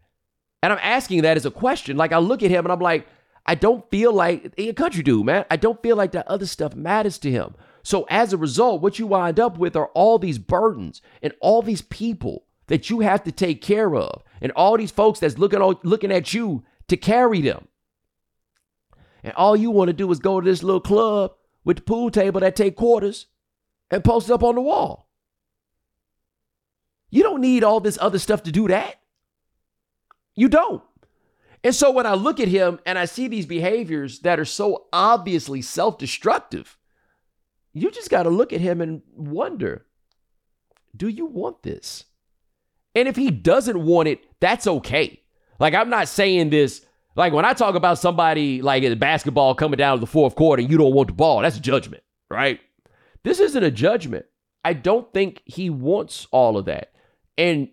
And 0.62 0.72
I'm 0.72 0.80
asking 0.82 1.22
that 1.22 1.36
as 1.36 1.46
a 1.46 1.50
question. 1.50 1.96
Like 1.96 2.12
I 2.12 2.18
look 2.18 2.42
at 2.42 2.50
him 2.50 2.64
and 2.64 2.72
I'm 2.72 2.80
like, 2.80 3.06
I 3.46 3.54
don't 3.54 3.88
feel 3.90 4.12
like 4.12 4.52
a 4.58 4.72
country 4.72 5.02
dude, 5.02 5.26
man. 5.26 5.44
I 5.50 5.56
don't 5.56 5.82
feel 5.82 5.96
like 5.96 6.12
that 6.12 6.28
other 6.28 6.46
stuff 6.46 6.74
matters 6.74 7.18
to 7.18 7.30
him. 7.30 7.54
So 7.82 8.06
as 8.10 8.32
a 8.32 8.36
result, 8.36 8.82
what 8.82 8.98
you 8.98 9.06
wind 9.06 9.40
up 9.40 9.56
with 9.58 9.76
are 9.76 9.88
all 9.88 10.18
these 10.18 10.38
burdens 10.38 11.00
and 11.22 11.32
all 11.40 11.62
these 11.62 11.82
people 11.82 12.44
that 12.66 12.90
you 12.90 13.00
have 13.00 13.24
to 13.24 13.32
take 13.32 13.60
care 13.62 13.96
of, 13.96 14.22
and 14.40 14.52
all 14.52 14.76
these 14.76 14.92
folks 14.92 15.18
that's 15.18 15.38
looking 15.38 15.58
looking 15.82 16.12
at 16.12 16.32
you 16.32 16.62
to 16.90 16.96
carry 16.96 17.40
them. 17.40 17.68
And 19.22 19.32
all 19.34 19.56
you 19.56 19.70
want 19.70 19.88
to 19.88 19.92
do 19.92 20.10
is 20.10 20.18
go 20.18 20.40
to 20.40 20.44
this 20.44 20.62
little 20.62 20.80
club 20.80 21.32
with 21.64 21.78
the 21.78 21.82
pool 21.82 22.10
table 22.10 22.40
that 22.40 22.56
take 22.56 22.76
quarters 22.76 23.26
and 23.90 24.04
post 24.04 24.28
it 24.28 24.32
up 24.32 24.42
on 24.42 24.54
the 24.54 24.60
wall. 24.60 25.08
You 27.10 27.22
don't 27.22 27.40
need 27.40 27.64
all 27.64 27.80
this 27.80 27.98
other 28.00 28.18
stuff 28.18 28.44
to 28.44 28.52
do 28.52 28.68
that. 28.68 28.96
You 30.34 30.48
don't. 30.48 30.82
And 31.62 31.74
so 31.74 31.90
when 31.90 32.06
I 32.06 32.14
look 32.14 32.40
at 32.40 32.48
him 32.48 32.78
and 32.86 32.98
I 32.98 33.04
see 33.04 33.28
these 33.28 33.46
behaviors 33.46 34.20
that 34.20 34.40
are 34.40 34.44
so 34.44 34.86
obviously 34.92 35.60
self 35.60 35.98
destructive, 35.98 36.78
you 37.72 37.90
just 37.90 38.10
got 38.10 38.22
to 38.22 38.30
look 38.30 38.52
at 38.52 38.60
him 38.60 38.80
and 38.80 39.02
wonder 39.14 39.86
do 40.96 41.08
you 41.08 41.26
want 41.26 41.62
this? 41.62 42.04
And 42.94 43.06
if 43.06 43.16
he 43.16 43.30
doesn't 43.30 43.84
want 43.84 44.08
it, 44.08 44.24
that's 44.40 44.66
okay. 44.66 45.22
Like, 45.60 45.74
I'm 45.74 45.90
not 45.90 46.08
saying 46.08 46.50
this, 46.50 46.84
like, 47.14 47.32
when 47.32 47.44
I 47.44 47.52
talk 47.52 47.74
about 47.74 47.98
somebody 47.98 48.62
like 48.62 48.82
in 48.82 48.98
basketball 48.98 49.54
coming 49.54 49.76
down 49.76 49.98
to 49.98 50.00
the 50.00 50.06
fourth 50.06 50.34
quarter 50.34 50.62
and 50.62 50.70
you 50.70 50.78
don't 50.78 50.94
want 50.94 51.08
the 51.08 51.14
ball, 51.14 51.42
that's 51.42 51.58
judgment, 51.58 52.02
right? 52.30 52.60
This 53.22 53.38
isn't 53.38 53.62
a 53.62 53.70
judgment. 53.70 54.24
I 54.64 54.72
don't 54.72 55.12
think 55.12 55.42
he 55.44 55.70
wants 55.70 56.26
all 56.30 56.56
of 56.56 56.64
that. 56.64 56.92
And 57.36 57.68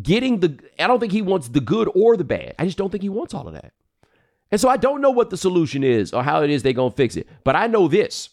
getting 0.00 0.40
the, 0.40 0.58
I 0.78 0.86
don't 0.86 0.98
think 0.98 1.12
he 1.12 1.22
wants 1.22 1.48
the 1.48 1.60
good 1.60 1.90
or 1.94 2.16
the 2.16 2.24
bad. 2.24 2.54
I 2.58 2.64
just 2.64 2.78
don't 2.78 2.90
think 2.90 3.02
he 3.02 3.08
wants 3.08 3.34
all 3.34 3.46
of 3.46 3.54
that. 3.54 3.72
And 4.50 4.60
so 4.60 4.68
I 4.68 4.76
don't 4.76 5.00
know 5.00 5.10
what 5.10 5.30
the 5.30 5.36
solution 5.36 5.82
is 5.84 6.12
or 6.12 6.22
how 6.22 6.42
it 6.42 6.50
is 6.50 6.62
they're 6.62 6.72
going 6.72 6.90
to 6.90 6.96
fix 6.96 7.16
it. 7.16 7.28
But 7.44 7.56
I 7.56 7.66
know 7.66 7.88
this 7.88 8.30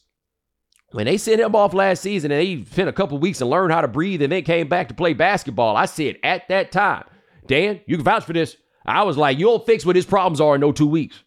when 0.91 1.05
they 1.05 1.17
sent 1.17 1.41
him 1.41 1.55
off 1.55 1.73
last 1.73 2.01
season 2.01 2.31
and 2.31 2.41
he 2.41 2.63
spent 2.65 2.89
a 2.89 2.93
couple 2.93 3.17
weeks 3.17 3.41
and 3.41 3.49
learned 3.49 3.71
how 3.71 3.81
to 3.81 3.87
breathe 3.87 4.21
and 4.21 4.31
then 4.31 4.43
came 4.43 4.67
back 4.67 4.87
to 4.89 4.93
play 4.93 5.13
basketball, 5.13 5.75
I 5.77 5.85
said 5.85 6.17
at 6.23 6.47
that 6.49 6.71
time, 6.71 7.05
Dan, 7.47 7.81
you 7.85 7.97
can 7.97 8.05
vouch 8.05 8.25
for 8.25 8.33
this. 8.33 8.57
I 8.85 9.03
was 9.03 9.17
like, 9.17 9.37
you'll 9.37 9.59
fix 9.59 9.85
what 9.85 9.95
his 9.95 10.05
problems 10.05 10.41
are 10.41 10.55
in 10.55 10.61
no 10.61 10.71
two 10.71 10.87
weeks. 10.87 11.23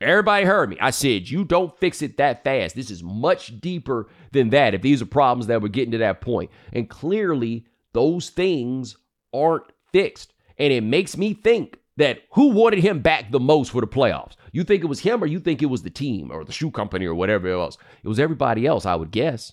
Everybody 0.00 0.46
heard 0.46 0.70
me. 0.70 0.78
I 0.80 0.90
said, 0.90 1.28
you 1.28 1.44
don't 1.44 1.78
fix 1.78 2.00
it 2.00 2.16
that 2.16 2.42
fast. 2.42 2.74
This 2.74 2.90
is 2.90 3.02
much 3.02 3.60
deeper 3.60 4.08
than 4.32 4.48
that 4.50 4.74
if 4.74 4.80
these 4.80 5.02
are 5.02 5.06
problems 5.06 5.46
that 5.48 5.60
were 5.60 5.68
getting 5.68 5.92
to 5.92 5.98
that 5.98 6.22
point. 6.22 6.50
And 6.72 6.88
clearly, 6.88 7.66
those 7.92 8.30
things 8.30 8.96
aren't 9.34 9.64
fixed. 9.92 10.32
And 10.58 10.72
it 10.72 10.82
makes 10.82 11.18
me 11.18 11.34
think 11.34 11.78
that 11.98 12.22
who 12.32 12.48
wanted 12.48 12.78
him 12.78 13.00
back 13.00 13.30
the 13.30 13.40
most 13.40 13.72
for 13.72 13.82
the 13.82 13.86
playoffs? 13.86 14.36
You 14.52 14.64
think 14.64 14.82
it 14.82 14.86
was 14.88 15.00
him 15.00 15.22
or 15.22 15.26
you 15.26 15.38
think 15.38 15.60
it 15.60 15.66
was 15.66 15.82
the 15.82 15.90
team 15.90 16.30
or 16.32 16.44
the 16.44 16.52
shoe 16.52 16.70
company 16.70 17.04
or 17.04 17.14
whatever 17.14 17.48
else? 17.48 17.76
It 18.02 18.08
was 18.08 18.18
everybody 18.18 18.66
else, 18.66 18.86
I 18.86 18.94
would 18.94 19.10
guess. 19.10 19.52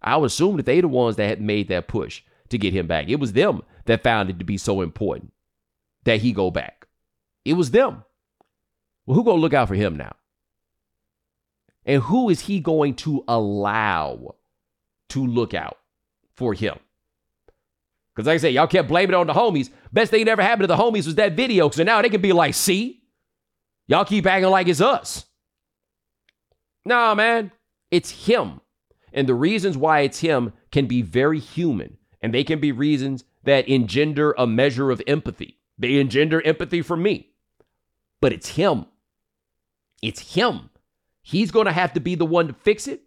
I 0.00 0.16
would 0.16 0.26
assume 0.26 0.58
that 0.58 0.66
they 0.66 0.80
the 0.80 0.86
ones 0.86 1.16
that 1.16 1.28
had 1.28 1.40
made 1.40 1.68
that 1.68 1.88
push 1.88 2.22
to 2.50 2.58
get 2.58 2.72
him 2.72 2.86
back. 2.86 3.08
It 3.08 3.18
was 3.18 3.32
them 3.32 3.62
that 3.86 4.02
found 4.02 4.30
it 4.30 4.38
to 4.38 4.44
be 4.44 4.56
so 4.56 4.80
important 4.80 5.32
that 6.04 6.20
he 6.20 6.32
go 6.32 6.50
back. 6.50 6.86
It 7.44 7.54
was 7.54 7.70
them. 7.70 8.04
Well, 9.06 9.16
who 9.16 9.24
gonna 9.24 9.40
look 9.40 9.54
out 9.54 9.68
for 9.68 9.74
him 9.74 9.96
now? 9.96 10.14
And 11.84 12.02
who 12.02 12.30
is 12.30 12.40
he 12.40 12.60
going 12.60 12.94
to 12.96 13.24
allow 13.26 14.36
to 15.10 15.26
look 15.26 15.54
out 15.54 15.78
for 16.36 16.54
him? 16.54 16.78
Because 18.14 18.26
like 18.26 18.34
I 18.34 18.38
said, 18.38 18.52
y'all 18.52 18.66
kept 18.66 18.88
blaming 18.88 19.14
it 19.14 19.16
on 19.16 19.26
the 19.26 19.32
homies. 19.32 19.70
Best 19.92 20.10
thing 20.10 20.24
that 20.26 20.32
ever 20.32 20.42
happened 20.42 20.64
to 20.64 20.66
the 20.68 20.76
homies 20.76 21.06
was 21.06 21.16
that 21.16 21.32
video. 21.32 21.70
So 21.70 21.82
now 21.82 22.02
they 22.02 22.10
can 22.10 22.20
be 22.20 22.32
like, 22.32 22.54
see, 22.54 23.02
y'all 23.86 24.04
keep 24.04 24.26
acting 24.26 24.50
like 24.50 24.68
it's 24.68 24.80
us. 24.80 25.24
Nah, 26.84 27.14
man, 27.14 27.52
it's 27.90 28.10
him. 28.26 28.60
And 29.12 29.28
the 29.28 29.34
reasons 29.34 29.76
why 29.76 30.00
it's 30.00 30.20
him 30.20 30.52
can 30.70 30.86
be 30.86 31.02
very 31.02 31.38
human. 31.38 31.96
And 32.20 32.32
they 32.32 32.44
can 32.44 32.60
be 32.60 32.70
reasons 32.70 33.24
that 33.44 33.68
engender 33.68 34.34
a 34.38 34.46
measure 34.46 34.90
of 34.90 35.02
empathy. 35.06 35.58
They 35.78 35.98
engender 35.98 36.40
empathy 36.42 36.82
for 36.82 36.96
me. 36.96 37.30
But 38.20 38.32
it's 38.32 38.50
him. 38.50 38.86
It's 40.00 40.34
him. 40.34 40.70
He's 41.22 41.50
going 41.50 41.66
to 41.66 41.72
have 41.72 41.92
to 41.94 42.00
be 42.00 42.14
the 42.14 42.26
one 42.26 42.48
to 42.48 42.52
fix 42.52 42.86
it. 42.86 43.02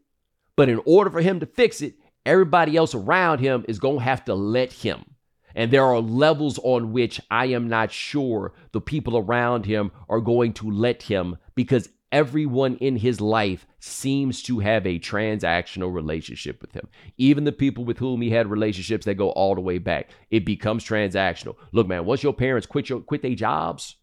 But 0.55 0.69
in 0.69 0.81
order 0.86 1.09
for 1.09 1.21
him 1.21 1.39
to 1.41 1.45
fix 1.45 1.81
it, 1.81 1.95
everybody 2.25 2.77
else 2.77 2.95
around 2.95 3.39
him 3.39 3.65
is 3.67 3.79
going 3.79 3.99
to 3.99 4.03
have 4.03 4.25
to 4.25 4.36
let 4.36 4.71
him. 4.71 5.05
And 5.53 5.71
there 5.71 5.86
are 5.86 5.99
levels 5.99 6.59
on 6.63 6.91
which 6.91 7.21
I 7.31 7.47
am 7.47 7.69
not 7.69 7.91
sure 7.91 8.53
the 8.73 8.81
people 8.81 9.17
around 9.17 9.65
him 9.65 9.91
are 10.09 10.19
going 10.19 10.53
to 10.53 10.69
let 10.69 11.03
him 11.03 11.38
because 11.55 11.89
everyone 12.16 12.78
in 12.78 12.95
his 12.95 13.20
life 13.20 13.68
seems 13.80 14.41
to 14.41 14.59
have 14.59 14.88
a 14.88 14.97
transactional 14.97 15.93
relationship 15.93 16.61
with 16.61 16.72
him. 16.72 16.88
Even 17.18 17.43
the 17.43 17.51
people 17.51 17.84
with 17.84 17.97
whom 17.97 18.22
he 18.22 18.30
had 18.30 18.47
relationships 18.47 19.03
that 19.03 19.16
go 19.16 19.32
all 19.32 19.53
the 19.53 19.59
way 19.59 19.78
back, 19.80 20.11
it 20.32 20.45
becomes 20.45 20.86
transactional. 20.86 21.57
Look, 21.74 21.88
man, 21.88 22.05
once 22.05 22.24
your 22.24 22.32
parents 22.34 22.66
quit 22.66 22.88
your 22.88 23.01
quit 23.01 23.22
their 23.22 23.36
jobs, 23.36 23.97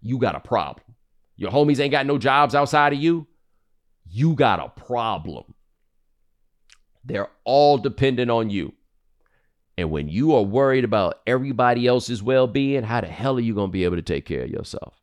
you 0.00 0.16
got 0.16 0.36
a 0.36 0.40
problem. 0.40 0.86
Your 1.36 1.50
homies 1.50 1.80
ain't 1.80 1.90
got 1.90 2.06
no 2.06 2.16
jobs 2.16 2.54
outside 2.54 2.94
of 2.94 2.98
you, 2.98 3.26
you 4.08 4.34
got 4.34 4.58
a 4.58 4.70
problem. 4.70 5.44
They're 7.04 7.28
all 7.44 7.76
dependent 7.76 8.30
on 8.30 8.48
you. 8.48 8.72
And 9.76 9.90
when 9.90 10.08
you 10.08 10.34
are 10.34 10.42
worried 10.42 10.84
about 10.84 11.20
everybody 11.26 11.86
else's 11.86 12.22
well 12.22 12.46
being, 12.46 12.84
how 12.84 13.02
the 13.02 13.06
hell 13.06 13.36
are 13.36 13.40
you 13.40 13.54
going 13.54 13.68
to 13.68 13.72
be 13.72 13.84
able 13.84 13.96
to 13.96 14.02
take 14.02 14.24
care 14.24 14.44
of 14.44 14.50
yourself? 14.50 14.94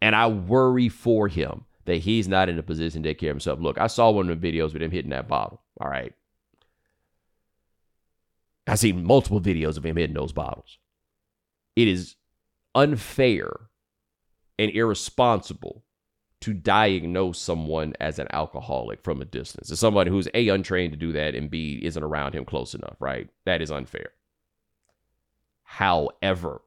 And 0.00 0.14
I 0.14 0.28
worry 0.28 0.88
for 0.88 1.28
him 1.28 1.64
that 1.86 1.98
he's 1.98 2.28
not 2.28 2.48
in 2.48 2.58
a 2.58 2.62
position 2.62 3.02
to 3.02 3.08
take 3.08 3.18
care 3.18 3.30
of 3.30 3.36
himself. 3.36 3.60
Look, 3.60 3.78
I 3.78 3.86
saw 3.86 4.10
one 4.10 4.28
of 4.28 4.40
the 4.40 4.52
videos 4.52 4.72
with 4.72 4.82
him 4.82 4.90
hitting 4.90 5.10
that 5.10 5.28
bottle. 5.28 5.62
All 5.80 5.88
right. 5.88 6.12
I've 8.66 8.78
seen 8.78 9.04
multiple 9.04 9.40
videos 9.40 9.76
of 9.76 9.86
him 9.86 9.96
hitting 9.96 10.14
those 10.14 10.32
bottles. 10.32 10.78
It 11.74 11.88
is 11.88 12.16
unfair 12.74 13.50
and 14.58 14.70
irresponsible 14.70 15.84
to 16.40 16.52
diagnose 16.52 17.38
someone 17.38 17.94
as 17.98 18.18
an 18.18 18.28
alcoholic 18.32 19.02
from 19.02 19.20
a 19.20 19.24
distance. 19.24 19.76
Somebody 19.78 20.10
who's 20.10 20.28
A, 20.34 20.48
untrained 20.48 20.92
to 20.92 20.98
do 20.98 21.12
that, 21.12 21.34
and 21.34 21.50
B, 21.50 21.80
isn't 21.82 22.02
around 22.02 22.34
him 22.34 22.44
close 22.44 22.74
enough, 22.74 22.96
right? 23.00 23.28
That 23.44 23.62
is 23.62 23.70
unfair. 23.70 24.10
However, 25.64 26.62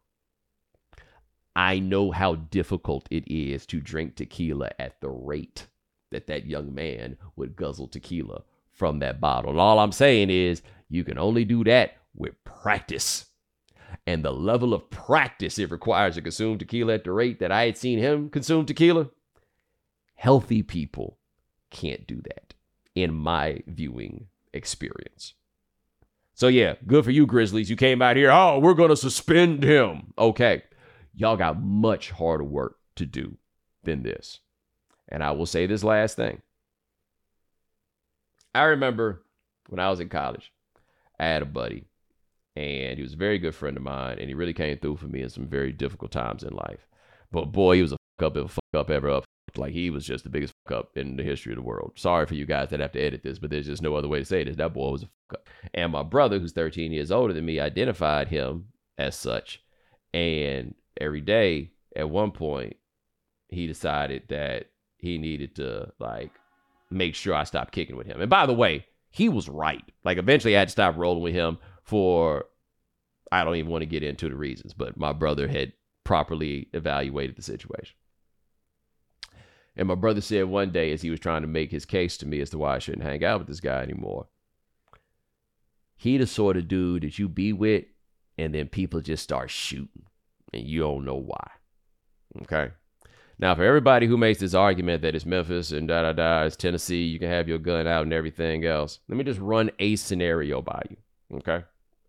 I 1.56 1.80
know 1.80 2.12
how 2.12 2.36
difficult 2.36 3.08
it 3.12 3.24
is 3.28 3.66
to 3.68 3.80
drink 3.80 4.16
tequila 4.16 4.70
at 4.80 5.02
the 5.02 5.10
rate 5.10 5.68
that 6.12 6.28
that 6.28 6.46
young 6.46 6.74
man 6.74 7.18
would 7.36 7.56
guzzle 7.56 7.88
tequila 7.88 8.44
from 8.72 9.00
that 9.00 9.20
bottle. 9.20 9.52
And 9.52 9.60
all 9.60 9.80
I'm 9.80 9.92
saying 9.92 10.30
is 10.30 10.62
you 10.90 11.04
can 11.04 11.18
only 11.18 11.46
do 11.46 11.64
that 11.66 11.98
with 12.16 12.42
practice. 12.44 13.26
And 14.08 14.24
the 14.24 14.32
level 14.32 14.74
of 14.74 14.90
practice 14.90 15.60
it 15.60 15.72
requires 15.72 16.16
to 16.16 16.22
consume 16.22 16.58
tequila 16.58 16.96
at 16.96 17.04
the 17.04 17.12
rate 17.12 17.40
that 17.40 17.52
I 17.52 17.66
had 17.66 17.78
seen 17.78 18.00
him 18.00 18.30
consume 18.30 18.66
tequila, 18.66 19.10
Healthy 20.22 20.62
people 20.62 21.18
can't 21.72 22.06
do 22.06 22.22
that, 22.22 22.54
in 22.94 23.12
my 23.12 23.64
viewing 23.66 24.28
experience. 24.54 25.34
So, 26.36 26.48
yeah, 26.48 26.76
good 26.86 27.04
for 27.04 27.10
you, 27.10 27.26
Grizzlies. 27.26 27.72
You 27.72 27.76
came 27.76 28.04
out 28.04 28.18
here, 28.18 28.30
oh, 28.30 28.60
we're 28.60 28.76
going 28.76 28.92
to 28.92 28.96
suspend 28.96 29.64
him. 29.64 30.14
Okay. 30.20 30.62
Y'all 31.14 31.38
got 31.38 31.62
much 31.62 32.12
harder 32.12 32.44
work 32.44 32.78
to 32.96 33.06
do 33.06 33.38
than 33.84 34.04
this. 34.04 34.40
And 35.10 35.24
I 35.24 35.32
will 35.32 35.46
say 35.46 35.66
this 35.66 35.84
last 35.84 36.16
thing. 36.16 36.42
I 38.54 38.64
remember 38.64 39.24
when 39.70 39.80
I 39.80 39.90
was 39.90 40.00
in 40.00 40.10
college, 40.10 40.52
I 41.20 41.26
had 41.26 41.42
a 41.42 41.46
buddy, 41.46 41.86
and 42.56 42.98
he 42.98 43.04
was 43.04 43.14
a 43.14 43.18
very 43.18 43.40
good 43.40 43.56
friend 43.56 43.78
of 43.78 43.84
mine, 43.84 44.18
and 44.20 44.28
he 44.28 44.34
really 44.34 44.54
came 44.54 44.78
through 44.78 44.98
for 44.98 45.08
me 45.08 45.22
in 45.22 45.30
some 45.30 45.48
very 45.48 45.72
difficult 45.72 46.12
times 46.12 46.44
in 46.44 46.54
life. 46.54 46.88
But 47.32 47.52
boy, 47.52 47.76
he 47.76 47.82
was 47.82 47.94
a 47.94 47.98
fuck 48.20 48.28
up, 48.28 48.36
a 48.38 48.48
fuck 48.48 48.64
up 48.76 48.90
ever 48.90 49.10
up 49.10 49.26
like 49.58 49.74
he 49.74 49.90
was 49.90 50.06
just 50.06 50.24
the 50.24 50.30
biggest 50.30 50.54
fuck 50.66 50.78
up 50.78 50.98
in 50.98 51.16
the 51.18 51.24
history 51.24 51.52
of 51.52 51.58
the 51.58 51.64
world. 51.64 51.94
Sorry 51.96 52.26
for 52.26 52.36
you 52.36 52.46
guys 52.46 52.70
that 52.70 52.80
have 52.80 52.92
to 52.94 53.02
edit 53.02 53.24
this, 53.24 53.40
but 53.40 53.50
there's 53.50 53.66
just 53.66 53.82
no 53.82 53.96
other 53.96 54.08
way 54.08 54.20
to 54.20 54.26
say 54.26 54.44
this. 54.44 54.56
That 54.56 54.74
boy 54.74 54.92
was 54.92 55.04
a 55.04 55.06
fuck 55.06 55.40
up. 55.40 55.50
And 55.74 55.92
my 55.92 56.04
brother, 56.04 56.40
who's 56.40 56.54
13 56.54 56.92
years 56.92 57.12
older 57.12 57.34
than 57.34 57.46
me, 57.46 57.60
identified 57.60 58.28
him 58.30 58.68
as 58.98 59.16
such. 59.16 59.64
And 60.14 60.74
every 61.02 61.22
day, 61.22 61.72
at 61.96 62.10
one 62.10 62.32
point, 62.32 62.78
he 63.50 63.68
decided 63.68 64.24
that 64.30 64.68
he 64.98 65.18
needed 65.18 65.56
to 65.56 65.92
like 66.00 66.32
make 66.90 67.16
sure 67.16 67.34
I 67.34 67.44
stopped 67.44 67.74
kicking 67.74 67.96
with 67.96 68.08
him. 68.08 68.22
And 68.22 68.30
by 68.30 68.46
the 68.46 68.54
way, 68.54 68.86
he 69.10 69.28
was 69.28 69.50
right. 69.50 69.84
Like 70.06 70.18
eventually 70.18 70.56
I 70.56 70.60
had 70.60 70.70
to 70.70 70.74
stop 70.74 70.96
rolling 70.98 71.24
with 71.24 71.34
him 71.34 71.58
for 71.84 72.46
I 73.32 73.44
don't 73.44 73.56
even 73.56 73.72
want 73.72 73.82
to 73.82 73.88
get 73.88 74.04
into 74.04 74.30
the 74.30 74.36
reasons, 74.36 74.74
but 74.74 74.98
my 74.98 75.14
brother 75.14 75.48
had 75.48 75.74
properly 76.04 76.68
evaluated 76.74 77.36
the 77.36 77.42
situation. 77.42 77.96
And 79.76 79.88
my 79.88 79.96
brother 79.96 80.22
said 80.22 80.46
one 80.46 80.72
day, 80.72 80.92
as 80.92 81.02
he 81.02 81.10
was 81.10 81.20
trying 81.20 81.42
to 81.42 81.48
make 81.48 81.72
his 81.72 81.86
case 81.86 82.18
to 82.18 82.28
me 82.28 82.42
as 82.42 82.50
to 82.50 82.58
why 82.58 82.76
I 82.76 82.80
shouldn't 82.80 83.04
hang 83.04 83.24
out 83.24 83.40
with 83.40 83.48
this 83.48 83.62
guy 83.62 83.82
anymore, 83.82 84.28
he 85.96 86.18
the 86.18 86.28
sort 86.28 86.58
of 86.58 86.68
dude 86.68 87.04
that 87.04 87.20
you 87.20 87.30
be 87.30 87.54
with, 87.54 87.86
and 88.38 88.54
then 88.54 88.68
people 88.68 89.00
just 89.02 89.24
start 89.24 89.50
shooting, 89.50 90.04
and 90.54 90.64
you 90.64 90.82
don't 90.82 91.06
know 91.06 91.16
why. 91.16 91.48
Okay. 92.44 92.72
Now, 93.40 93.56
for 93.56 93.64
everybody 93.64 94.06
who 94.06 94.18
makes 94.18 94.40
this 94.40 94.54
argument 94.54 95.02
that 95.02 95.16
it's 95.16 95.26
Memphis 95.26 95.72
and 95.72 95.88
da 95.88 96.04
da 96.04 96.14
da, 96.14 96.44
it's 96.44 96.56
Tennessee, 96.56 97.04
you 97.04 97.18
can 97.18 97.30
have 97.30 97.48
your 97.48 97.58
gun 97.58 97.88
out 97.88 98.04
and 98.04 98.14
everything 98.14 98.66
else, 98.66 99.00
let 99.08 99.18
me 99.18 99.24
just 99.24 99.40
run 99.40 99.72
a 99.80 99.96
scenario 99.96 100.62
by 100.62 100.82
you. 100.90 100.98
Okay. 101.38 101.64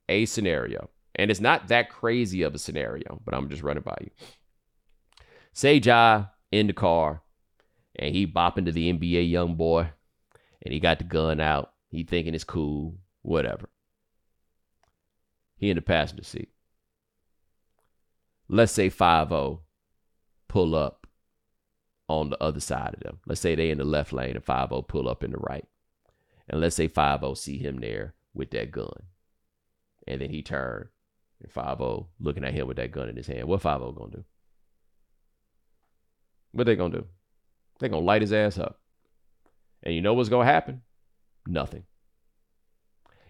A 0.09 0.27
scenario. 0.27 0.91
And 1.15 1.31
it's 1.31 1.41
not 1.41 1.69
that 1.69 1.89
crazy 1.89 2.43
of 2.43 2.55
a 2.55 2.59
scenario, 2.59 3.21
but 3.25 3.35
I'm 3.35 3.49
just 3.49 3.63
running 3.63 3.83
by 3.83 3.97
you. 4.01 4.11
Say 5.55 5.77
Ja 5.79 6.27
in 6.51 6.67
the 6.67 6.73
car 6.73 7.23
and 7.97 8.15
he 8.15 8.27
bopping 8.27 8.67
to 8.67 8.73
the 8.73 8.93
NBA 8.93 9.31
YoungBoy 9.31 9.91
and 10.63 10.73
he 10.73 10.81
got 10.81 10.99
the 10.99 11.05
gun 11.05 11.41
out. 11.41 11.73
He 11.89 12.05
thinking 12.05 12.35
it's 12.35 12.45
cool, 12.45 12.97
whatever. 13.23 13.69
He 15.57 15.71
in 15.71 15.77
the 15.77 15.83
passenger 15.83 16.25
seat. 16.25 16.52
Let's 18.53 18.73
say 18.73 18.91
5 18.91 19.33
pull 20.47 20.75
up 20.75 21.07
on 22.07 22.29
the 22.29 22.43
other 22.43 22.61
side 22.61 22.93
of 22.93 23.01
them. 23.01 23.19
Let's 23.27 23.41
say 23.41 23.55
they 23.55 23.71
in 23.71 23.79
the 23.79 23.85
left 23.85 24.13
lane 24.13 24.35
and 24.35 24.45
5 24.45 24.71
pull 24.89 25.09
up 25.09 25.25
in 25.25 25.31
the 25.31 25.39
right. 25.39 25.65
And 26.51 26.61
let's 26.61 26.77
say 26.77 26.87
5 26.87 27.39
see 27.39 27.57
him 27.57 27.79
there 27.81 28.13
with 28.35 28.51
that 28.51 28.71
gun. 28.71 29.05
And 30.07 30.21
then 30.21 30.29
he 30.29 30.43
turn 30.43 30.91
and 31.41 31.51
5 31.51 31.81
looking 32.21 32.45
at 32.45 32.53
him 32.53 32.67
with 32.67 32.77
that 32.77 32.93
gun 32.93 33.09
in 33.09 33.17
his 33.17 33.27
hand. 33.27 33.49
What 33.49 33.63
5 33.63 33.81
gonna 33.81 34.11
do? 34.17 34.25
What 36.51 36.67
they 36.67 36.77
gonna 36.77 36.99
do? 36.99 37.07
They 37.79 37.89
gonna 37.89 38.05
light 38.05 38.21
his 38.21 38.35
ass 38.35 38.59
up. 38.59 38.81
And 39.83 39.95
you 39.95 40.03
know 40.03 40.13
what's 40.13 40.29
gonna 40.29 40.45
happen? 40.45 40.83
Nothing. 41.47 41.85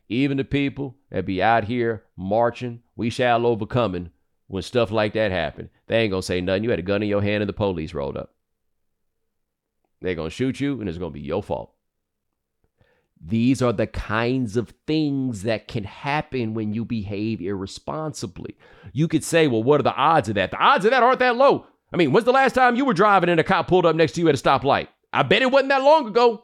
Even 0.09 0.37
the 0.37 0.45
people 0.45 0.97
that 1.13 1.27
be 1.27 1.41
out 1.41 1.63
here 1.63 2.03
marching, 2.17 2.83
we 2.97 3.09
shall 3.09 3.47
overcoming, 3.47 4.11
when 4.53 4.63
stuff 4.63 4.91
like 4.91 5.15
that 5.15 5.31
happened, 5.31 5.71
they 5.87 6.01
ain't 6.01 6.11
gonna 6.11 6.23
say 6.23 6.43
nothing. 6.43 6.63
You 6.63 6.69
had 6.69 6.79
a 6.79 6.83
gun 6.83 7.03
in 7.03 7.09
your 7.09 7.23
hand 7.23 7.43
and 7.43 7.49
the 7.49 7.55
police 7.55 7.95
rolled 7.95 8.19
up. 8.19 8.35
They're 10.03 10.15
gonna 10.15 10.29
shoot 10.29 10.61
you 10.61 10.79
and 10.79 10.91
it's 10.91 10.99
gonna 10.99 11.11
be 11.11 11.23
your 11.23 11.43
fault. 11.43 11.73
These 13.19 13.63
are 13.63 13.73
the 13.73 13.87
kinds 13.87 14.59
of 14.59 14.75
things 14.87 15.45
that 15.45 15.69
can 15.69 15.85
happen 15.85 16.53
when 16.53 16.75
you 16.75 16.85
behave 16.85 17.41
irresponsibly. 17.41 18.59
You 18.93 19.09
could 19.09 19.25
say, 19.25 19.49
well, 19.49 19.63
what 19.63 19.81
are 19.81 19.85
the 19.85 19.95
odds 19.95 20.29
of 20.29 20.35
that? 20.35 20.51
The 20.51 20.59
odds 20.59 20.85
of 20.85 20.91
that 20.91 21.03
aren't 21.03 21.21
that 21.21 21.37
low. 21.37 21.67
I 21.91 21.97
mean, 21.97 22.13
when's 22.13 22.27
the 22.27 22.33
last 22.33 22.55
time 22.55 22.77
you 22.77 22.85
were 22.85 22.93
driving 22.93 23.31
and 23.31 23.41
a 23.41 23.45
cop 23.45 23.69
pulled 23.69 23.87
up 23.87 23.97
next 23.97 24.13
to 24.13 24.21
you 24.21 24.29
at 24.29 24.35
a 24.35 24.39
stoplight? 24.39 24.89
I 25.15 25.23
bet 25.23 25.41
it 25.41 25.51
wasn't 25.51 25.71
that 25.71 25.83
long 25.83 26.07
ago. 26.07 26.43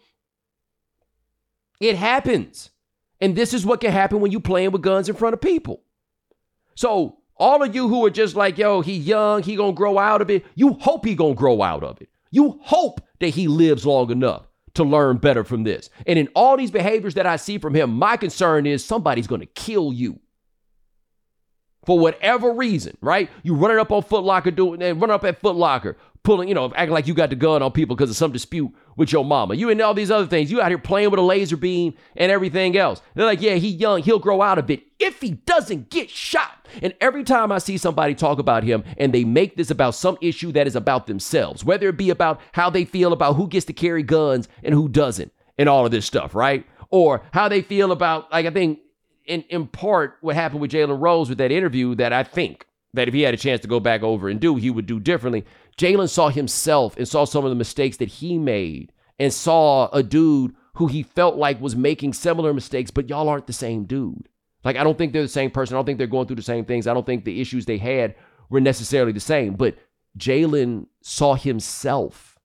It 1.79 1.97
happens. 1.97 2.71
And 3.21 3.37
this 3.37 3.53
is 3.53 3.67
what 3.67 3.83
can 3.83 3.93
happen 3.93 4.21
when 4.21 4.33
you 4.33 4.41
playing 4.41 4.71
with 4.71 4.81
guns 4.81 5.11
in 5.11 5.15
front 5.15 5.35
of 5.35 5.43
people. 5.43 5.83
So 6.75 7.18
all 7.39 7.63
of 7.63 7.75
you 7.75 7.89
who 7.89 8.05
are 8.05 8.11
just 8.11 8.37
like, 8.37 8.59
yo, 8.59 8.81
he 8.81 8.97
young, 8.97 9.43
he 9.43 9.57
gonna 9.57 9.73
grow 9.73 9.99
out 9.99 10.21
of 10.21 10.31
it. 10.31 10.45
You 10.55 10.75
hope 10.75 11.05
he 11.05 11.15
gonna 11.15 11.35
grow 11.35 11.63
out 11.63 11.83
of 11.83 12.01
it. 12.01 12.09
You 12.31 12.59
hope 12.63 13.01
that 13.21 13.29
he 13.29 13.49
lives 13.49 13.87
long 13.87 14.11
enough 14.11 14.49
to 14.75 14.85
learn 14.85 15.17
better 15.17 15.45
from 15.45 15.65
this. 15.65 15.91
And 16.07 16.19
in 16.19 16.29
all 16.35 16.57
these 16.57 16.71
behaviors 16.71 17.15
that 17.15 17.27
I 17.27 17.37
see 17.37 17.59
from 17.59 17.75
him, 17.75 17.91
my 17.91 18.17
concern 18.17 18.67
is 18.67 18.85
somebody's 18.85 19.27
gonna 19.27 19.47
kill 19.47 19.93
you. 19.93 20.21
For 21.87 21.99
whatever 21.99 22.53
reason, 22.53 22.99
right? 23.01 23.31
You 23.43 23.55
running 23.55 23.79
up 23.79 23.91
on 23.93 24.03
Foot 24.03 24.23
Locker 24.23 24.51
doing 24.51 24.83
eh, 24.83 24.89
and 24.91 25.01
running 25.01 25.15
up 25.15 25.25
at 25.25 25.41
Foot 25.41 25.57
Locker, 25.57 25.97
pulling, 26.23 26.49
you 26.49 26.55
know, 26.55 26.71
acting 26.77 26.93
like 26.93 27.07
you 27.07 27.15
got 27.15 27.31
the 27.31 27.37
gun 27.37 27.63
on 27.63 27.73
people 27.73 27.97
because 27.97 28.11
of 28.11 28.17
some 28.17 28.33
dispute 28.33 28.71
with 28.99 29.13
your 29.13 29.25
mama. 29.25 29.55
You 29.55 29.71
and 29.71 29.81
all 29.81 29.95
these 29.95 30.11
other 30.11 30.27
things. 30.27 30.51
You 30.51 30.61
out 30.61 30.69
here 30.69 30.77
playing 30.77 31.11
with 31.11 31.21
a 31.21 31.23
laser 31.23 31.57
beam 31.57 31.95
and 32.17 32.31
everything 32.31 32.77
else. 32.77 33.01
They're 33.15 33.25
like, 33.25 33.41
yeah, 33.41 33.55
he 33.55 33.69
young, 33.69 34.03
he'll 34.03 34.19
grow 34.19 34.43
out 34.43 34.59
of 34.59 34.71
it 34.71 34.83
if 34.99 35.21
he 35.23 35.31
doesn't 35.31 35.89
get 35.89 36.11
shot. 36.11 36.67
And 36.83 36.93
every 37.01 37.25
time 37.25 37.51
I 37.51 37.59
see 37.59 37.79
somebody 37.79 38.15
talk 38.15 38.39
about 38.39 38.65
him 38.65 38.85
and 38.99 39.15
they 39.15 39.25
make 39.25 39.57
this 39.57 39.71
about 39.71 39.95
some 39.95 40.19
issue 40.21 40.53
that 40.53 40.67
is 40.67 40.77
about 40.77 41.07
themselves, 41.07 41.65
whether 41.65 41.89
it 41.89 41.97
be 41.97 42.11
about 42.11 42.41
how 42.53 42.69
they 42.69 42.85
feel 42.85 43.13
about 43.13 43.37
who 43.37 43.49
gets 43.49 43.65
to 43.67 43.73
carry 43.73 44.03
guns 44.03 44.49
and 44.63 44.75
who 44.75 44.89
doesn't, 44.89 45.33
and 45.57 45.69
all 45.69 45.87
of 45.87 45.93
this 45.93 46.05
stuff, 46.05 46.35
right? 46.35 46.67
Or 46.91 47.23
how 47.33 47.49
they 47.49 47.63
feel 47.63 47.93
about, 47.93 48.31
like, 48.33 48.47
I 48.47 48.51
think 48.51 48.81
in, 49.25 49.43
in 49.43 49.67
part 49.69 50.17
what 50.21 50.35
happened 50.35 50.61
with 50.61 50.73
Jalen 50.73 51.01
Rose 51.01 51.29
with 51.29 51.39
that 51.39 51.53
interview 51.53 51.95
that 51.95 52.13
I 52.13 52.25
think 52.25 52.67
that 52.95 53.07
if 53.07 53.15
he 53.15 53.23
had 53.23 53.35
a 53.35 53.37
chance 53.37 53.61
to 53.61 53.69
go 53.69 53.79
back 53.79 54.03
over 54.03 54.29
and 54.29 54.41
do, 54.41 54.57
he 54.57 54.71
would 54.71 54.87
do 54.87 54.99
differently. 54.99 55.45
Jalen 55.79 56.09
saw 56.09 56.29
himself 56.29 56.97
and 56.97 57.07
saw 57.07 57.25
some 57.25 57.45
of 57.45 57.51
the 57.51 57.57
mistakes 57.57 57.97
that 57.99 58.09
he 58.09 58.37
made 58.37 58.93
and 59.19 59.33
saw 59.33 59.89
a 59.91 60.03
dude 60.03 60.55
who 60.75 60.89
he 60.89 61.03
felt 61.03 61.37
like 61.37 61.61
was 61.61 61.77
making 61.77 62.13
similar 62.13 62.53
mistakes, 62.53 62.91
but 62.91 63.09
y'all 63.09 63.29
aren't 63.29 63.47
the 63.47 63.53
same 63.53 63.85
dude. 63.85 64.29
Like, 64.65 64.77
I 64.77 64.85
don't 64.85 64.99
think 64.99 65.13
they're 65.13 65.23
the 65.23 65.29
same 65.29 65.51
person. 65.53 65.75
I 65.75 65.79
don't 65.79 65.87
think 65.87 65.99
they're 65.99 66.07
going 66.09 66.27
through 66.27 66.37
the 66.37 66.43
same 66.43 66.65
things. 66.65 66.87
I 66.87 66.95
don't 66.95 67.07
think 67.07 67.25
the 67.25 67.41
issues 67.41 67.65
they 67.65 67.79
had 67.79 68.17
were 68.51 68.61
necessarily 68.61 69.13
the 69.13 69.21
same. 69.21 69.55
But 69.55 69.77
Jalen 70.19 70.87
saw 71.01 71.35
himself 71.35 72.39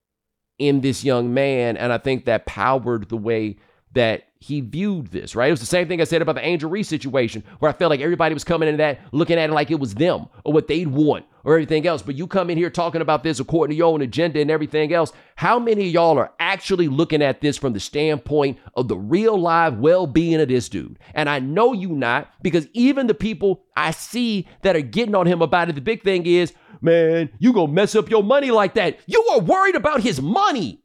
in 0.60 0.82
this 0.82 1.04
young 1.04 1.34
man. 1.34 1.76
And 1.76 1.92
I 1.92 1.98
think 1.98 2.26
that 2.26 2.46
powered 2.46 3.10
the 3.10 3.18
way 3.18 3.58
that 3.94 4.26
he 4.40 4.62
viewed 4.62 5.08
this, 5.08 5.36
right? 5.36 5.48
It 5.48 5.52
was 5.52 5.60
the 5.60 5.66
same 5.66 5.88
thing 5.88 6.02
I 6.02 6.06
said 6.06 6.22
about 6.22 6.36
the 6.36 6.46
Angel 6.46 6.70
Reese 6.70 6.88
situation, 6.88 7.44
where 7.60 7.70
I 7.70 7.74
felt 7.74 7.90
like 7.90 8.00
everybody 8.00 8.34
was 8.34 8.44
coming 8.44 8.68
into 8.70 8.78
that 8.78 9.00
looking 9.12 9.38
at 9.38 9.50
it 9.50 9.54
like 9.54 9.72
it 9.72 9.80
was 9.80 9.96
them 9.96 10.28
or 10.44 10.54
what 10.54 10.68
they'd 10.68 10.88
want 10.88 11.26
or 11.44 11.54
everything 11.54 11.86
else. 11.86 12.02
But 12.02 12.16
you 12.16 12.28
come 12.28 12.50
in 12.50 12.58
here 12.58 12.70
talking 12.70 13.02
about 13.02 13.24
this 13.24 13.40
according 13.40 13.74
to 13.74 13.78
your 13.78 13.94
own 13.94 14.02
agenda 14.02 14.40
and 14.40 14.50
everything 14.50 14.94
else. 14.94 15.12
How 15.36 15.60
many 15.60 15.88
of 15.88 15.94
y'all 15.94 16.18
are 16.18 16.32
actually 16.40 16.88
looking 16.88 17.22
at 17.22 17.42
this 17.42 17.58
from 17.58 17.74
the 17.74 17.80
standpoint 17.80 18.60
of 18.76 18.88
the 18.88 18.98
real 18.98 19.38
live 19.38 19.78
well 19.78 20.08
being 20.08 20.40
of 20.40 20.48
this 20.48 20.70
dude? 20.70 21.00
And 21.14 21.30
I 21.30 21.40
know 21.40 21.74
you 21.74 21.90
not 21.90 22.32
because 22.42 22.68
even 22.74 23.08
the 23.08 23.14
people 23.14 23.66
I 23.76 23.92
see 23.92 24.48
that 24.62 24.76
are 24.76 24.82
getting 24.82 25.16
on 25.16 25.28
him 25.28 25.42
about 25.42 25.70
it, 25.70 25.76
the 25.76 25.82
big 25.82 26.04
thing 26.04 26.26
is, 26.26 26.54
man, 26.82 27.30
you 27.40 27.54
gonna 27.54 27.72
mess 27.72 27.96
up 27.96 28.10
your 28.10 28.24
money 28.24 28.52
like 28.52 28.76
that. 28.76 29.00
You 29.06 29.24
are 29.34 29.40
worried 29.40 29.76
about 29.76 30.02
his 30.02 30.22
money. 30.22 30.80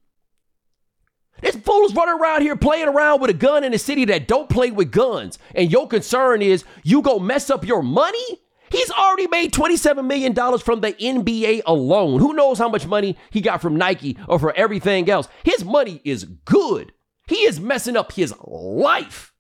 This 1.40 1.54
fool's 1.54 1.94
running 1.94 2.20
around 2.20 2.42
here 2.42 2.56
playing 2.56 2.88
around 2.88 3.20
with 3.20 3.30
a 3.30 3.34
gun 3.34 3.62
in 3.62 3.72
a 3.72 3.78
city 3.78 4.04
that 4.06 4.26
don't 4.26 4.48
play 4.48 4.72
with 4.72 4.90
guns. 4.90 5.38
And 5.54 5.70
your 5.70 5.86
concern 5.86 6.42
is 6.42 6.64
you 6.82 7.00
go 7.00 7.20
mess 7.20 7.48
up 7.48 7.64
your 7.64 7.82
money? 7.82 8.40
He's 8.70 8.90
already 8.90 9.26
made 9.28 9.52
$27 9.52 10.04
million 10.06 10.34
from 10.58 10.80
the 10.80 10.92
NBA 10.92 11.62
alone. 11.66 12.20
Who 12.20 12.32
knows 12.32 12.58
how 12.58 12.68
much 12.68 12.86
money 12.86 13.16
he 13.30 13.40
got 13.40 13.62
from 13.62 13.76
Nike 13.76 14.18
or 14.28 14.38
for 14.38 14.54
everything 14.54 15.08
else? 15.08 15.28
His 15.44 15.64
money 15.64 16.00
is 16.04 16.24
good. 16.24 16.92
He 17.26 17.44
is 17.44 17.60
messing 17.60 17.96
up 17.96 18.12
his 18.12 18.34
life. 18.42 19.32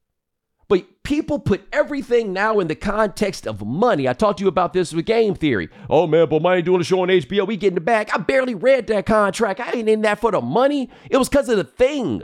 But 0.68 1.02
people 1.02 1.38
put 1.38 1.66
everything 1.72 2.34
now 2.34 2.60
in 2.60 2.68
the 2.68 2.74
context 2.74 3.46
of 3.46 3.64
money. 3.64 4.06
I 4.06 4.12
talked 4.12 4.38
to 4.38 4.44
you 4.44 4.48
about 4.48 4.74
this 4.74 4.92
with 4.92 5.06
game 5.06 5.34
theory. 5.34 5.70
Oh 5.88 6.06
man, 6.06 6.28
but 6.28 6.42
money 6.42 6.60
doing 6.60 6.82
a 6.82 6.84
show 6.84 7.00
on 7.00 7.08
HBO, 7.08 7.46
we 7.46 7.56
getting 7.56 7.78
it 7.78 7.86
back. 7.86 8.14
I 8.14 8.18
barely 8.18 8.54
read 8.54 8.86
that 8.88 9.06
contract. 9.06 9.60
I 9.60 9.72
ain't 9.72 9.88
in 9.88 10.02
that 10.02 10.20
for 10.20 10.30
the 10.30 10.42
money. 10.42 10.90
It 11.10 11.16
was 11.16 11.30
because 11.30 11.48
of 11.48 11.56
the 11.56 11.64
thing. 11.64 12.22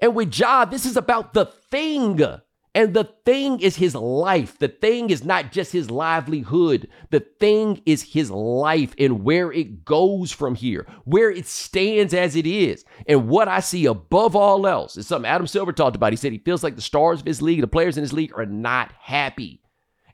And 0.00 0.14
with 0.14 0.38
Ja, 0.38 0.64
this 0.64 0.86
is 0.86 0.96
about 0.96 1.34
the 1.34 1.46
thing. 1.46 2.20
And 2.74 2.94
the 2.94 3.04
thing 3.26 3.60
is 3.60 3.76
his 3.76 3.94
life. 3.94 4.58
The 4.58 4.68
thing 4.68 5.10
is 5.10 5.24
not 5.24 5.52
just 5.52 5.72
his 5.72 5.90
livelihood. 5.90 6.88
The 7.10 7.20
thing 7.20 7.82
is 7.84 8.14
his 8.14 8.30
life 8.30 8.94
and 8.98 9.22
where 9.24 9.52
it 9.52 9.84
goes 9.84 10.32
from 10.32 10.54
here, 10.54 10.86
where 11.04 11.30
it 11.30 11.46
stands 11.46 12.14
as 12.14 12.34
it 12.34 12.46
is. 12.46 12.84
And 13.06 13.28
what 13.28 13.46
I 13.46 13.60
see 13.60 13.84
above 13.84 14.34
all 14.34 14.66
else 14.66 14.96
is 14.96 15.06
something 15.06 15.30
Adam 15.30 15.46
Silver 15.46 15.72
talked 15.72 15.96
about. 15.96 16.14
He 16.14 16.16
said 16.16 16.32
he 16.32 16.38
feels 16.38 16.62
like 16.62 16.76
the 16.76 16.82
stars 16.82 17.20
of 17.20 17.26
his 17.26 17.42
league, 17.42 17.60
the 17.60 17.66
players 17.66 17.98
in 17.98 18.02
his 18.02 18.14
league 18.14 18.32
are 18.36 18.46
not 18.46 18.90
happy. 18.98 19.60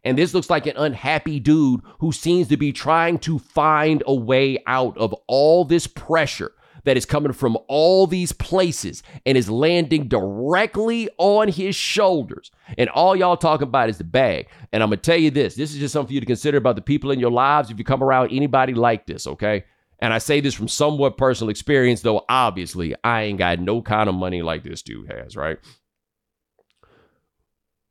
And 0.03 0.19
this 0.19 0.35
looks 0.35 0.51
like 0.51 0.67
an 0.67 0.77
unhappy 0.77 1.39
dude 1.39 1.83
who 2.01 2.11
seems 2.11 2.49
to 2.49 2.57
be 2.57 2.73
trying 2.73 3.19
to 3.19 3.39
find 3.39 4.03
a 4.07 4.15
way 4.15 4.63
out 4.67 4.97
of 4.99 5.15
all 5.29 5.65
this 5.65 5.87
pressure 5.87 6.53
that 6.89 6.97
is 6.97 7.05
coming 7.05 7.35
from 7.35 7.59
all 7.69 8.07
these 8.07 8.33
places 8.33 9.03
and 9.27 9.37
is 9.37 9.51
landing 9.51 10.09
directly 10.09 11.07
on 11.19 11.49
his 11.49 11.77
shoulders. 11.77 12.51
And 12.79 12.89
all 12.89 13.15
y'all 13.15 13.37
talking 13.37 13.69
about 13.69 13.91
is 13.91 13.99
the 13.99 14.05
bag. 14.05 14.49
And 14.73 14.83
I'm 14.83 14.89
going 14.89 14.99
to 14.99 15.03
tell 15.03 15.19
you 15.19 15.31
this 15.31 15.55
this 15.55 15.71
is 15.75 15.79
just 15.79 15.93
something 15.93 16.09
for 16.09 16.15
you 16.15 16.21
to 16.21 16.27
consider 16.27 16.57
about 16.57 16.77
the 16.77 16.81
people 16.81 17.11
in 17.11 17.21
your 17.21 17.31
lives 17.31 17.71
if 17.71 17.79
you 17.79 17.85
come 17.85 18.03
around 18.03 18.31
anybody 18.33 18.73
like 18.73 19.05
this, 19.05 19.27
okay? 19.27 19.65
And 19.99 20.15
I 20.15 20.19
say 20.19 20.41
this 20.41 20.55
from 20.55 20.67
somewhat 20.67 21.19
personal 21.19 21.51
experience, 21.51 22.01
though 22.01 22.25
obviously 22.27 22.95
I 23.05 23.25
ain't 23.25 23.39
got 23.39 23.61
no 23.61 23.83
kind 23.83 24.09
of 24.09 24.15
money 24.15 24.41
like 24.41 24.65
this 24.65 24.81
dude 24.81 25.13
has, 25.13 25.37
right? 25.37 25.59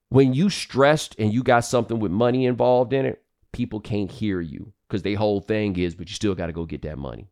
When 0.10 0.34
you 0.34 0.50
stressed 0.50 1.16
and 1.20 1.32
you 1.32 1.44
got 1.44 1.66
something 1.66 2.00
with 2.00 2.12
money 2.12 2.48
involved 2.48 2.94
in 2.94 3.06
it, 3.06 3.22
people 3.54 3.80
can't 3.80 4.12
hear 4.12 4.42
you 4.42 4.74
because 4.90 5.04
their 5.04 5.18
whole 5.18 5.40
thing 5.40 5.78
is, 5.78 5.94
but 5.94 6.10
you 6.10 6.16
still 6.16 6.34
got 6.34 6.48
to 6.48 6.54
go 6.54 6.66
get 6.66 6.82
that 6.82 6.98
money 6.98 7.28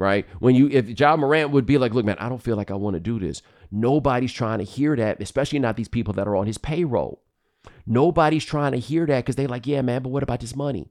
right? 0.00 0.26
When 0.38 0.54
you, 0.54 0.68
if 0.70 0.98
Ja 0.98 1.14
Morant 1.14 1.50
would 1.50 1.66
be 1.66 1.76
like, 1.76 1.92
look, 1.92 2.06
man, 2.06 2.16
I 2.18 2.30
don't 2.30 2.42
feel 2.42 2.56
like 2.56 2.70
I 2.70 2.74
want 2.74 2.94
to 2.94 3.00
do 3.00 3.20
this. 3.20 3.42
Nobody's 3.70 4.32
trying 4.32 4.58
to 4.58 4.64
hear 4.64 4.96
that, 4.96 5.20
especially 5.20 5.58
not 5.58 5.76
these 5.76 5.88
people 5.88 6.14
that 6.14 6.26
are 6.26 6.36
on 6.36 6.46
his 6.46 6.58
payroll. 6.58 7.22
Nobody's 7.86 8.44
trying 8.44 8.72
to 8.72 8.78
hear 8.78 9.04
that 9.04 9.18
because 9.18 9.36
they're 9.36 9.46
like, 9.46 9.66
yeah, 9.66 9.82
man, 9.82 10.02
but 10.02 10.08
what 10.08 10.22
about 10.22 10.40
this 10.40 10.56
money? 10.56 10.88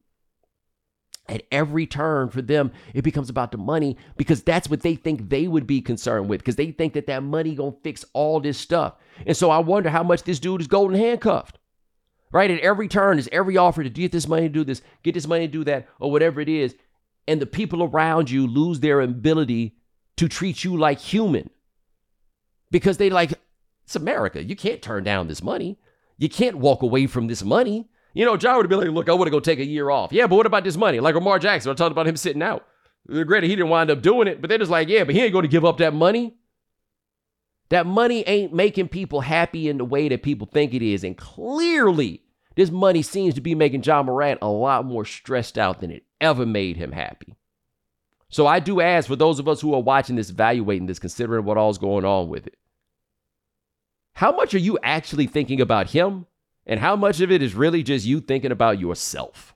At 1.28 1.43
every 1.51 1.88
turn 1.88 2.30
for 2.30 2.41
them, 2.41 2.72
it 2.93 3.03
becomes 3.03 3.30
about 3.30 3.51
the 3.51 3.57
money 3.57 3.97
because 4.16 4.43
that's 4.43 4.70
what 4.70 4.82
they 4.82 4.95
think 4.95 5.30
they 5.30 5.47
would 5.47 5.66
be 5.66 5.82
concerned 5.82 6.30
with 6.30 6.41
because 6.41 6.55
they 6.55 6.72
think 6.72 6.93
that 6.93 7.07
that 7.07 7.24
money 7.24 7.55
gonna 7.55 7.74
fix 7.84 8.05
all 8.14 8.39
this 8.39 8.57
stuff. 8.57 8.95
And 9.26 9.36
so 9.36 9.49
I 9.49 9.60
wonder 9.60 9.89
how 9.89 10.03
much 10.03 10.24
this 10.24 10.39
dude 10.39 10.62
is 10.62 10.68
golden 10.68 10.97
handcuffed, 10.99 11.57
right? 12.32 12.49
At 12.49 12.60
every 12.62 12.88
turn, 12.88 13.20
is 13.20 13.30
every 13.32 13.57
offer 13.57 13.84
to 13.84 13.89
get 13.89 14.12
this 14.12 14.28
money 14.28 14.43
to 14.43 14.49
do 14.49 14.64
this, 14.64 14.82
get 15.03 15.14
this 15.14 15.28
money 15.28 15.47
to 15.47 15.51
do 15.51 15.64
that, 15.66 15.88
or 15.99 16.12
whatever 16.12 16.41
it 16.41 16.49
is 16.49 16.76
and 17.30 17.39
the 17.39 17.45
people 17.45 17.84
around 17.84 18.32
you 18.32 18.47
lose 18.47 18.80
their 18.80 19.01
ability 19.01 19.75
to 20.17 20.27
treat 20.27 20.63
you 20.63 20.75
like 20.75 20.99
human 20.99 21.51
because 22.71 22.97
they 22.97 23.11
like 23.11 23.34
it's 23.86 23.95
America. 23.95 24.43
You 24.43 24.55
can't 24.55 24.82
turn 24.82 25.03
down 25.03 25.27
this 25.27 25.43
money. 25.43 25.80
You 26.17 26.27
can't 26.27 26.57
walk 26.57 26.82
away 26.82 27.05
from 27.07 27.27
this 27.27 27.43
money. 27.43 27.88
You 28.13 28.25
know, 28.25 28.36
Ja 28.36 28.57
would 28.57 28.67
be 28.67 28.75
like, 28.75 28.89
look, 28.89 29.09
I 29.09 29.13
want 29.13 29.27
to 29.27 29.32
go 29.32 29.39
take 29.39 29.59
a 29.59 29.65
year 29.65 29.91
off. 29.91 30.11
Yeah, 30.11 30.25
but 30.25 30.36
what 30.38 30.47
about 30.47 30.63
this 30.63 30.75
money? 30.75 30.99
Like 30.99 31.13
Lamar 31.13 31.38
Jackson, 31.38 31.71
I 31.71 31.75
talked 31.75 31.91
about 31.91 32.07
him 32.07 32.17
sitting 32.17 32.41
out. 32.41 32.65
Uh, 33.11 33.23
granted, 33.23 33.49
he 33.49 33.55
didn't 33.55 33.69
wind 33.69 33.91
up 33.91 34.01
doing 34.01 34.27
it, 34.27 34.41
but 34.41 34.49
they're 34.49 34.57
just 34.57 34.71
like, 34.71 34.89
yeah, 34.89 35.03
but 35.03 35.13
he 35.13 35.21
ain't 35.21 35.32
going 35.32 35.43
to 35.43 35.49
give 35.49 35.65
up 35.65 35.77
that 35.77 35.93
money. 35.93 36.36
That 37.69 37.86
money 37.86 38.23
ain't 38.27 38.53
making 38.53 38.88
people 38.88 39.21
happy 39.21 39.69
in 39.69 39.77
the 39.77 39.86
way 39.86 40.09
that 40.09 40.23
people 40.23 40.49
think 40.51 40.73
it 40.73 40.82
is. 40.82 41.03
And 41.03 41.15
clearly, 41.15 42.23
this 42.55 42.71
money 42.71 43.03
seems 43.03 43.36
to 43.36 43.41
be 43.41 43.53
making 43.53 43.84
Ja 43.84 44.01
Morant 44.01 44.39
a 44.41 44.49
lot 44.49 44.86
more 44.86 45.05
stressed 45.05 45.59
out 45.59 45.80
than 45.80 45.91
it 45.91 46.03
ever 46.22 46.45
made 46.45 46.78
him 46.78 46.91
happy. 46.91 47.36
So 48.30 48.45
I 48.45 48.59
do 48.59 48.80
ask 48.80 49.07
for 49.07 49.15
those 49.15 49.39
of 49.39 49.47
us 49.47 49.59
who 49.61 49.74
are 49.74 49.82
watching 49.82 50.15
this, 50.15 50.30
evaluating 50.30 50.86
this, 50.86 50.99
considering 50.99 51.45
what 51.45 51.57
all's 51.57 51.80
going 51.80 52.05
on 52.05 52.30
with 52.30 52.45
it. 52.45 52.57
How 54.13 54.32
much 54.32 54.53
are 54.53 54.59
you 54.59 54.78
actually 54.84 55.28
thinking 55.28 55.61
about 55.61 55.89
him? 55.91 56.26
And 56.65 56.80
how 56.80 56.95
much 56.95 57.22
of 57.22 57.32
it 57.32 57.41
is 57.41 57.55
really 57.55 57.82
just 57.82 58.05
you 58.05 58.22
thinking 58.22 58.51
about 58.51 58.80
yourself? 58.80 59.55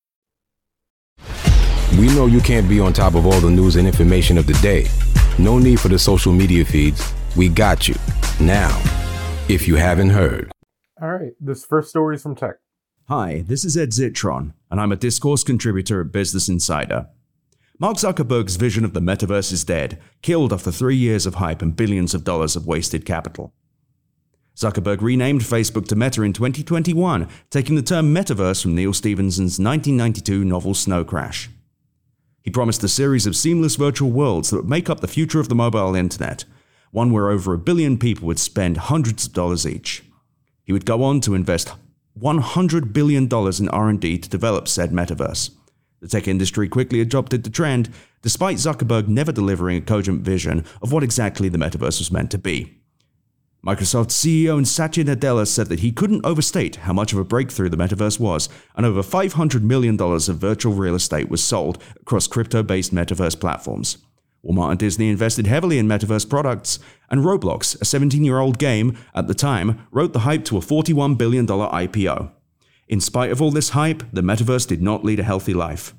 We 1.97 2.07
know 2.07 2.25
you 2.25 2.39
can't 2.39 2.69
be 2.69 2.79
on 2.79 2.93
top 2.93 3.15
of 3.15 3.25
all 3.25 3.39
the 3.41 3.49
news 3.49 3.75
and 3.75 3.85
information 3.85 4.37
of 4.37 4.47
the 4.47 4.53
day. 4.53 4.87
No 5.37 5.59
need 5.59 5.79
for 5.79 5.89
the 5.89 5.99
social 5.99 6.31
media 6.31 6.63
feeds. 6.63 7.13
We 7.35 7.49
got 7.49 7.87
you. 7.87 7.95
Now, 8.39 8.69
if 9.49 9.67
you 9.67 9.75
haven't 9.75 10.11
heard. 10.11 10.51
All 11.01 11.11
right, 11.11 11.33
this 11.39 11.65
first 11.65 11.89
story 11.89 12.15
is 12.15 12.23
from 12.23 12.35
Tech. 12.35 12.55
Hi, 13.09 13.43
this 13.45 13.65
is 13.65 13.75
Ed 13.77 13.89
Zitron, 13.89 14.53
and 14.69 14.79
I'm 14.79 14.93
a 14.93 14.95
discourse 14.95 15.43
contributor 15.43 15.99
at 15.99 16.13
Business 16.13 16.47
Insider. 16.47 17.09
Mark 17.77 17.97
Zuckerberg's 17.97 18.55
vision 18.55 18.85
of 18.85 18.93
the 18.93 19.01
metaverse 19.01 19.51
is 19.51 19.65
dead, 19.65 19.99
killed 20.21 20.53
after 20.53 20.71
three 20.71 20.95
years 20.95 21.25
of 21.25 21.35
hype 21.35 21.61
and 21.61 21.75
billions 21.75 22.13
of 22.13 22.23
dollars 22.23 22.55
of 22.55 22.65
wasted 22.65 23.05
capital. 23.05 23.53
Zuckerberg 24.55 25.01
renamed 25.01 25.41
Facebook 25.41 25.87
to 25.87 25.95
Meta 25.95 26.21
in 26.21 26.31
2021, 26.31 27.27
taking 27.49 27.75
the 27.75 27.81
term 27.81 28.13
metaverse 28.13 28.61
from 28.61 28.75
Neal 28.75 28.93
Stephenson's 28.93 29.59
1992 29.59 30.45
novel 30.45 30.73
Snow 30.73 31.03
Crash. 31.03 31.49
He 32.43 32.49
promised 32.49 32.83
a 32.83 32.87
series 32.87 33.25
of 33.25 33.35
seamless 33.35 33.75
virtual 33.75 34.11
worlds 34.11 34.49
that 34.49 34.57
would 34.57 34.69
make 34.69 34.89
up 34.89 34.99
the 34.99 35.07
future 35.07 35.39
of 35.39 35.49
the 35.49 35.55
mobile 35.55 35.95
internet, 35.95 36.45
one 36.91 37.11
where 37.11 37.29
over 37.29 37.53
a 37.53 37.59
billion 37.59 37.97
people 37.97 38.27
would 38.27 38.39
spend 38.39 38.77
hundreds 38.77 39.27
of 39.27 39.33
dollars 39.33 39.67
each. 39.67 40.03
He 40.63 40.73
would 40.73 40.85
go 40.85 41.03
on 41.03 41.21
to 41.21 41.35
invest 41.35 41.71
$100 42.19 42.93
billion 42.93 43.29
in 43.31 43.69
R&D 43.69 44.17
to 44.17 44.29
develop 44.29 44.67
said 44.67 44.91
metaverse. 44.91 45.51
The 46.01 46.07
tech 46.07 46.27
industry 46.27 46.67
quickly 46.67 46.99
adopted 46.99 47.43
the 47.43 47.49
trend, 47.49 47.89
despite 48.21 48.57
Zuckerberg 48.57 49.07
never 49.07 49.31
delivering 49.31 49.77
a 49.77 49.81
cogent 49.81 50.23
vision 50.23 50.65
of 50.81 50.91
what 50.91 51.03
exactly 51.03 51.47
the 51.47 51.59
metaverse 51.59 51.99
was 51.99 52.11
meant 52.11 52.31
to 52.31 52.37
be. 52.37 52.80
Microsoft 53.65 54.07
CEO 54.07 54.57
and 54.57 54.67
Satya 54.67 55.03
Nadella 55.03 55.45
said 55.45 55.67
that 55.67 55.81
he 55.81 55.91
couldn't 55.91 56.25
overstate 56.25 56.77
how 56.77 56.93
much 56.93 57.13
of 57.13 57.19
a 57.19 57.23
breakthrough 57.23 57.69
the 57.69 57.77
metaverse 57.77 58.19
was, 58.19 58.49
and 58.75 58.87
over 58.87 59.03
$500 59.03 59.61
million 59.61 60.01
of 60.01 60.37
virtual 60.37 60.73
real 60.73 60.95
estate 60.95 61.29
was 61.29 61.43
sold 61.43 61.81
across 61.99 62.25
crypto 62.25 62.63
based 62.63 62.91
metaverse 62.91 63.39
platforms. 63.39 63.99
Walmart 64.43 64.71
and 64.71 64.79
Disney 64.79 65.11
invested 65.11 65.45
heavily 65.45 65.77
in 65.77 65.87
metaverse 65.87 66.27
products, 66.27 66.79
and 67.11 67.21
Roblox, 67.21 67.79
a 67.79 67.85
17 67.85 68.23
year 68.23 68.39
old 68.39 68.57
game 68.57 68.97
at 69.13 69.27
the 69.27 69.35
time, 69.35 69.85
wrote 69.91 70.13
the 70.13 70.19
hype 70.19 70.43
to 70.45 70.57
a 70.57 70.61
$41 70.61 71.15
billion 71.15 71.45
IPO. 71.45 72.31
In 72.87 72.99
spite 72.99 73.31
of 73.31 73.43
all 73.43 73.51
this 73.51 73.69
hype, 73.69 74.01
the 74.11 74.21
metaverse 74.21 74.67
did 74.67 74.81
not 74.81 75.05
lead 75.05 75.19
a 75.19 75.23
healthy 75.23 75.53
life. 75.53 75.93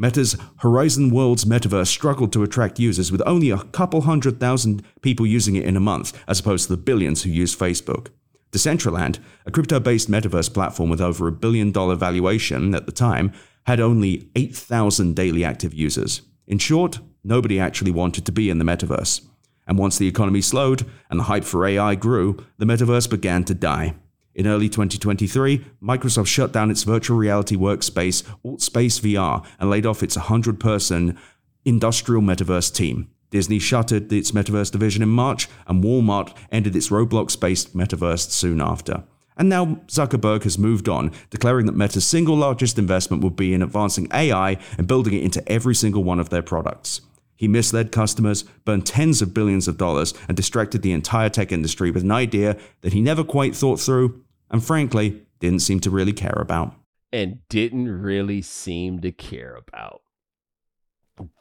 Meta's 0.00 0.34
Horizon 0.60 1.10
Worlds 1.10 1.44
metaverse 1.44 1.88
struggled 1.88 2.32
to 2.32 2.42
attract 2.42 2.78
users 2.78 3.12
with 3.12 3.20
only 3.26 3.50
a 3.50 3.58
couple 3.58 4.00
hundred 4.00 4.40
thousand 4.40 4.82
people 5.02 5.26
using 5.26 5.56
it 5.56 5.66
in 5.66 5.76
a 5.76 5.80
month, 5.80 6.18
as 6.26 6.40
opposed 6.40 6.66
to 6.66 6.74
the 6.74 6.82
billions 6.82 7.22
who 7.22 7.28
use 7.28 7.54
Facebook. 7.54 8.08
Decentraland, 8.50 9.18
a 9.44 9.50
crypto 9.50 9.78
based 9.78 10.10
metaverse 10.10 10.54
platform 10.54 10.88
with 10.88 11.02
over 11.02 11.28
a 11.28 11.32
billion 11.32 11.70
dollar 11.70 11.96
valuation 11.96 12.74
at 12.74 12.86
the 12.86 12.92
time, 12.92 13.30
had 13.66 13.78
only 13.78 14.30
8,000 14.34 15.14
daily 15.14 15.44
active 15.44 15.74
users. 15.74 16.22
In 16.46 16.56
short, 16.56 17.00
nobody 17.22 17.60
actually 17.60 17.90
wanted 17.90 18.24
to 18.24 18.32
be 18.32 18.48
in 18.48 18.58
the 18.58 18.64
metaverse. 18.64 19.20
And 19.66 19.76
once 19.76 19.98
the 19.98 20.08
economy 20.08 20.40
slowed 20.40 20.86
and 21.10 21.20
the 21.20 21.24
hype 21.24 21.44
for 21.44 21.66
AI 21.66 21.94
grew, 21.94 22.42
the 22.56 22.64
metaverse 22.64 23.10
began 23.10 23.44
to 23.44 23.54
die. 23.54 23.96
In 24.34 24.46
early 24.46 24.68
2023, 24.68 25.64
Microsoft 25.82 26.28
shut 26.28 26.52
down 26.52 26.70
its 26.70 26.84
virtual 26.84 27.16
reality 27.16 27.56
workspace, 27.56 28.22
AltSpace 28.44 29.00
VR, 29.00 29.44
and 29.58 29.68
laid 29.68 29.86
off 29.86 30.02
its 30.02 30.16
100 30.16 30.60
person 30.60 31.18
industrial 31.64 32.22
metaverse 32.22 32.72
team. 32.72 33.10
Disney 33.30 33.58
shuttered 33.58 34.12
its 34.12 34.32
metaverse 34.32 34.70
division 34.70 35.02
in 35.02 35.08
March, 35.08 35.48
and 35.66 35.82
Walmart 35.82 36.36
ended 36.52 36.76
its 36.76 36.90
Roblox 36.90 37.38
based 37.38 37.76
metaverse 37.76 38.30
soon 38.30 38.60
after. 38.60 39.04
And 39.36 39.48
now 39.48 39.80
Zuckerberg 39.86 40.42
has 40.42 40.58
moved 40.58 40.88
on, 40.88 41.12
declaring 41.30 41.66
that 41.66 41.76
Meta's 41.76 42.06
single 42.06 42.36
largest 42.36 42.78
investment 42.78 43.24
would 43.24 43.36
be 43.36 43.54
in 43.54 43.62
advancing 43.62 44.08
AI 44.12 44.58
and 44.76 44.86
building 44.86 45.14
it 45.14 45.22
into 45.22 45.46
every 45.50 45.74
single 45.74 46.04
one 46.04 46.20
of 46.20 46.28
their 46.28 46.42
products. 46.42 47.00
He 47.40 47.48
misled 47.48 47.90
customers, 47.90 48.42
burned 48.66 48.84
tens 48.84 49.22
of 49.22 49.32
billions 49.32 49.66
of 49.66 49.78
dollars, 49.78 50.12
and 50.28 50.36
distracted 50.36 50.82
the 50.82 50.92
entire 50.92 51.30
tech 51.30 51.50
industry 51.50 51.90
with 51.90 52.02
an 52.02 52.10
idea 52.10 52.58
that 52.82 52.92
he 52.92 53.00
never 53.00 53.24
quite 53.24 53.56
thought 53.56 53.80
through, 53.80 54.22
and 54.50 54.62
frankly, 54.62 55.22
didn't 55.38 55.60
seem 55.60 55.80
to 55.80 55.90
really 55.90 56.12
care 56.12 56.36
about. 56.36 56.74
And 57.14 57.38
didn't 57.48 58.02
really 58.02 58.42
seem 58.42 59.00
to 59.00 59.10
care 59.10 59.56
about. 59.56 60.02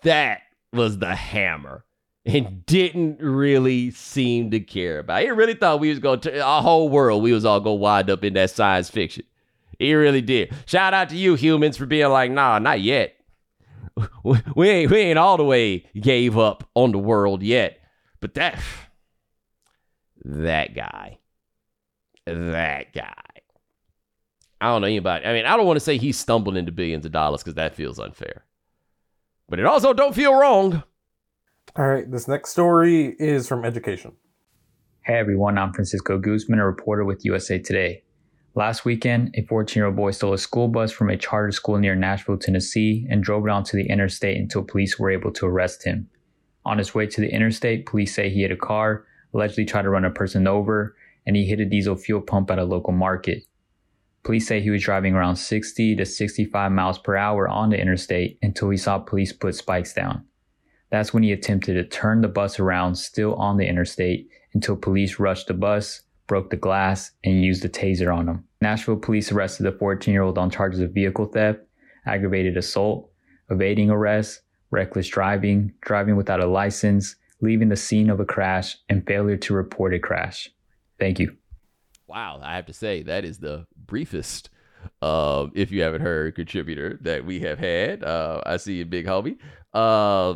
That 0.04 0.44
was 0.72 1.00
the 1.00 1.16
hammer. 1.16 1.84
And 2.26 2.66
didn't 2.66 3.20
really 3.20 3.92
seem 3.92 4.52
to 4.52 4.62
care 4.62 5.00
about. 5.00 5.24
He 5.24 5.30
really 5.32 5.54
thought 5.54 5.82
we 5.82 5.90
was 5.90 6.00
going 6.00 6.22
to 6.22 6.40
our 6.40 6.62
whole 6.62 6.88
world. 6.88 7.24
We 7.24 7.34
was 7.34 7.44
all 7.44 7.60
going 7.60 7.78
to 7.78 7.82
wind 7.82 8.10
up 8.10 8.24
in 8.24 8.36
that 8.36 8.52
science 8.52 8.90
fiction. 8.90 9.26
He 9.78 9.94
really 9.94 10.22
did. 10.22 10.54
Shout 10.66 10.94
out 10.94 11.10
to 11.10 11.18
you 11.18 11.36
humans 11.36 11.76
for 11.76 11.86
being 11.86 12.08
like, 12.08 12.32
nah, 12.32 12.58
not 12.60 12.80
yet 12.80 13.19
we 14.56 14.70
ain't 14.70 14.92
we 14.92 14.98
ain't 14.98 15.20
all 15.20 15.38
the 15.38 15.44
way 15.44 15.86
gave 16.00 16.38
up 16.38 16.68
on 16.76 16.92
the 16.92 17.00
world 17.00 17.44
yet. 17.44 17.80
But 18.20 18.34
that 18.36 18.60
that 20.24 20.76
guy, 20.76 21.20
that 22.26 22.94
guy. 22.94 23.14
I 24.62 24.68
don't 24.68 24.82
know 24.82 24.88
anybody. 24.88 25.26
I 25.26 25.34
mean, 25.34 25.46
I 25.46 25.56
don't 25.56 25.66
want 25.66 25.78
to 25.78 25.84
say 25.84 25.98
he's 25.98 26.20
stumbled 26.20 26.58
into 26.58 26.72
billions 26.72 27.06
of 27.06 27.14
dollars 27.14 27.42
because 27.42 27.56
that 27.56 27.76
feels 27.76 27.98
unfair. 27.98 28.44
But 29.48 29.60
it 29.60 29.66
also 29.66 29.94
don't 29.94 30.14
feel 30.14 30.36
wrong. 30.36 30.84
All 31.76 31.88
right, 31.88 32.10
this 32.10 32.28
next 32.28 32.52
story 32.52 33.16
is 33.20 33.48
from 33.48 33.64
Education. 33.64 34.14
Hey 35.02 35.18
everyone, 35.18 35.58
I'm 35.58 35.72
Francisco 35.72 36.20
Guzman, 36.20 36.60
a 36.60 36.66
reporter 36.66 37.06
with 37.06 37.24
USA 37.24 37.58
Today. 37.58 38.04
Last 38.60 38.84
weekend, 38.84 39.34
a 39.38 39.42
14 39.44 39.80
year 39.80 39.86
old 39.86 39.96
boy 39.96 40.12
stole 40.12 40.34
a 40.34 40.38
school 40.38 40.68
bus 40.68 40.92
from 40.92 41.10
a 41.10 41.16
charter 41.16 41.54
school 41.54 41.78
near 41.78 41.96
Nashville, 41.96 42.38
Tennessee, 42.38 43.08
and 43.10 43.24
drove 43.24 43.48
it 43.48 43.50
onto 43.50 43.78
the 43.78 43.88
interstate 43.88 44.36
until 44.36 44.64
police 44.64 45.00
were 45.00 45.10
able 45.10 45.32
to 45.32 45.46
arrest 45.46 45.86
him. 45.86 46.10
On 46.66 46.78
his 46.78 46.94
way 46.94 47.08
to 47.08 47.22
the 47.22 47.34
interstate, 47.34 47.86
police 47.86 48.14
say 48.14 48.30
he 48.30 48.42
hit 48.42 48.52
a 48.52 48.58
car, 48.58 49.06
allegedly 49.34 49.64
tried 49.64 49.84
to 49.84 49.90
run 49.90 50.04
a 50.04 50.12
person 50.12 50.46
over, 50.46 50.94
and 51.26 51.38
he 51.38 51.46
hit 51.46 51.62
a 51.62 51.66
diesel 51.66 51.96
fuel 51.96 52.20
pump 52.20 52.52
at 52.52 52.60
a 52.60 52.66
local 52.66 52.92
market. 52.92 53.46
Police 54.24 54.48
say 54.48 54.60
he 54.60 54.72
was 54.72 54.84
driving 54.84 55.16
around 55.16 55.38
60 55.38 55.96
to 55.96 56.06
65 56.06 56.72
miles 56.74 57.00
per 57.00 57.16
hour 57.16 57.48
on 57.48 57.70
the 57.70 57.80
interstate 57.80 58.40
until 58.42 58.72
he 58.72 58.78
saw 58.78 59.00
police 59.00 59.32
put 59.32 59.56
spikes 59.56 59.94
down. 59.94 60.26
That's 60.90 61.14
when 61.14 61.24
he 61.24 61.32
attempted 61.32 61.76
to 61.76 61.86
turn 61.86 62.20
the 62.20 62.28
bus 62.28 62.60
around 62.60 62.96
still 62.96 63.36
on 63.36 63.56
the 63.56 63.70
interstate 63.70 64.28
until 64.54 64.76
police 64.76 65.18
rushed 65.18 65.48
the 65.48 65.54
bus, 65.54 66.02
broke 66.28 66.50
the 66.50 66.58
glass, 66.58 67.12
and 67.24 67.42
used 67.42 67.64
a 67.64 67.70
taser 67.70 68.14
on 68.14 68.28
him. 68.28 68.44
Nashville 68.62 68.98
police 68.98 69.32
arrested 69.32 69.64
the 69.64 69.72
14 69.72 70.14
year 70.14 70.24
old 70.24 70.38
on 70.38 70.50
charges 70.50 70.80
of 70.82 70.92
vehicle 70.92 71.26
theft, 71.26 71.60
aggravated 72.06 72.58
assault, 72.58 73.10
evading 73.50 73.90
arrest, 73.90 74.42
reckless 74.72 75.08
driving, 75.08 75.74
driving 75.82 76.16
without 76.16 76.42
a 76.42 76.46
license, 76.46 77.16
leaving 77.42 77.70
the 77.70 77.76
scene 77.76 78.10
of 78.10 78.20
a 78.20 78.26
crash, 78.26 78.78
and 78.90 79.06
failure 79.08 79.38
to 79.38 79.54
report 79.54 79.94
a 79.94 80.00
crash. 80.00 80.50
Thank 81.00 81.20
you. 81.20 81.38
Wow, 82.08 82.40
I 82.44 82.56
have 82.56 82.66
to 82.66 82.74
say, 82.74 83.04
that 83.04 83.24
is 83.24 83.38
the 83.38 83.66
briefest, 83.86 84.50
uh, 85.02 85.48
if 85.54 85.72
you 85.72 85.84
haven't 85.84 86.02
heard, 86.02 86.36
contributor 86.36 86.98
that 87.02 87.26
we 87.26 87.40
have 87.42 87.60
had. 87.60 88.04
Uh, 88.04 88.42
I 88.46 88.58
see 88.58 88.74
you, 88.76 88.86
big 88.86 89.06
homie. 89.06 89.38
Uh, 89.74 90.36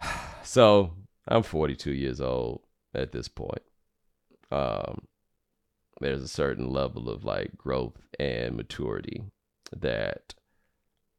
so 0.42 0.94
I'm 1.28 1.42
42 1.42 1.92
years 1.92 2.20
old 2.20 2.62
at 2.94 3.12
this 3.12 3.28
point. 3.28 3.62
Um, 4.52 4.98
there's 6.00 6.22
a 6.22 6.28
certain 6.28 6.70
level 6.70 7.08
of 7.08 7.24
like 7.24 7.56
growth 7.56 7.96
and 8.20 8.56
maturity 8.56 9.22
that 9.74 10.34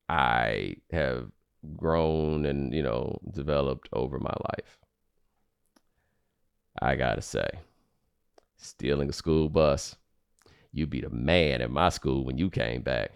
I 0.08 0.76
have 0.92 1.32
grown 1.76 2.46
and, 2.46 2.74
you 2.74 2.84
know, 2.84 3.20
developed 3.32 3.90
over 3.94 4.20
my 4.20 4.34
life. 4.52 4.78
I 6.82 6.96
gotta 6.96 7.22
say, 7.22 7.48
stealing 8.58 9.10
a 9.10 9.14
school 9.14 9.50
bus, 9.50 9.96
you 10.72 10.86
be 10.86 11.02
the 11.02 11.10
man 11.10 11.62
in 11.62 11.72
my 11.72 11.90
school 11.90 12.26
when 12.26 12.38
you 12.38 12.50
came 12.50 12.82
back. 12.82 13.12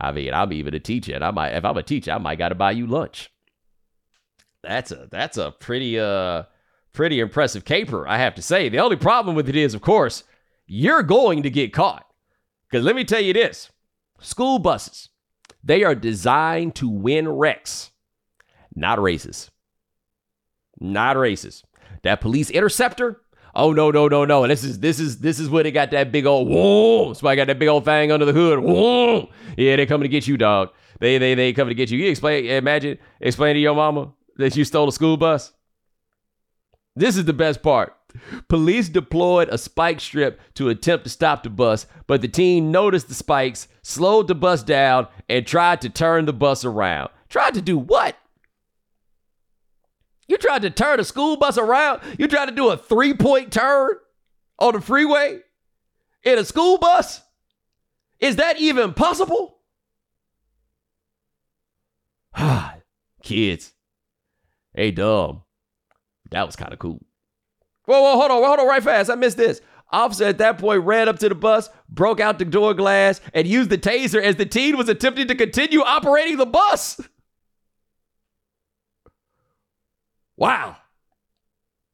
I 0.00 0.12
mean, 0.12 0.34
I'm 0.34 0.52
even 0.52 0.74
a 0.74 0.80
teacher, 0.80 1.14
and 1.14 1.24
I 1.24 1.30
might, 1.30 1.52
if 1.52 1.64
I'm 1.64 1.76
a 1.76 1.82
teacher, 1.82 2.12
I 2.12 2.18
might 2.18 2.38
gotta 2.38 2.54
buy 2.54 2.72
you 2.72 2.86
lunch. 2.86 3.30
That's 4.62 4.90
a 4.90 5.08
that's 5.10 5.36
a 5.36 5.52
pretty 5.52 5.98
uh 5.98 6.44
pretty 6.96 7.20
impressive 7.20 7.64
caper, 7.64 8.08
I 8.08 8.18
have 8.18 8.34
to 8.34 8.42
say. 8.42 8.68
The 8.68 8.80
only 8.80 8.96
problem 8.96 9.36
with 9.36 9.48
it 9.48 9.54
is, 9.54 9.74
of 9.74 9.82
course, 9.82 10.24
you're 10.66 11.02
going 11.04 11.44
to 11.44 11.50
get 11.50 11.72
caught. 11.72 12.06
Because 12.68 12.84
let 12.84 12.96
me 12.96 13.04
tell 13.04 13.20
you 13.20 13.32
this 13.32 13.70
school 14.18 14.58
buses, 14.58 15.10
they 15.62 15.84
are 15.84 15.94
designed 15.94 16.74
to 16.76 16.88
win 16.88 17.28
wrecks, 17.28 17.92
not 18.74 19.00
races. 19.00 19.50
Not 20.78 21.16
races. 21.16 21.62
That 22.02 22.20
police 22.20 22.50
interceptor, 22.50 23.22
oh 23.54 23.72
no, 23.72 23.90
no, 23.90 24.08
no, 24.08 24.24
no. 24.24 24.44
And 24.44 24.50
this 24.50 24.64
is 24.64 24.80
this 24.80 25.00
is 25.00 25.20
this 25.20 25.40
is 25.40 25.48
where 25.48 25.62
they 25.62 25.70
got 25.70 25.90
that 25.92 26.12
big 26.12 26.26
old 26.26 26.48
whoa. 26.48 27.14
I 27.26 27.36
got 27.36 27.46
that 27.46 27.58
big 27.58 27.68
old 27.68 27.84
thing 27.84 28.12
under 28.12 28.26
the 28.26 28.32
hood. 28.32 28.58
Whoa. 28.58 29.30
Yeah, 29.56 29.76
they're 29.76 29.86
coming 29.86 30.04
to 30.04 30.10
get 30.10 30.26
you, 30.26 30.36
dog. 30.36 30.70
They 31.00 31.16
they 31.18 31.34
they 31.34 31.52
coming 31.52 31.70
to 31.70 31.74
get 31.74 31.90
you. 31.90 31.98
You 31.98 32.10
explain 32.10 32.44
imagine 32.46 32.98
explain 33.20 33.54
to 33.54 33.60
your 33.60 33.74
mama 33.74 34.12
that 34.36 34.54
you 34.54 34.64
stole 34.64 34.88
a 34.88 34.92
school 34.92 35.16
bus. 35.16 35.52
This 36.96 37.18
is 37.18 37.26
the 37.26 37.34
best 37.34 37.62
part. 37.62 37.94
Police 38.48 38.88
deployed 38.88 39.50
a 39.50 39.58
spike 39.58 40.00
strip 40.00 40.40
to 40.54 40.70
attempt 40.70 41.04
to 41.04 41.10
stop 41.10 41.42
the 41.42 41.50
bus, 41.50 41.86
but 42.06 42.22
the 42.22 42.28
team 42.28 42.72
noticed 42.72 43.08
the 43.08 43.14
spikes, 43.14 43.68
slowed 43.82 44.28
the 44.28 44.34
bus 44.34 44.62
down, 44.62 45.06
and 45.28 45.46
tried 45.46 45.82
to 45.82 45.90
turn 45.90 46.24
the 46.24 46.32
bus 46.32 46.64
around. 46.64 47.10
Tried 47.28 47.54
to 47.54 47.62
do 47.62 47.76
what? 47.76 48.16
You 50.26 50.38
tried 50.38 50.62
to 50.62 50.70
turn 50.70 50.98
a 50.98 51.04
school 51.04 51.36
bus 51.36 51.58
around? 51.58 52.00
You 52.18 52.26
tried 52.26 52.46
to 52.46 52.54
do 52.54 52.70
a 52.70 52.76
three 52.76 53.12
point 53.14 53.52
turn 53.52 53.90
on 54.58 54.72
the 54.72 54.80
freeway 54.80 55.40
in 56.24 56.38
a 56.38 56.44
school 56.44 56.78
bus? 56.78 57.20
Is 58.18 58.36
that 58.36 58.58
even 58.58 58.94
possible? 58.94 59.58
Kids, 63.22 63.72
hey, 64.74 64.90
dumb. 64.90 65.42
That 66.36 66.44
was 66.44 66.54
kind 66.54 66.70
of 66.70 66.78
cool. 66.78 67.00
Whoa, 67.86 67.98
whoa, 67.98 68.18
hold 68.18 68.30
on, 68.30 68.44
hold 68.44 68.58
on, 68.58 68.68
right 68.68 68.82
fast. 68.82 69.08
I 69.08 69.14
missed 69.14 69.38
this. 69.38 69.62
Officer 69.90 70.24
at 70.24 70.36
that 70.36 70.58
point 70.58 70.84
ran 70.84 71.08
up 71.08 71.18
to 71.20 71.30
the 71.30 71.34
bus, 71.34 71.70
broke 71.88 72.20
out 72.20 72.38
the 72.38 72.44
door 72.44 72.74
glass, 72.74 73.22
and 73.32 73.48
used 73.48 73.70
the 73.70 73.78
taser 73.78 74.20
as 74.20 74.36
the 74.36 74.44
teen 74.44 74.76
was 74.76 74.90
attempting 74.90 75.28
to 75.28 75.34
continue 75.34 75.80
operating 75.80 76.36
the 76.36 76.44
bus. 76.44 77.00
Wow. 80.36 80.76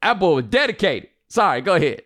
That 0.03 0.19
boy 0.19 0.35
was 0.35 0.47
dedicated. 0.47 1.11
Sorry, 1.29 1.61
go 1.61 1.77
ahead. 1.77 2.03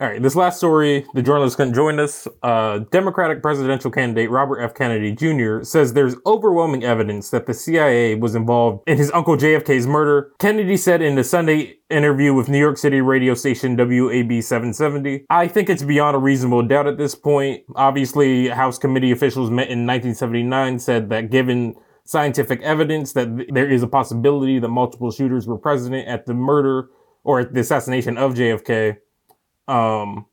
All 0.00 0.08
right, 0.08 0.20
this 0.20 0.34
last 0.34 0.56
story, 0.56 1.06
the 1.14 1.22
journalist 1.22 1.56
couldn't 1.56 1.74
join 1.74 2.00
us. 2.00 2.26
Uh, 2.42 2.80
Democratic 2.90 3.40
presidential 3.40 3.92
candidate 3.92 4.28
Robert 4.28 4.58
F. 4.58 4.74
Kennedy 4.74 5.12
Jr. 5.12 5.62
says 5.62 5.92
there's 5.92 6.16
overwhelming 6.26 6.82
evidence 6.82 7.30
that 7.30 7.46
the 7.46 7.54
CIA 7.54 8.16
was 8.16 8.34
involved 8.34 8.82
in 8.88 8.98
his 8.98 9.12
uncle 9.12 9.36
JFK's 9.36 9.86
murder. 9.86 10.32
Kennedy 10.40 10.76
said 10.76 11.00
in 11.00 11.14
the 11.14 11.22
Sunday 11.22 11.76
interview 11.90 12.34
with 12.34 12.48
New 12.48 12.58
York 12.58 12.76
City 12.76 13.00
radio 13.00 13.34
station 13.34 13.76
WABC 13.76 14.42
770, 14.42 15.26
I 15.30 15.46
think 15.46 15.70
it's 15.70 15.84
beyond 15.84 16.16
a 16.16 16.18
reasonable 16.18 16.64
doubt 16.64 16.88
at 16.88 16.98
this 16.98 17.14
point. 17.14 17.62
Obviously, 17.76 18.48
House 18.48 18.78
committee 18.78 19.12
officials 19.12 19.48
met 19.48 19.68
in 19.68 19.86
1979 19.86 20.80
said 20.80 21.08
that 21.10 21.30
given 21.30 21.76
scientific 22.04 22.60
evidence 22.62 23.12
that 23.12 23.28
there 23.48 23.70
is 23.70 23.84
a 23.84 23.88
possibility 23.88 24.58
that 24.58 24.68
multiple 24.68 25.12
shooters 25.12 25.46
were 25.46 25.56
present 25.56 25.94
at 25.94 26.26
the 26.26 26.34
murder 26.34 26.88
or 27.22 27.44
the 27.44 27.60
assassination 27.60 28.18
of 28.18 28.34
JFK 28.34 28.98
um, 29.68 30.26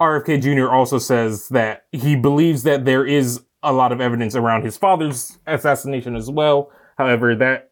RFK 0.00 0.42
Jr. 0.42 0.70
also 0.70 0.98
says 0.98 1.48
that 1.48 1.86
he 1.92 2.16
believes 2.16 2.62
that 2.64 2.84
there 2.84 3.06
is 3.06 3.42
a 3.62 3.72
lot 3.72 3.92
of 3.92 4.00
evidence 4.00 4.34
around 4.34 4.62
his 4.62 4.76
father's 4.76 5.38
assassination 5.46 6.16
as 6.16 6.30
well. 6.30 6.70
However, 6.98 7.34
that 7.36 7.70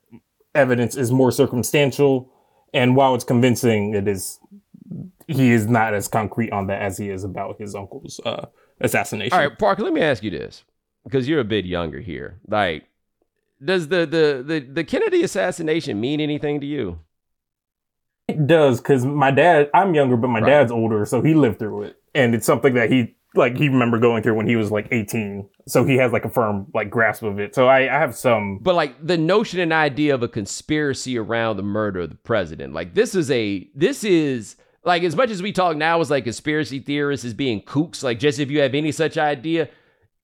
evidence 0.55 0.97
is 0.97 1.12
more 1.12 1.30
circumstantial, 1.30 2.30
and 2.72 2.97
while 2.97 3.14
it's 3.14 3.24
convincing, 3.24 3.95
it 3.95 4.09
is 4.09 4.41
he 5.26 5.51
is 5.51 5.66
not 5.66 5.95
as 5.95 6.09
concrete 6.09 6.51
on 6.53 6.66
that 6.66 6.83
as 6.83 6.99
he 6.99 7.09
is 7.09 7.24
about 7.24 7.59
his 7.59 7.74
uncle's 7.74 8.20
uh, 8.24 8.47
assassination. 8.80 9.33
All 9.33 9.47
right, 9.47 9.59
Parker, 9.59 9.83
let 9.83 9.93
me 9.93 10.01
ask 10.01 10.22
you 10.22 10.30
this 10.30 10.64
because 11.05 11.28
you're 11.28 11.41
a 11.41 11.45
bit 11.45 11.64
younger 11.64 12.01
here. 12.01 12.41
Like, 12.49 12.85
does 13.64 13.89
the 13.89 14.07
the 14.07 14.43
the, 14.45 14.61
the 14.61 14.85
Kennedy 14.85 15.22
assassination 15.22 16.01
mean 16.01 16.20
anything 16.20 16.61
to 16.61 16.66
you? 16.66 17.01
It 18.29 18.47
does 18.47 18.81
because 18.81 19.05
my 19.05 19.31
dad. 19.31 19.70
I'm 19.75 19.95
younger, 19.95 20.16
but 20.16 20.29
my 20.29 20.41
right. 20.41 20.49
dad's 20.49 20.73
older, 20.73 21.05
so 21.05 21.23
he 21.23 21.35
lived 21.35 21.59
through 21.59 21.83
it, 21.83 21.97
and 22.14 22.35
it's 22.35 22.47
something 22.47 22.75
that 22.75 22.91
he 22.91 23.14
like 23.35 23.57
he 23.57 23.68
remember 23.68 23.99
going 23.99 24.23
through 24.23 24.35
when 24.35 24.47
he 24.47 24.57
was 24.57 24.70
like 24.70 24.89
18 24.91 25.49
so 25.66 25.85
he 25.85 25.97
has 25.97 26.12
like 26.12 26.25
a 26.25 26.29
firm 26.29 26.66
like 26.75 26.91
grasp 26.91 27.23
of 27.23 27.39
it 27.39 27.55
so 27.55 27.66
I, 27.66 27.95
I 27.95 27.99
have 27.99 28.14
some 28.14 28.59
but 28.61 28.75
like 28.75 28.95
the 29.05 29.16
notion 29.16 29.61
and 29.61 29.73
idea 29.73 30.14
of 30.14 30.23
a 30.23 30.29
conspiracy 30.29 31.18
around 31.18 31.57
the 31.57 31.62
murder 31.62 32.01
of 32.01 32.11
the 32.11 32.16
president 32.16 32.75
like 32.75 32.95
this 32.95 33.14
is 33.14 33.31
a 33.31 33.68
this 33.75 34.05
is 34.05 34.57
like 34.85 35.03
as 35.03 35.16
much 35.16 35.31
as 35.31 35.43
we 35.43 35.53
talk 35.53 35.77
now 35.77 36.01
as 36.01 36.11
like 36.11 36.25
conspiracy 36.25 36.81
theorists 36.81 37.25
as 37.25 37.35
being 37.35 37.62
kooks 37.62 38.03
like 38.03 38.18
just 38.18 38.39
if 38.39 38.51
you 38.51 38.61
have 38.61 38.75
any 38.75 38.93
such 38.93 39.16
idea 39.16 39.68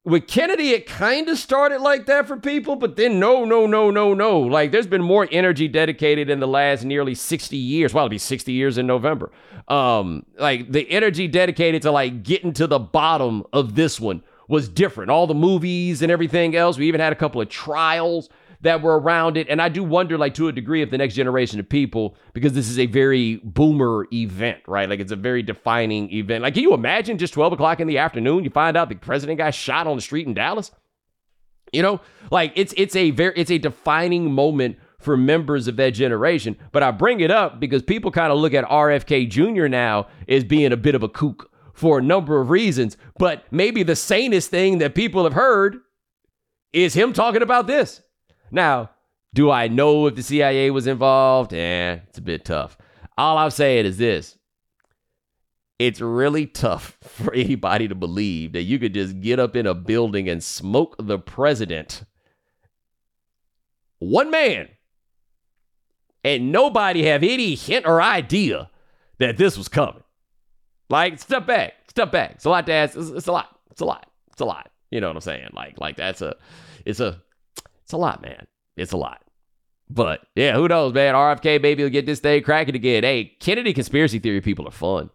with 0.04 0.26
Kennedy, 0.26 0.70
it 0.70 0.86
kind 0.86 1.28
of 1.28 1.38
started 1.38 1.80
like 1.80 2.06
that 2.06 2.26
for 2.26 2.36
people, 2.36 2.76
but 2.76 2.96
then 2.96 3.18
no, 3.18 3.44
no, 3.44 3.66
no, 3.66 3.90
no, 3.90 4.14
no. 4.14 4.40
Like 4.40 4.70
there's 4.70 4.86
been 4.86 5.02
more 5.02 5.28
energy 5.30 5.68
dedicated 5.68 6.30
in 6.30 6.40
the 6.40 6.48
last 6.48 6.84
nearly 6.84 7.14
60 7.14 7.56
years. 7.56 7.92
Well, 7.92 8.04
it'll 8.04 8.10
be 8.10 8.18
60 8.18 8.52
years 8.52 8.78
in 8.78 8.86
November. 8.86 9.30
Um, 9.66 10.24
like 10.38 10.72
the 10.72 10.88
energy 10.90 11.28
dedicated 11.28 11.82
to 11.82 11.90
like 11.90 12.22
getting 12.22 12.52
to 12.54 12.66
the 12.66 12.78
bottom 12.78 13.44
of 13.52 13.74
this 13.74 14.00
one 14.00 14.22
was 14.48 14.68
different. 14.68 15.10
All 15.10 15.26
the 15.26 15.34
movies 15.34 16.00
and 16.00 16.10
everything 16.10 16.56
else. 16.56 16.78
We 16.78 16.88
even 16.88 17.00
had 17.00 17.12
a 17.12 17.16
couple 17.16 17.40
of 17.40 17.48
trials 17.50 18.30
that 18.62 18.82
were 18.82 18.98
around 18.98 19.36
it. 19.36 19.48
And 19.48 19.62
I 19.62 19.68
do 19.68 19.84
wonder, 19.84 20.18
like, 20.18 20.34
to 20.34 20.48
a 20.48 20.52
degree, 20.52 20.82
if 20.82 20.90
the 20.90 20.98
next 20.98 21.14
generation 21.14 21.60
of 21.60 21.68
people, 21.68 22.16
because 22.32 22.52
this 22.52 22.68
is 22.68 22.78
a 22.78 22.86
very 22.86 23.36
boomer 23.44 24.06
event, 24.12 24.60
right? 24.66 24.88
Like, 24.88 25.00
it's 25.00 25.12
a 25.12 25.16
very 25.16 25.42
defining 25.42 26.12
event. 26.12 26.42
Like, 26.42 26.54
can 26.54 26.62
you 26.62 26.74
imagine 26.74 27.18
just 27.18 27.34
12 27.34 27.54
o'clock 27.54 27.80
in 27.80 27.86
the 27.86 27.98
afternoon, 27.98 28.44
you 28.44 28.50
find 28.50 28.76
out 28.76 28.88
the 28.88 28.96
president 28.96 29.38
got 29.38 29.54
shot 29.54 29.86
on 29.86 29.96
the 29.96 30.02
street 30.02 30.26
in 30.26 30.34
Dallas? 30.34 30.72
You 31.72 31.82
know, 31.82 32.00
like 32.30 32.52
it's 32.56 32.72
it's 32.76 32.96
a 32.96 33.10
very 33.10 33.34
it's 33.36 33.50
a 33.50 33.58
defining 33.58 34.32
moment 34.32 34.78
for 34.98 35.16
members 35.16 35.68
of 35.68 35.76
that 35.76 35.90
generation. 35.90 36.56
But 36.72 36.82
I 36.82 36.90
bring 36.90 37.20
it 37.20 37.30
up 37.30 37.60
because 37.60 37.82
people 37.82 38.10
kind 38.10 38.32
of 38.32 38.38
look 38.38 38.54
at 38.54 38.64
RFK 38.64 39.28
Jr. 39.28 39.68
now 39.68 40.08
as 40.28 40.44
being 40.44 40.72
a 40.72 40.76
bit 40.76 40.94
of 40.94 41.02
a 41.02 41.08
kook 41.08 41.50
for 41.74 41.98
a 41.98 42.02
number 42.02 42.40
of 42.40 42.50
reasons. 42.50 42.96
But 43.18 43.44
maybe 43.50 43.82
the 43.82 43.96
sanest 43.96 44.50
thing 44.50 44.78
that 44.78 44.94
people 44.94 45.24
have 45.24 45.34
heard 45.34 45.78
is 46.72 46.94
him 46.94 47.12
talking 47.12 47.42
about 47.42 47.66
this. 47.66 48.02
Now, 48.50 48.90
do 49.34 49.50
I 49.50 49.68
know 49.68 50.06
if 50.06 50.14
the 50.14 50.22
CIA 50.22 50.70
was 50.70 50.86
involved? 50.86 51.52
Eh, 51.52 51.98
it's 52.08 52.18
a 52.18 52.22
bit 52.22 52.44
tough. 52.44 52.76
All 53.16 53.38
I'm 53.38 53.50
saying 53.50 53.86
is 53.86 53.98
this 53.98 54.38
it's 55.78 56.00
really 56.00 56.46
tough 56.46 56.98
for 57.02 57.32
anybody 57.32 57.88
to 57.88 57.94
believe 57.94 58.52
that 58.52 58.62
you 58.62 58.78
could 58.78 58.94
just 58.94 59.20
get 59.20 59.38
up 59.38 59.56
in 59.56 59.66
a 59.66 59.74
building 59.74 60.28
and 60.28 60.42
smoke 60.42 60.96
the 60.98 61.18
president. 61.18 62.04
One 63.98 64.30
man. 64.30 64.68
And 66.24 66.50
nobody 66.50 67.04
have 67.04 67.22
any 67.22 67.54
hint 67.54 67.86
or 67.86 68.02
idea 68.02 68.70
that 69.18 69.36
this 69.36 69.56
was 69.56 69.68
coming. 69.68 70.02
Like, 70.90 71.18
step 71.20 71.46
back, 71.46 71.74
step 71.88 72.10
back. 72.10 72.32
It's 72.32 72.44
a 72.44 72.50
lot 72.50 72.66
to 72.66 72.72
ask. 72.72 72.96
It's, 72.96 73.10
it's 73.10 73.26
a 73.28 73.32
lot. 73.32 73.56
It's 73.70 73.80
a 73.80 73.84
lot. 73.84 74.10
It's 74.32 74.40
a 74.40 74.44
lot. 74.44 74.70
You 74.90 75.00
know 75.00 75.08
what 75.08 75.16
I'm 75.16 75.20
saying? 75.22 75.50
Like, 75.52 75.78
like 75.78 75.96
that's 75.96 76.22
a, 76.22 76.34
it's 76.84 77.00
a, 77.00 77.22
it's 77.88 77.94
a 77.94 77.96
lot, 77.96 78.20
man. 78.20 78.46
It's 78.76 78.92
a 78.92 78.98
lot. 78.98 79.24
But 79.88 80.20
yeah, 80.36 80.52
who 80.52 80.68
knows, 80.68 80.92
man? 80.92 81.14
RFK 81.14 81.62
maybe 81.62 81.82
will 81.82 81.88
get 81.88 82.04
this 82.04 82.20
thing 82.20 82.42
cracking 82.42 82.74
again. 82.74 83.02
Hey, 83.02 83.32
Kennedy 83.40 83.72
conspiracy 83.72 84.18
theory 84.18 84.42
people 84.42 84.68
are 84.68 84.72
fun. 84.72 85.08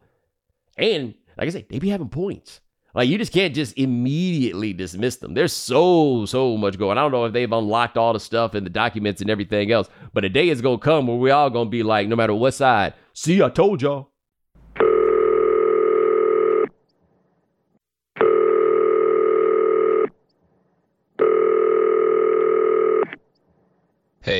And 0.76 1.14
like 1.38 1.46
I 1.46 1.52
say, 1.52 1.68
they 1.70 1.78
be 1.78 1.90
having 1.90 2.10
points. 2.10 2.62
Like 2.96 3.10
you 3.10 3.20
just 3.20 3.32
can't 3.32 3.54
just 3.54 3.78
immediately 3.78 4.74
dismiss 4.74 5.18
them. 5.18 5.36
There's 5.36 5.54
so, 5.54 6.26
so 6.26 6.58
much 6.58 6.80
going. 6.80 6.98
I 6.98 7.02
don't 7.02 7.12
know 7.12 7.26
if 7.26 7.34
they've 7.34 7.52
unlocked 7.52 7.96
all 7.96 8.14
the 8.14 8.20
stuff 8.20 8.56
and 8.56 8.66
the 8.66 8.72
documents 8.72 9.22
and 9.22 9.30
everything 9.30 9.72
else, 9.72 9.88
but 10.12 10.26
a 10.26 10.30
day 10.30 10.50
is 10.50 10.64
gonna 10.64 10.80
come 10.80 11.06
where 11.06 11.18
we 11.18 11.30
all 11.30 11.52
gonna 11.52 11.70
be 11.70 11.84
like, 11.84 12.08
no 12.08 12.16
matter 12.16 12.34
what 12.34 12.56
side, 12.56 12.96
see, 13.14 13.44
I 13.44 13.50
told 13.50 13.84
y'all. 13.84 14.13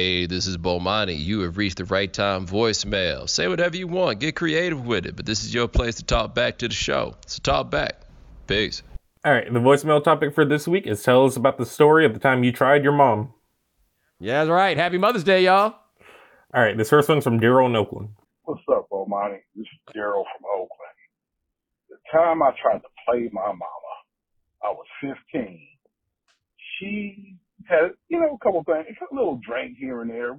Hey, 0.04 0.20
Hey, 0.20 0.26
this 0.26 0.48
is 0.48 0.58
Bomani. 0.58 1.18
You 1.18 1.40
have 1.42 1.58
reached 1.58 1.78
the 1.78 1.86
right 1.86 2.12
time 2.12 2.46
voicemail. 2.46 3.30
Say 3.30 3.48
whatever 3.48 3.78
you 3.78 3.88
want, 3.88 4.20
get 4.20 4.36
creative 4.36 4.86
with 4.86 5.06
it, 5.06 5.16
but 5.16 5.26
this 5.26 5.46
is 5.46 5.54
your 5.54 5.70
place 5.70 5.96
to 5.96 6.04
talk 6.04 6.36
back 6.36 6.58
to 6.58 6.68
the 6.68 6.74
show. 6.74 7.16
So 7.26 7.40
talk 7.42 7.72
back. 7.72 8.02
Peace. 8.46 8.84
All 9.24 9.32
right, 9.32 9.52
the 9.52 9.62
voicemail 9.62 10.04
topic 10.04 10.36
for 10.36 10.44
this 10.44 10.68
week 10.68 10.88
is 10.88 11.02
tell 11.02 11.26
us 11.26 11.38
about 11.38 11.58
the 11.58 11.66
story 11.66 12.06
of 12.06 12.14
the 12.14 12.20
time 12.20 12.44
you 12.44 12.52
tried 12.52 12.84
your 12.84 12.92
mom. 12.92 13.34
Yeah, 14.20 14.44
that's 14.44 14.50
right. 14.54 14.76
Happy 14.76 14.98
Mother's 14.98 15.24
Day, 15.24 15.46
y'all. 15.46 15.74
All 16.54 16.62
right, 16.62 16.78
this 16.78 16.90
first 16.90 17.08
one's 17.08 17.24
from 17.24 17.40
Daryl 17.40 17.68
in 17.68 17.76
Oakland. 17.78 18.10
What's 18.44 18.62
up, 18.70 18.90
Bomani? 18.92 19.40
This 19.56 19.68
is 19.68 19.96
Daryl 19.96 20.26
from 20.26 20.44
Oakland. 20.54 20.98
The 21.90 21.96
time 22.12 22.44
I 22.44 22.52
tried 22.62 22.80
to 22.80 22.90
play 23.08 23.30
my 23.32 23.48
mama, 23.48 23.94
I 24.64 24.70
was 24.70 24.86
15. 25.02 25.62
She 26.78 27.38
had, 27.68 27.92
you 28.10 28.20
know, 28.20 28.36
a 28.36 28.44
couple 28.44 28.64
things, 28.64 28.86
a 29.12 29.16
little 29.16 29.40
drink 29.48 29.78
here 29.80 30.02
and 30.02 30.10
there. 30.10 30.34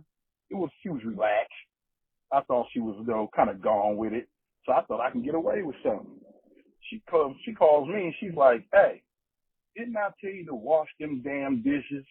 It 0.51 0.55
was, 0.55 0.71
she 0.83 0.89
was 0.89 1.03
relaxed. 1.05 1.53
I 2.33 2.41
thought 2.43 2.67
she 2.73 2.81
was, 2.81 2.97
know, 3.07 3.29
kind 3.35 3.51
of 3.51 3.63
gone 3.63 3.97
with 3.97 4.13
it. 4.13 4.29
So 4.67 4.73
I 4.73 4.83
thought 4.83 5.01
I 5.01 5.11
can 5.11 5.23
get 5.23 5.35
away 5.35 5.63
with 5.63 5.77
something. 5.85 6.21
She 6.91 7.03
comes, 7.11 7.37
she 7.45 7.55
calls 7.55 7.89
me 7.89 8.05
and 8.05 8.15
she's 8.21 8.37
like, 8.37 8.67
hey, 8.73 9.03
didn't 9.77 9.97
I 9.97 10.09
tell 10.21 10.31
you 10.31 10.47
to 10.47 10.55
wash 10.55 10.89
them 11.01 11.23
damn 11.25 11.63
dishes? 11.63 12.05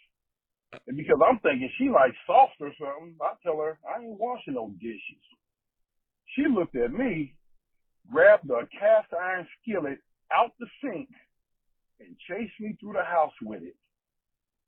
And 0.88 0.98
because 0.98 1.20
I'm 1.26 1.40
thinking 1.40 1.70
she 1.78 1.90
like 1.90 2.14
soft 2.26 2.54
or 2.60 2.72
something, 2.80 3.16
I 3.22 3.34
tell 3.44 3.58
her, 3.58 3.78
I 3.88 4.02
ain't 4.02 4.20
washing 4.20 4.56
no 4.56 4.74
dishes. 4.80 5.24
She 6.36 6.44
looked 6.50 6.76
at 6.76 6.92
me, 6.92 7.36
grabbed 8.12 8.50
a 8.50 8.68
cast 8.80 9.14
iron 9.14 9.48
skillet 9.62 10.00
out 10.34 10.52
the 10.60 10.66
sink, 10.82 11.10
and 12.00 12.16
chased 12.28 12.60
me 12.60 12.76
through 12.80 12.94
the 12.94 13.04
house 13.04 13.34
with 13.42 13.62
it. 13.62 13.76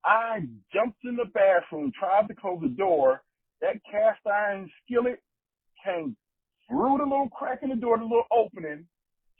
I 0.06 0.42
jumped 0.72 1.00
in 1.04 1.16
the 1.16 1.26
bathroom, 1.34 1.92
tried 1.98 2.28
to 2.28 2.36
close 2.36 2.60
the 2.62 2.70
door. 2.70 3.24
That 3.62 3.82
cast 3.90 4.20
iron 4.28 4.70
skillet 4.84 5.20
came 5.84 6.16
through 6.70 6.98
the 7.00 7.04
little 7.04 7.30
crack 7.30 7.60
in 7.64 7.70
the 7.70 7.76
door, 7.76 7.98
the 7.98 8.04
little 8.04 8.28
opening. 8.32 8.86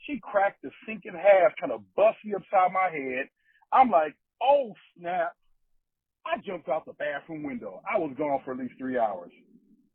She 0.06 0.20
cracked 0.22 0.62
the 0.62 0.70
sink 0.86 1.02
in 1.04 1.14
half, 1.14 1.54
trying 1.56 1.70
to 1.70 1.84
bust 1.94 2.18
me 2.24 2.34
upside 2.34 2.72
my 2.72 2.90
head. 2.90 3.28
I'm 3.72 3.90
like, 3.90 4.14
oh 4.42 4.72
snap. 4.98 5.32
I 6.26 6.38
jumped 6.44 6.68
out 6.68 6.84
the 6.84 6.92
bathroom 6.94 7.44
window. 7.44 7.80
I 7.88 7.98
was 7.98 8.12
gone 8.18 8.40
for 8.44 8.52
at 8.52 8.58
least 8.58 8.74
three 8.78 8.98
hours. 8.98 9.30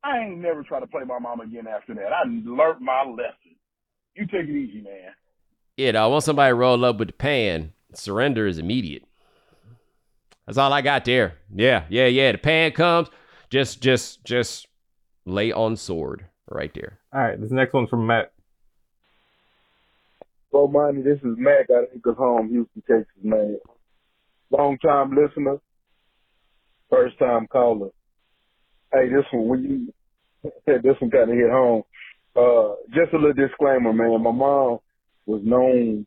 I 0.03 0.19
ain't 0.19 0.39
never 0.39 0.63
tried 0.63 0.79
to 0.79 0.87
play 0.87 1.03
my 1.05 1.19
mom 1.19 1.41
again 1.41 1.67
after 1.67 1.93
that. 1.95 2.13
I 2.13 2.23
learned 2.25 2.81
my 2.81 3.03
lesson. 3.03 3.55
You 4.15 4.25
take 4.27 4.49
it 4.49 4.55
easy, 4.55 4.81
man. 4.81 5.11
You 5.77 5.91
know, 5.91 6.09
once 6.09 6.25
somebody 6.25 6.53
roll 6.53 6.83
up 6.85 6.97
with 6.97 7.09
the 7.09 7.13
pan, 7.13 7.73
surrender 7.93 8.47
is 8.47 8.57
immediate. 8.57 9.03
That's 10.51 10.57
all 10.57 10.73
I 10.73 10.81
got 10.81 11.05
there. 11.05 11.35
Yeah, 11.55 11.85
yeah, 11.87 12.07
yeah. 12.07 12.33
The 12.33 12.37
pan 12.37 12.73
comes, 12.73 13.07
just, 13.49 13.79
just, 13.79 14.21
just 14.25 14.67
lay 15.23 15.53
on 15.53 15.77
sword 15.77 16.25
right 16.49 16.73
there. 16.73 16.99
All 17.13 17.21
right, 17.21 17.39
this 17.39 17.51
next 17.51 17.71
one's 17.73 17.87
from 17.89 18.05
Matt. 18.05 18.33
Bomani, 20.53 21.05
this 21.05 21.19
is 21.19 21.37
Mac 21.37 21.69
out 21.69 21.83
of 21.83 21.89
Acres 21.95 22.17
Home, 22.17 22.49
Houston, 22.49 22.83
Texas, 22.85 23.07
man. 23.23 23.59
Long 24.49 24.77
time 24.79 25.15
listener, 25.15 25.55
first 26.89 27.17
time 27.17 27.47
caller. 27.47 27.91
Hey, 28.91 29.07
this 29.07 29.23
one, 29.31 29.47
when 29.47 29.63
you 29.63 29.93
said 30.65 30.83
this 30.83 30.99
one 30.99 31.11
kind 31.11 31.31
of 31.31 31.37
hit 31.37 31.49
home. 31.49 31.83
Uh, 32.35 32.75
just 32.93 33.13
a 33.13 33.17
little 33.17 33.31
disclaimer, 33.31 33.93
man. 33.93 34.21
My 34.21 34.31
mom 34.31 34.79
was 35.25 35.39
known 35.45 36.05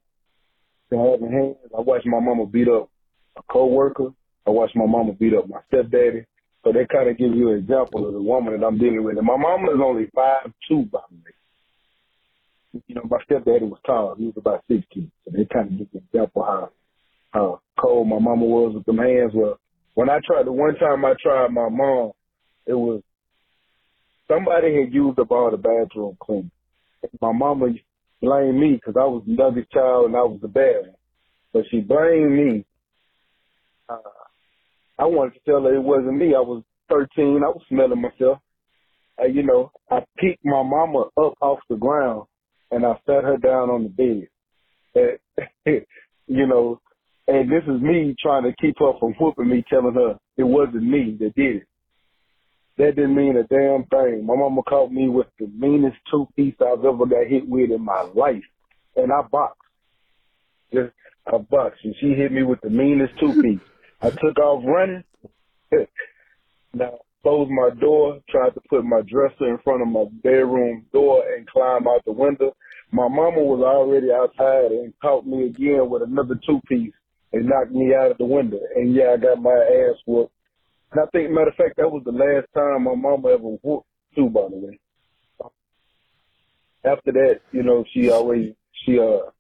to 0.91 0.99
having 0.99 1.33
hands. 1.33 1.57
I 1.75 1.81
watched 1.81 2.05
my 2.05 2.21
mama 2.21 2.45
beat 2.45 2.69
up 2.69 2.91
a 3.39 3.43
coworker. 3.51 4.11
I 4.47 4.51
watched 4.51 4.77
my 4.77 4.87
mama 4.87 5.13
beat 5.13 5.35
up 5.35 5.49
my 5.49 5.61
stepdaddy. 5.69 6.25
So 6.65 6.73
that 6.73 6.89
kind 6.91 7.11
of 7.11 7.19
gives 7.19 7.35
you 7.35 7.51
an 7.51 7.59
example 7.59 8.07
of 8.07 8.15
the 8.15 8.23
woman 8.23 8.59
that 8.59 8.67
I'm 8.67 8.79
dealing 8.79 9.05
with. 9.05 9.19
And 9.19 9.27
my 9.27 9.37
mama 9.37 9.73
is 9.73 9.81
only 9.83 10.09
five 10.15 10.53
two, 10.69 10.85
by 10.91 11.01
way. 11.11 12.81
You 12.89 12.95
know, 12.95 13.03
my 13.09 13.19
stepdaddy 13.25 13.65
was 13.65 13.79
tall. 13.87 14.17
He 14.19 14.27
was 14.27 14.35
about 14.37 14.65
16. 14.69 15.11
So 15.25 15.31
they 15.31 15.47
kind 15.53 15.73
of 15.73 15.79
give 15.79 15.89
you 15.93 16.01
an 16.01 16.05
example 16.13 16.43
how, 16.43 16.71
how 17.31 17.61
cold 17.81 18.09
my 18.09 18.19
mama 18.19 18.45
was 18.45 18.75
with 18.75 18.85
them 18.87 18.99
hands. 18.99 19.33
Well, 19.35 19.59
when 19.95 20.11
I 20.11 20.19
tried, 20.27 20.47
the 20.47 20.53
one 20.53 20.75
time 20.77 21.05
I 21.05 21.15
tried 21.23 21.53
my 21.53 21.69
mom, 21.69 22.13
it 22.67 22.75
was 22.75 23.03
somebody 24.27 24.75
had 24.75 24.93
used 24.93 25.19
up 25.19 25.31
all 25.31 25.51
the 25.51 25.57
bathroom 25.57 26.17
cleaner. 26.21 26.51
My 27.21 27.33
mama 27.33 27.67
blamed 28.21 28.59
me 28.59 28.73
because 28.75 28.95
I 28.99 29.05
was 29.05 29.23
the 29.27 29.35
youngest 29.35 29.71
child 29.71 30.07
and 30.07 30.17
I 30.17 30.23
was 30.23 30.41
the 30.41 30.49
bad 30.49 30.83
one. 30.83 30.97
But 31.53 31.65
she 31.71 31.81
blamed 31.81 32.33
me. 32.33 32.65
Uh, 33.89 33.99
I 34.99 35.05
wanted 35.05 35.35
to 35.35 35.41
tell 35.47 35.63
her 35.63 35.75
it 35.75 35.83
wasn't 35.83 36.19
me. 36.19 36.35
I 36.35 36.41
was 36.41 36.63
13. 36.89 37.43
I 37.45 37.49
was 37.49 37.63
smelling 37.69 38.01
myself. 38.01 38.39
Uh, 39.21 39.27
you 39.27 39.43
know, 39.43 39.71
I 39.91 40.01
picked 40.19 40.45
my 40.45 40.63
mama 40.63 41.07
up 41.17 41.35
off 41.41 41.61
the 41.69 41.77
ground 41.77 42.27
and 42.71 42.85
I 42.85 42.95
sat 43.07 43.25
her 43.25 43.37
down 43.37 43.71
on 43.71 43.85
the 43.85 44.29
bed. 44.95 45.19
And, 45.67 45.83
you 46.27 46.47
know, 46.47 46.81
and 47.27 47.51
this 47.51 47.63
is 47.65 47.81
me 47.81 48.15
trying 48.21 48.43
to 48.45 48.55
keep 48.61 48.77
her 48.79 48.93
from 48.99 49.15
whooping 49.19 49.49
me, 49.49 49.65
telling 49.69 49.95
her 49.95 50.17
it 50.37 50.45
wasn't 50.45 50.85
me 50.85 51.17
that 51.21 51.35
did 51.35 51.57
it. 51.57 51.67
That 52.77 52.97
didn't 52.97 53.15
mean 53.15 53.37
a 53.37 53.45
damn 53.45 53.85
thing. 53.85 54.27
My 54.27 54.35
mama 54.35 54.63
caught 54.65 54.91
me 54.91 55.09
with 55.09 55.29
the 55.39 55.47
meanest 55.47 55.97
two 56.11 56.27
piece 56.35 56.57
I've 56.61 56.85
ever 56.85 57.07
got 57.07 57.29
hit 57.29 57.49
with 57.49 57.71
in 57.71 57.85
my 57.85 58.03
life. 58.15 58.43
And 58.97 59.13
I 59.13 59.23
boxed. 59.31 59.61
Just 60.73 60.93
I 61.27 61.39
boxed. 61.39 61.85
And 61.85 61.95
she 62.01 62.15
hit 62.15 62.33
me 62.33 62.43
with 62.43 62.61
the 62.63 62.71
meanest 62.71 63.15
two 63.21 63.41
piece. 63.41 63.61
I 64.05 64.11
took 64.11 64.39
off 64.39 64.63
running. 64.67 65.03
now 66.75 66.99
closed 67.23 67.51
my 67.51 67.71
door, 67.81 68.21
tried 68.29 68.51
to 68.51 68.61
put 68.69 68.85
my 68.85 69.01
dresser 69.09 69.49
in 69.49 69.59
front 69.65 69.81
of 69.81 69.89
my 69.89 70.05
bedroom 70.23 70.85
door 70.93 71.25
and 71.35 71.49
climb 71.49 71.89
out 71.89 72.05
the 72.05 72.13
window. 72.13 72.55
My 72.93 73.09
mama 73.09 73.41
was 73.43 73.65
already 73.65 74.13
outside 74.13 74.73
and 74.73 74.93
caught 75.01 75.27
me 75.27 75.47
again 75.47 75.89
with 75.89 76.03
another 76.03 76.39
two 76.47 76.61
piece 76.69 76.93
and 77.33 77.47
knocked 77.47 77.73
me 77.73 77.95
out 77.95 78.11
of 78.11 78.19
the 78.19 78.27
window. 78.27 78.61
And 78.77 78.95
yeah, 78.95 79.15
I 79.15 79.17
got 79.17 79.41
my 79.41 79.53
ass 79.53 79.97
whooped. 80.07 80.35
And 80.93 81.01
I 81.01 81.07
think, 81.07 81.31
matter 81.31 81.49
of 81.49 81.57
fact, 81.57 81.79
that 81.79 81.91
was 81.91 82.03
the 82.05 82.13
last 82.13 82.47
time 82.53 82.85
my 82.85 82.95
mama 82.95 83.31
ever 83.31 83.57
whooped 83.63 83.89
too, 84.15 84.29
by 84.29 84.49
the 84.51 84.57
way. 84.57 84.79
After 86.85 87.11
that, 87.13 87.41
you 87.53 87.63
know, 87.63 87.87
she 87.95 88.11
always, 88.11 88.53
she, 88.85 88.99
uh, 88.99 89.31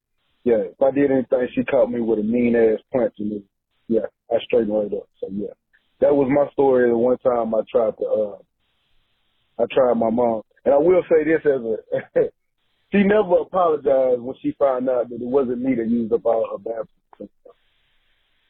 yeah, 0.42 0.72
if 0.72 0.80
I 0.80 0.90
did 0.90 1.10
anything, 1.10 1.48
she 1.54 1.64
caught 1.64 1.90
me 1.90 2.00
with 2.00 2.18
a 2.18 2.22
mean 2.22 2.56
ass 2.56 2.80
punch 2.90 3.12
and 3.18 3.32
it, 3.32 3.42
yeah, 3.88 4.06
I 4.30 4.36
straightened 4.44 4.72
right 4.72 4.92
up. 4.92 5.08
So 5.20 5.28
yeah, 5.32 5.54
that 6.00 6.14
was 6.14 6.28
my 6.30 6.50
story. 6.52 6.90
The 6.90 6.96
one 6.96 7.18
time 7.18 7.54
I 7.54 7.60
tried 7.70 7.96
to, 7.98 8.06
uh, 8.06 9.62
I 9.62 9.66
tried 9.72 9.94
my 9.94 10.10
mom, 10.10 10.42
and 10.64 10.74
I 10.74 10.78
will 10.78 11.02
say 11.08 11.24
this 11.24 11.40
as 11.44 11.60
a, 11.60 12.28
she 12.92 13.02
never 13.04 13.42
apologized 13.42 14.20
when 14.20 14.36
she 14.42 14.54
found 14.58 14.88
out 14.88 15.08
that 15.08 15.16
it 15.16 15.26
wasn't 15.26 15.62
me 15.62 15.74
that 15.74 15.88
used 15.88 16.12
up 16.12 16.24
all 16.24 16.48
her 16.52 16.58
bathroom. 16.58 17.30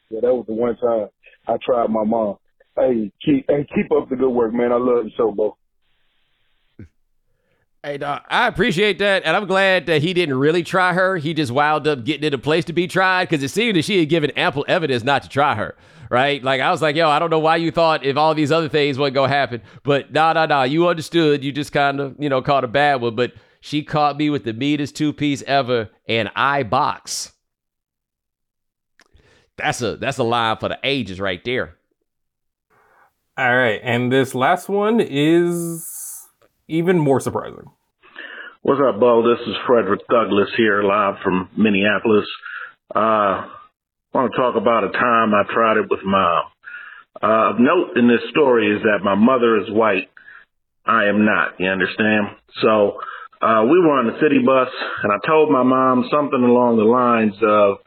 Yeah, 0.09 0.21
that 0.21 0.33
was 0.33 0.45
the 0.47 0.53
one 0.53 0.77
time 0.77 1.09
I 1.47 1.57
tried 1.65 1.89
my 1.89 2.03
mom. 2.03 2.37
Hey, 2.77 3.11
keep 3.23 3.45
hey, 3.47 3.65
keep 3.73 3.91
up 3.91 4.09
the 4.09 4.15
good 4.15 4.29
work, 4.29 4.53
man. 4.53 4.71
I 4.71 4.75
love 4.75 5.05
the 5.05 5.11
show, 5.17 5.31
bro. 5.31 5.57
Hey, 7.85 7.95
uh, 7.95 7.97
dog, 7.97 8.21
I 8.31 8.47
appreciate 8.47 8.97
that, 8.97 9.21
and 9.25 9.37
I'm 9.37 9.45
glad 9.45 9.85
that 9.85 10.01
he 10.01 10.15
didn't 10.15 10.39
really 10.39 10.63
try 10.63 10.93
her. 10.93 11.17
He 11.17 11.35
just 11.35 11.51
wound 11.51 11.85
up 11.85 12.03
getting 12.03 12.23
in 12.23 12.33
a 12.33 12.37
place 12.39 12.65
to 12.65 12.73
be 12.73 12.87
tried 12.87 13.29
because 13.29 13.43
it 13.43 13.49
seemed 13.49 13.75
that 13.75 13.85
she 13.85 13.99
had 13.99 14.09
given 14.09 14.31
ample 14.31 14.65
evidence 14.67 15.03
not 15.03 15.21
to 15.21 15.29
try 15.29 15.53
her. 15.53 15.75
Right? 16.09 16.43
Like 16.43 16.61
I 16.61 16.71
was 16.71 16.81
like, 16.81 16.95
yo, 16.95 17.07
I 17.07 17.19
don't 17.19 17.29
know 17.29 17.37
why 17.37 17.57
you 17.57 17.69
thought 17.69 18.03
if 18.03 18.17
all 18.17 18.33
these 18.33 18.51
other 18.51 18.69
things 18.69 18.97
would 18.97 19.13
go 19.13 19.27
happen, 19.27 19.61
but 19.83 20.11
nah, 20.11 20.33
nah, 20.33 20.47
nah. 20.47 20.63
You 20.63 20.87
understood. 20.87 21.43
You 21.43 21.51
just 21.51 21.71
kind 21.71 21.99
of, 21.99 22.15
you 22.17 22.27
know, 22.27 22.41
caught 22.41 22.63
a 22.63 22.67
bad 22.67 23.01
one. 23.01 23.15
But 23.15 23.33
she 23.61 23.83
caught 23.83 24.17
me 24.17 24.31
with 24.31 24.45
the 24.45 24.53
meanest 24.53 24.95
two 24.95 25.13
piece 25.13 25.43
ever, 25.43 25.91
and 26.07 26.31
I 26.35 26.63
box. 26.63 27.33
That's 29.57 29.79
a 29.83 29.97
that's 29.97 30.17
a 30.17 30.23
line 30.23 30.57
for 30.57 30.69
the 30.69 30.79
ages 30.83 31.19
right 31.19 31.43
there. 31.43 31.77
All 33.37 33.55
right, 33.55 33.79
and 33.83 34.11
this 34.11 34.33
last 34.33 34.69
one 34.69 34.99
is 34.99 35.87
even 36.67 36.97
more 36.99 37.19
surprising. 37.19 37.71
What's 38.65 38.81
up, 38.81 38.99
Bo? 38.99 39.21
This 39.21 39.47
is 39.47 39.53
Frederick 39.67 40.01
Douglass 40.09 40.49
here, 40.57 40.81
live 40.81 41.21
from 41.23 41.49
Minneapolis. 41.55 42.25
Uh, 42.95 43.45
I 43.45 43.51
want 44.11 44.31
to 44.31 44.37
talk 44.41 44.55
about 44.55 44.83
a 44.83 44.89
time 44.89 45.35
I 45.35 45.43
tried 45.53 45.77
it 45.77 45.85
with 45.87 45.99
mom. 46.03 46.45
Uh, 47.21 47.51
of 47.51 47.59
note 47.59 47.95
in 47.95 48.07
this 48.07 48.27
story 48.31 48.75
is 48.75 48.81
that 48.81 49.03
my 49.03 49.13
mother 49.13 49.61
is 49.61 49.69
white. 49.69 50.09
I 50.83 51.05
am 51.05 51.25
not. 51.25 51.59
You 51.59 51.69
understand? 51.69 52.25
So 52.63 52.97
uh, 53.39 53.69
we 53.69 53.77
were 53.77 53.99
on 53.99 54.07
the 54.07 54.17
city 54.19 54.41
bus, 54.43 54.69
and 55.03 55.13
I 55.13 55.17
told 55.27 55.51
my 55.51 55.61
mom 55.61 56.09
something 56.09 56.41
along 56.41 56.77
the 56.77 56.89
lines 56.89 57.35
of, 57.43 57.77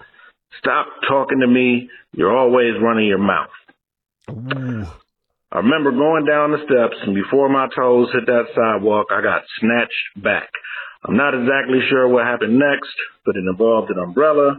"Stop 0.61 0.87
talking 1.09 1.41
to 1.41 1.49
me. 1.49 1.91
You're 2.13 2.39
always 2.39 2.81
running 2.81 3.09
your 3.09 3.19
mouth." 3.19 3.51
Ooh. 4.31 4.87
I 5.51 5.59
remember 5.59 5.91
going 5.93 6.27
down 6.27 6.53
the 6.53 6.59
steps, 6.59 7.03
and 7.03 7.15
before 7.15 7.49
my 7.49 7.69
toes 7.75 8.11
hit 8.13 8.27
that 8.27 8.53
sidewalk, 8.55 9.07
I 9.11 9.23
got 9.23 9.43
snatched 9.59 10.23
back. 10.23 10.51
I'm 11.05 11.17
not 11.17 11.35
exactly 11.35 11.79
sure 11.89 12.09
what 12.09 12.27
happened 12.27 12.59
next, 12.59 12.95
but 13.25 13.37
it 13.37 13.45
involved 13.49 13.91
an 13.91 13.99
umbrella, 13.99 14.57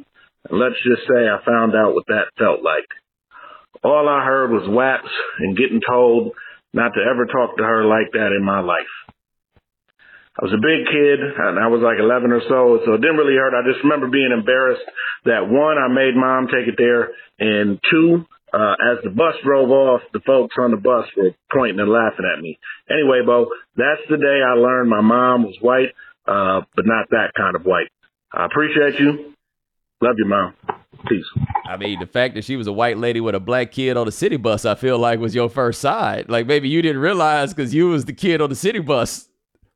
and 0.49 0.59
let's 0.59 0.79
just 0.83 1.07
say 1.07 1.27
I 1.27 1.43
found 1.45 1.75
out 1.75 1.93
what 1.93 2.07
that 2.07 2.31
felt 2.37 2.63
like. 2.63 2.87
All 3.83 4.07
I 4.07 4.23
heard 4.23 4.51
was 4.51 4.67
whaps 4.67 5.09
and 5.39 5.57
getting 5.57 5.81
told 5.87 6.33
not 6.73 6.93
to 6.93 7.01
ever 7.01 7.25
talk 7.25 7.57
to 7.57 7.63
her 7.63 7.85
like 7.85 8.11
that 8.13 8.35
in 8.35 8.43
my 8.43 8.59
life. 8.59 8.93
I 10.39 10.45
was 10.45 10.53
a 10.53 10.63
big 10.63 10.87
kid 10.87 11.19
and 11.19 11.59
I 11.59 11.67
was 11.67 11.83
like 11.83 11.99
11 11.99 12.31
or 12.31 12.41
so, 12.47 12.79
so 12.85 12.93
it 12.93 13.01
didn't 13.01 13.17
really 13.17 13.35
hurt. 13.35 13.51
I 13.51 13.67
just 13.67 13.83
remember 13.83 14.07
being 14.07 14.31
embarrassed 14.31 14.87
that 15.25 15.49
one, 15.49 15.75
I 15.75 15.91
made 15.91 16.15
mom 16.15 16.47
take 16.47 16.67
it 16.67 16.79
there, 16.79 17.11
and 17.39 17.79
two, 17.91 18.23
uh, 18.53 18.75
as 18.79 19.03
the 19.03 19.09
bus 19.11 19.35
drove 19.43 19.69
off, 19.69 20.01
the 20.13 20.23
folks 20.25 20.55
on 20.57 20.71
the 20.71 20.77
bus 20.77 21.05
were 21.17 21.35
pointing 21.51 21.79
and 21.79 21.91
laughing 21.91 22.23
at 22.23 22.41
me. 22.41 22.57
Anyway, 22.89 23.19
Bo, 23.25 23.51
that's 23.75 24.01
the 24.09 24.17
day 24.17 24.39
I 24.39 24.55
learned 24.55 24.89
my 24.89 25.01
mom 25.01 25.43
was 25.43 25.57
white, 25.59 25.91
uh, 26.29 26.61
but 26.75 26.85
not 26.85 27.09
that 27.09 27.31
kind 27.35 27.55
of 27.55 27.63
white. 27.63 27.87
I 28.33 28.45
appreciate 28.45 28.99
you. 28.99 29.33
Love 30.01 30.15
you, 30.17 30.25
mom. 30.25 30.53
Peace. 31.07 31.25
I 31.65 31.77
mean, 31.77 31.99
the 31.99 32.05
fact 32.05 32.35
that 32.35 32.43
she 32.43 32.55
was 32.55 32.67
a 32.67 32.71
white 32.71 32.97
lady 32.97 33.19
with 33.19 33.35
a 33.35 33.39
black 33.39 33.71
kid 33.71 33.97
on 33.97 34.05
the 34.05 34.11
city 34.11 34.37
bus, 34.37 34.65
I 34.65 34.75
feel 34.75 34.97
like 34.97 35.19
was 35.19 35.35
your 35.35 35.49
first 35.49 35.81
side. 35.81 36.29
Like 36.29 36.45
maybe 36.47 36.69
you 36.69 36.81
didn't 36.81 37.01
realize 37.01 37.53
because 37.53 37.73
you 37.73 37.89
was 37.89 38.05
the 38.05 38.13
kid 38.13 38.41
on 38.41 38.49
the 38.49 38.55
city 38.55 38.79
bus. 38.79 39.27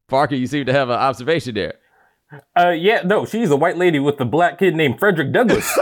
Parker, 0.07 0.35
you 0.35 0.47
seem 0.47 0.65
to 0.65 0.73
have 0.73 0.89
an 0.89 0.95
observation 0.95 1.55
there. 1.55 1.75
Uh, 2.57 2.69
yeah, 2.69 3.01
no, 3.03 3.25
she's 3.25 3.51
a 3.51 3.55
white 3.55 3.77
lady 3.77 3.99
with 3.99 4.19
a 4.19 4.25
black 4.25 4.59
kid 4.59 4.75
named 4.75 4.99
Frederick 4.99 5.31
Douglass. 5.31 5.75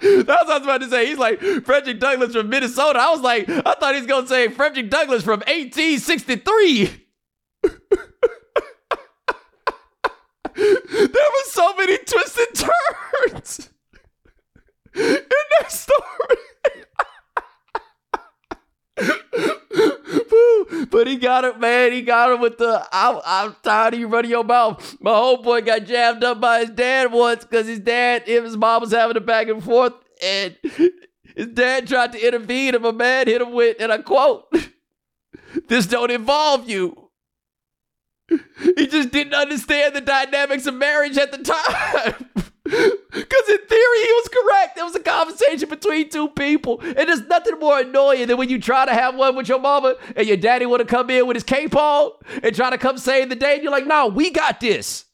That's 0.00 0.26
what 0.26 0.52
I 0.52 0.58
was 0.58 0.62
about 0.62 0.80
to 0.80 0.90
say. 0.90 1.06
He's 1.06 1.18
like 1.18 1.40
Frederick 1.40 2.00
Douglass 2.00 2.34
from 2.34 2.48
Minnesota. 2.48 2.98
I 2.98 3.10
was 3.10 3.20
like, 3.20 3.48
I 3.48 3.74
thought 3.74 3.94
he's 3.94 4.06
gonna 4.06 4.26
say 4.26 4.48
Frederick 4.48 4.90
Douglass 4.90 5.22
from 5.22 5.40
1863. 5.40 7.07
There 11.06 11.30
were 11.30 11.46
so 11.46 11.74
many 11.74 11.98
twists 11.98 12.38
and 12.38 12.70
turns 13.30 13.70
in 14.94 15.24
that 15.60 15.70
story. 15.70 16.38
but 20.90 21.06
he 21.06 21.16
got 21.16 21.44
it, 21.44 21.60
man. 21.60 21.92
He 21.92 22.02
got 22.02 22.32
it 22.32 22.40
with 22.40 22.58
the 22.58 22.86
I'm, 22.92 23.20
I'm 23.24 23.56
tired 23.62 23.94
of 23.94 24.00
you 24.00 24.08
running 24.08 24.30
your 24.30 24.44
mouth. 24.44 24.96
My 25.00 25.14
whole 25.14 25.42
boy 25.42 25.60
got 25.62 25.84
jammed 25.84 26.24
up 26.24 26.40
by 26.40 26.60
his 26.60 26.70
dad 26.70 27.12
once 27.12 27.44
because 27.44 27.66
his 27.66 27.80
dad, 27.80 28.24
and 28.28 28.44
his 28.44 28.56
mom 28.56 28.80
was 28.80 28.92
having 28.92 29.16
a 29.16 29.20
back 29.20 29.48
and 29.48 29.62
forth, 29.62 29.94
and 30.22 30.56
his 31.36 31.46
dad 31.54 31.86
tried 31.86 32.12
to 32.12 32.26
intervene, 32.26 32.74
and 32.74 32.82
my 32.82 32.92
man 32.92 33.26
hit 33.26 33.40
him 33.40 33.52
with, 33.52 33.76
and 33.80 33.92
I 33.92 33.98
quote, 33.98 34.52
This 35.68 35.86
don't 35.86 36.10
involve 36.10 36.68
you. 36.68 37.07
He 38.28 38.86
just 38.86 39.10
didn't 39.10 39.34
understand 39.34 39.94
the 39.94 40.00
dynamics 40.00 40.66
of 40.66 40.74
marriage 40.74 41.16
at 41.16 41.32
the 41.32 41.38
time. 41.38 42.30
Because 42.68 43.48
in 43.48 43.58
theory, 43.66 44.02
he 44.02 44.12
was 44.12 44.28
correct. 44.28 44.76
There 44.76 44.84
was 44.84 44.94
a 44.94 45.00
conversation 45.00 45.70
between 45.70 46.10
two 46.10 46.28
people. 46.28 46.80
And 46.82 47.08
there's 47.08 47.22
nothing 47.22 47.58
more 47.58 47.80
annoying 47.80 48.28
than 48.28 48.36
when 48.36 48.50
you 48.50 48.60
try 48.60 48.84
to 48.84 48.92
have 48.92 49.14
one 49.14 49.36
with 49.36 49.48
your 49.48 49.58
mama 49.58 49.96
and 50.14 50.26
your 50.26 50.36
daddy 50.36 50.66
want 50.66 50.80
to 50.80 50.86
come 50.86 51.08
in 51.08 51.26
with 51.26 51.36
his 51.36 51.44
cape 51.44 51.74
on 51.74 52.10
and 52.42 52.54
try 52.54 52.68
to 52.68 52.76
come 52.76 52.98
save 52.98 53.30
the 53.30 53.36
day. 53.36 53.54
And 53.54 53.62
you're 53.62 53.72
like, 53.72 53.86
no, 53.86 54.08
we 54.08 54.30
got 54.30 54.60
this. 54.60 55.06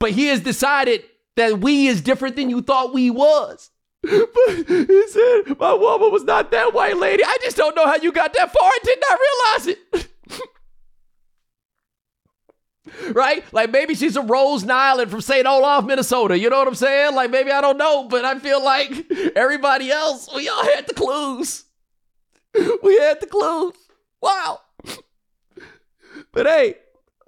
But 0.00 0.10
he 0.10 0.26
has 0.26 0.40
decided 0.40 1.04
that 1.36 1.60
we 1.60 1.86
is 1.86 2.00
different 2.00 2.34
than 2.34 2.50
you 2.50 2.60
thought 2.60 2.92
we 2.92 3.10
was. 3.10 3.70
But 4.02 4.66
he 4.66 5.08
said, 5.08 5.58
my 5.58 5.74
woman 5.74 6.10
was 6.10 6.24
not 6.24 6.50
that 6.50 6.74
white 6.74 6.96
lady. 6.96 7.22
I 7.22 7.36
just 7.42 7.56
don't 7.56 7.76
know 7.76 7.86
how 7.86 7.96
you 7.96 8.10
got 8.10 8.32
that 8.34 8.52
far. 8.52 8.68
I 8.68 8.78
did 8.82 8.98
not 9.08 9.18
realize 9.20 9.66
it. 9.68 10.08
right? 13.12 13.44
Like 13.52 13.70
maybe 13.70 13.94
she's 13.94 14.16
a 14.16 14.22
Rose 14.22 14.64
Nylund 14.64 15.08
from 15.08 15.20
St. 15.20 15.46
Olaf, 15.46 15.84
Minnesota. 15.84 16.38
You 16.38 16.50
know 16.50 16.58
what 16.58 16.68
I'm 16.68 16.74
saying? 16.74 17.14
Like 17.14 17.30
maybe 17.30 17.50
I 17.50 17.60
don't 17.60 17.78
know, 17.78 18.08
but 18.08 18.24
I 18.24 18.38
feel 18.38 18.62
like 18.62 19.10
everybody 19.36 19.90
else, 19.90 20.28
we 20.34 20.48
all 20.48 20.64
had 20.64 20.86
the 20.86 20.94
clues. 20.94 21.64
We 22.82 22.98
had 22.98 23.20
the 23.20 23.26
clues. 23.26 23.74
Wow. 24.20 24.60
But 26.32 26.46
hey, 26.46 26.76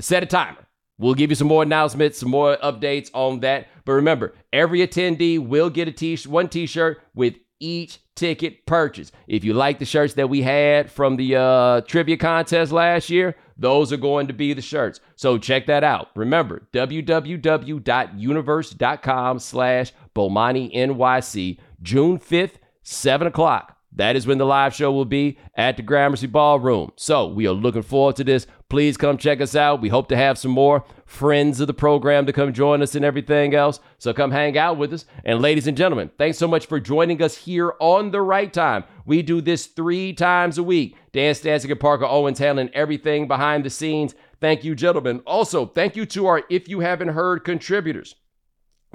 Set 0.00 0.24
a 0.24 0.26
timer. 0.26 0.66
We'll 0.98 1.14
give 1.14 1.30
you 1.30 1.36
some 1.36 1.46
more 1.46 1.62
announcements, 1.62 2.18
some 2.18 2.30
more 2.30 2.56
updates 2.56 3.08
on 3.14 3.38
that. 3.40 3.68
But 3.84 3.92
remember, 3.92 4.34
every 4.52 4.80
attendee 4.80 5.38
will 5.38 5.70
get 5.70 5.86
a 5.86 5.92
t 5.92 6.16
one 6.26 6.48
t-shirt 6.48 7.00
with 7.14 7.34
each 7.60 8.00
ticket 8.16 8.66
purchase. 8.66 9.12
If 9.28 9.44
you 9.44 9.54
like 9.54 9.78
the 9.78 9.84
shirts 9.84 10.14
that 10.14 10.28
we 10.28 10.42
had 10.42 10.90
from 10.90 11.16
the 11.16 11.36
uh, 11.36 11.80
trivia 11.82 12.16
contest 12.16 12.72
last 12.72 13.10
year, 13.10 13.36
those 13.56 13.92
are 13.92 13.96
going 13.96 14.26
to 14.26 14.32
be 14.32 14.52
the 14.52 14.62
shirts. 14.62 14.98
So 15.16 15.38
check 15.38 15.66
that 15.66 15.84
out. 15.84 16.08
Remember, 16.14 16.66
www.universe.com 16.72 19.38
slash 19.38 19.92
Bomani 20.14 20.74
NYC, 20.74 21.58
June 21.82 22.18
5th, 22.18 22.54
7 22.82 23.26
o'clock. 23.26 23.73
That 23.96 24.16
is 24.16 24.26
when 24.26 24.38
the 24.38 24.46
live 24.46 24.74
show 24.74 24.90
will 24.90 25.04
be 25.04 25.38
at 25.56 25.76
the 25.76 25.82
Gramercy 25.82 26.26
Ballroom. 26.26 26.90
So 26.96 27.28
we 27.28 27.46
are 27.46 27.52
looking 27.52 27.82
forward 27.82 28.16
to 28.16 28.24
this. 28.24 28.46
Please 28.68 28.96
come 28.96 29.18
check 29.18 29.40
us 29.40 29.54
out. 29.54 29.80
We 29.80 29.88
hope 29.88 30.08
to 30.08 30.16
have 30.16 30.36
some 30.36 30.50
more 30.50 30.84
friends 31.06 31.60
of 31.60 31.68
the 31.68 31.74
program 31.74 32.26
to 32.26 32.32
come 32.32 32.52
join 32.52 32.82
us 32.82 32.96
and 32.96 33.04
everything 33.04 33.54
else. 33.54 33.78
So 33.98 34.12
come 34.12 34.32
hang 34.32 34.58
out 34.58 34.78
with 34.78 34.92
us. 34.92 35.04
And 35.24 35.40
ladies 35.40 35.68
and 35.68 35.76
gentlemen, 35.76 36.10
thanks 36.18 36.38
so 36.38 36.48
much 36.48 36.66
for 36.66 36.80
joining 36.80 37.22
us 37.22 37.36
here 37.36 37.74
on 37.78 38.10
the 38.10 38.20
right 38.20 38.52
time. 38.52 38.82
We 39.06 39.22
do 39.22 39.40
this 39.40 39.66
three 39.66 40.12
times 40.12 40.58
a 40.58 40.64
week. 40.64 40.96
Dan 41.12 41.34
Stancic 41.34 41.70
and 41.70 41.78
Parker 41.78 42.06
Owens 42.06 42.40
handling 42.40 42.70
everything 42.74 43.28
behind 43.28 43.64
the 43.64 43.70
scenes. 43.70 44.16
Thank 44.40 44.64
you, 44.64 44.74
gentlemen. 44.74 45.20
Also, 45.24 45.66
thank 45.66 45.94
you 45.94 46.04
to 46.06 46.26
our 46.26 46.42
If 46.50 46.68
You 46.68 46.80
Haven't 46.80 47.08
Heard 47.08 47.44
contributors. 47.44 48.16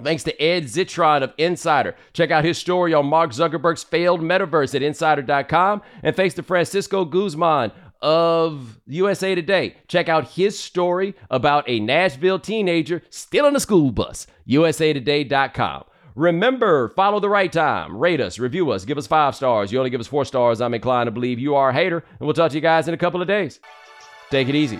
Thanks 0.03 0.23
to 0.23 0.41
Ed 0.41 0.65
Zitron 0.65 1.23
of 1.23 1.33
Insider. 1.37 1.95
Check 2.13 2.31
out 2.31 2.43
his 2.43 2.57
story 2.57 2.93
on 2.93 3.05
Mark 3.05 3.31
Zuckerberg's 3.31 3.83
failed 3.83 4.21
metaverse 4.21 4.75
at 4.75 4.81
insider.com. 4.81 5.81
And 6.03 6.15
thanks 6.15 6.35
to 6.35 6.43
Francisco 6.43 7.05
Guzman 7.05 7.71
of 8.01 8.79
USA 8.87 9.35
Today. 9.35 9.75
Check 9.87 10.09
out 10.09 10.29
his 10.29 10.59
story 10.59 11.15
about 11.29 11.67
a 11.67 11.79
Nashville 11.79 12.39
teenager 12.39 13.03
still 13.09 13.45
on 13.45 13.55
a 13.55 13.59
school 13.59 13.91
bus. 13.91 14.27
USAtoday.com. 14.47 15.83
Remember, 16.15 16.89
follow 16.89 17.19
the 17.19 17.29
right 17.29 17.51
time. 17.51 17.95
Rate 17.95 18.19
us, 18.19 18.39
review 18.39 18.71
us, 18.71 18.83
give 18.83 18.97
us 18.97 19.07
five 19.07 19.35
stars. 19.35 19.71
You 19.71 19.77
only 19.77 19.89
give 19.89 20.01
us 20.01 20.07
four 20.07 20.25
stars. 20.25 20.59
I'm 20.59 20.73
inclined 20.73 21.07
to 21.07 21.11
believe 21.11 21.39
you 21.39 21.55
are 21.55 21.69
a 21.69 21.73
hater. 21.73 22.03
And 22.19 22.27
we'll 22.27 22.33
talk 22.33 22.51
to 22.51 22.57
you 22.57 22.61
guys 22.61 22.87
in 22.87 22.93
a 22.93 22.97
couple 22.97 23.21
of 23.21 23.27
days. 23.27 23.59
Take 24.29 24.49
it 24.49 24.55
easy. 24.55 24.79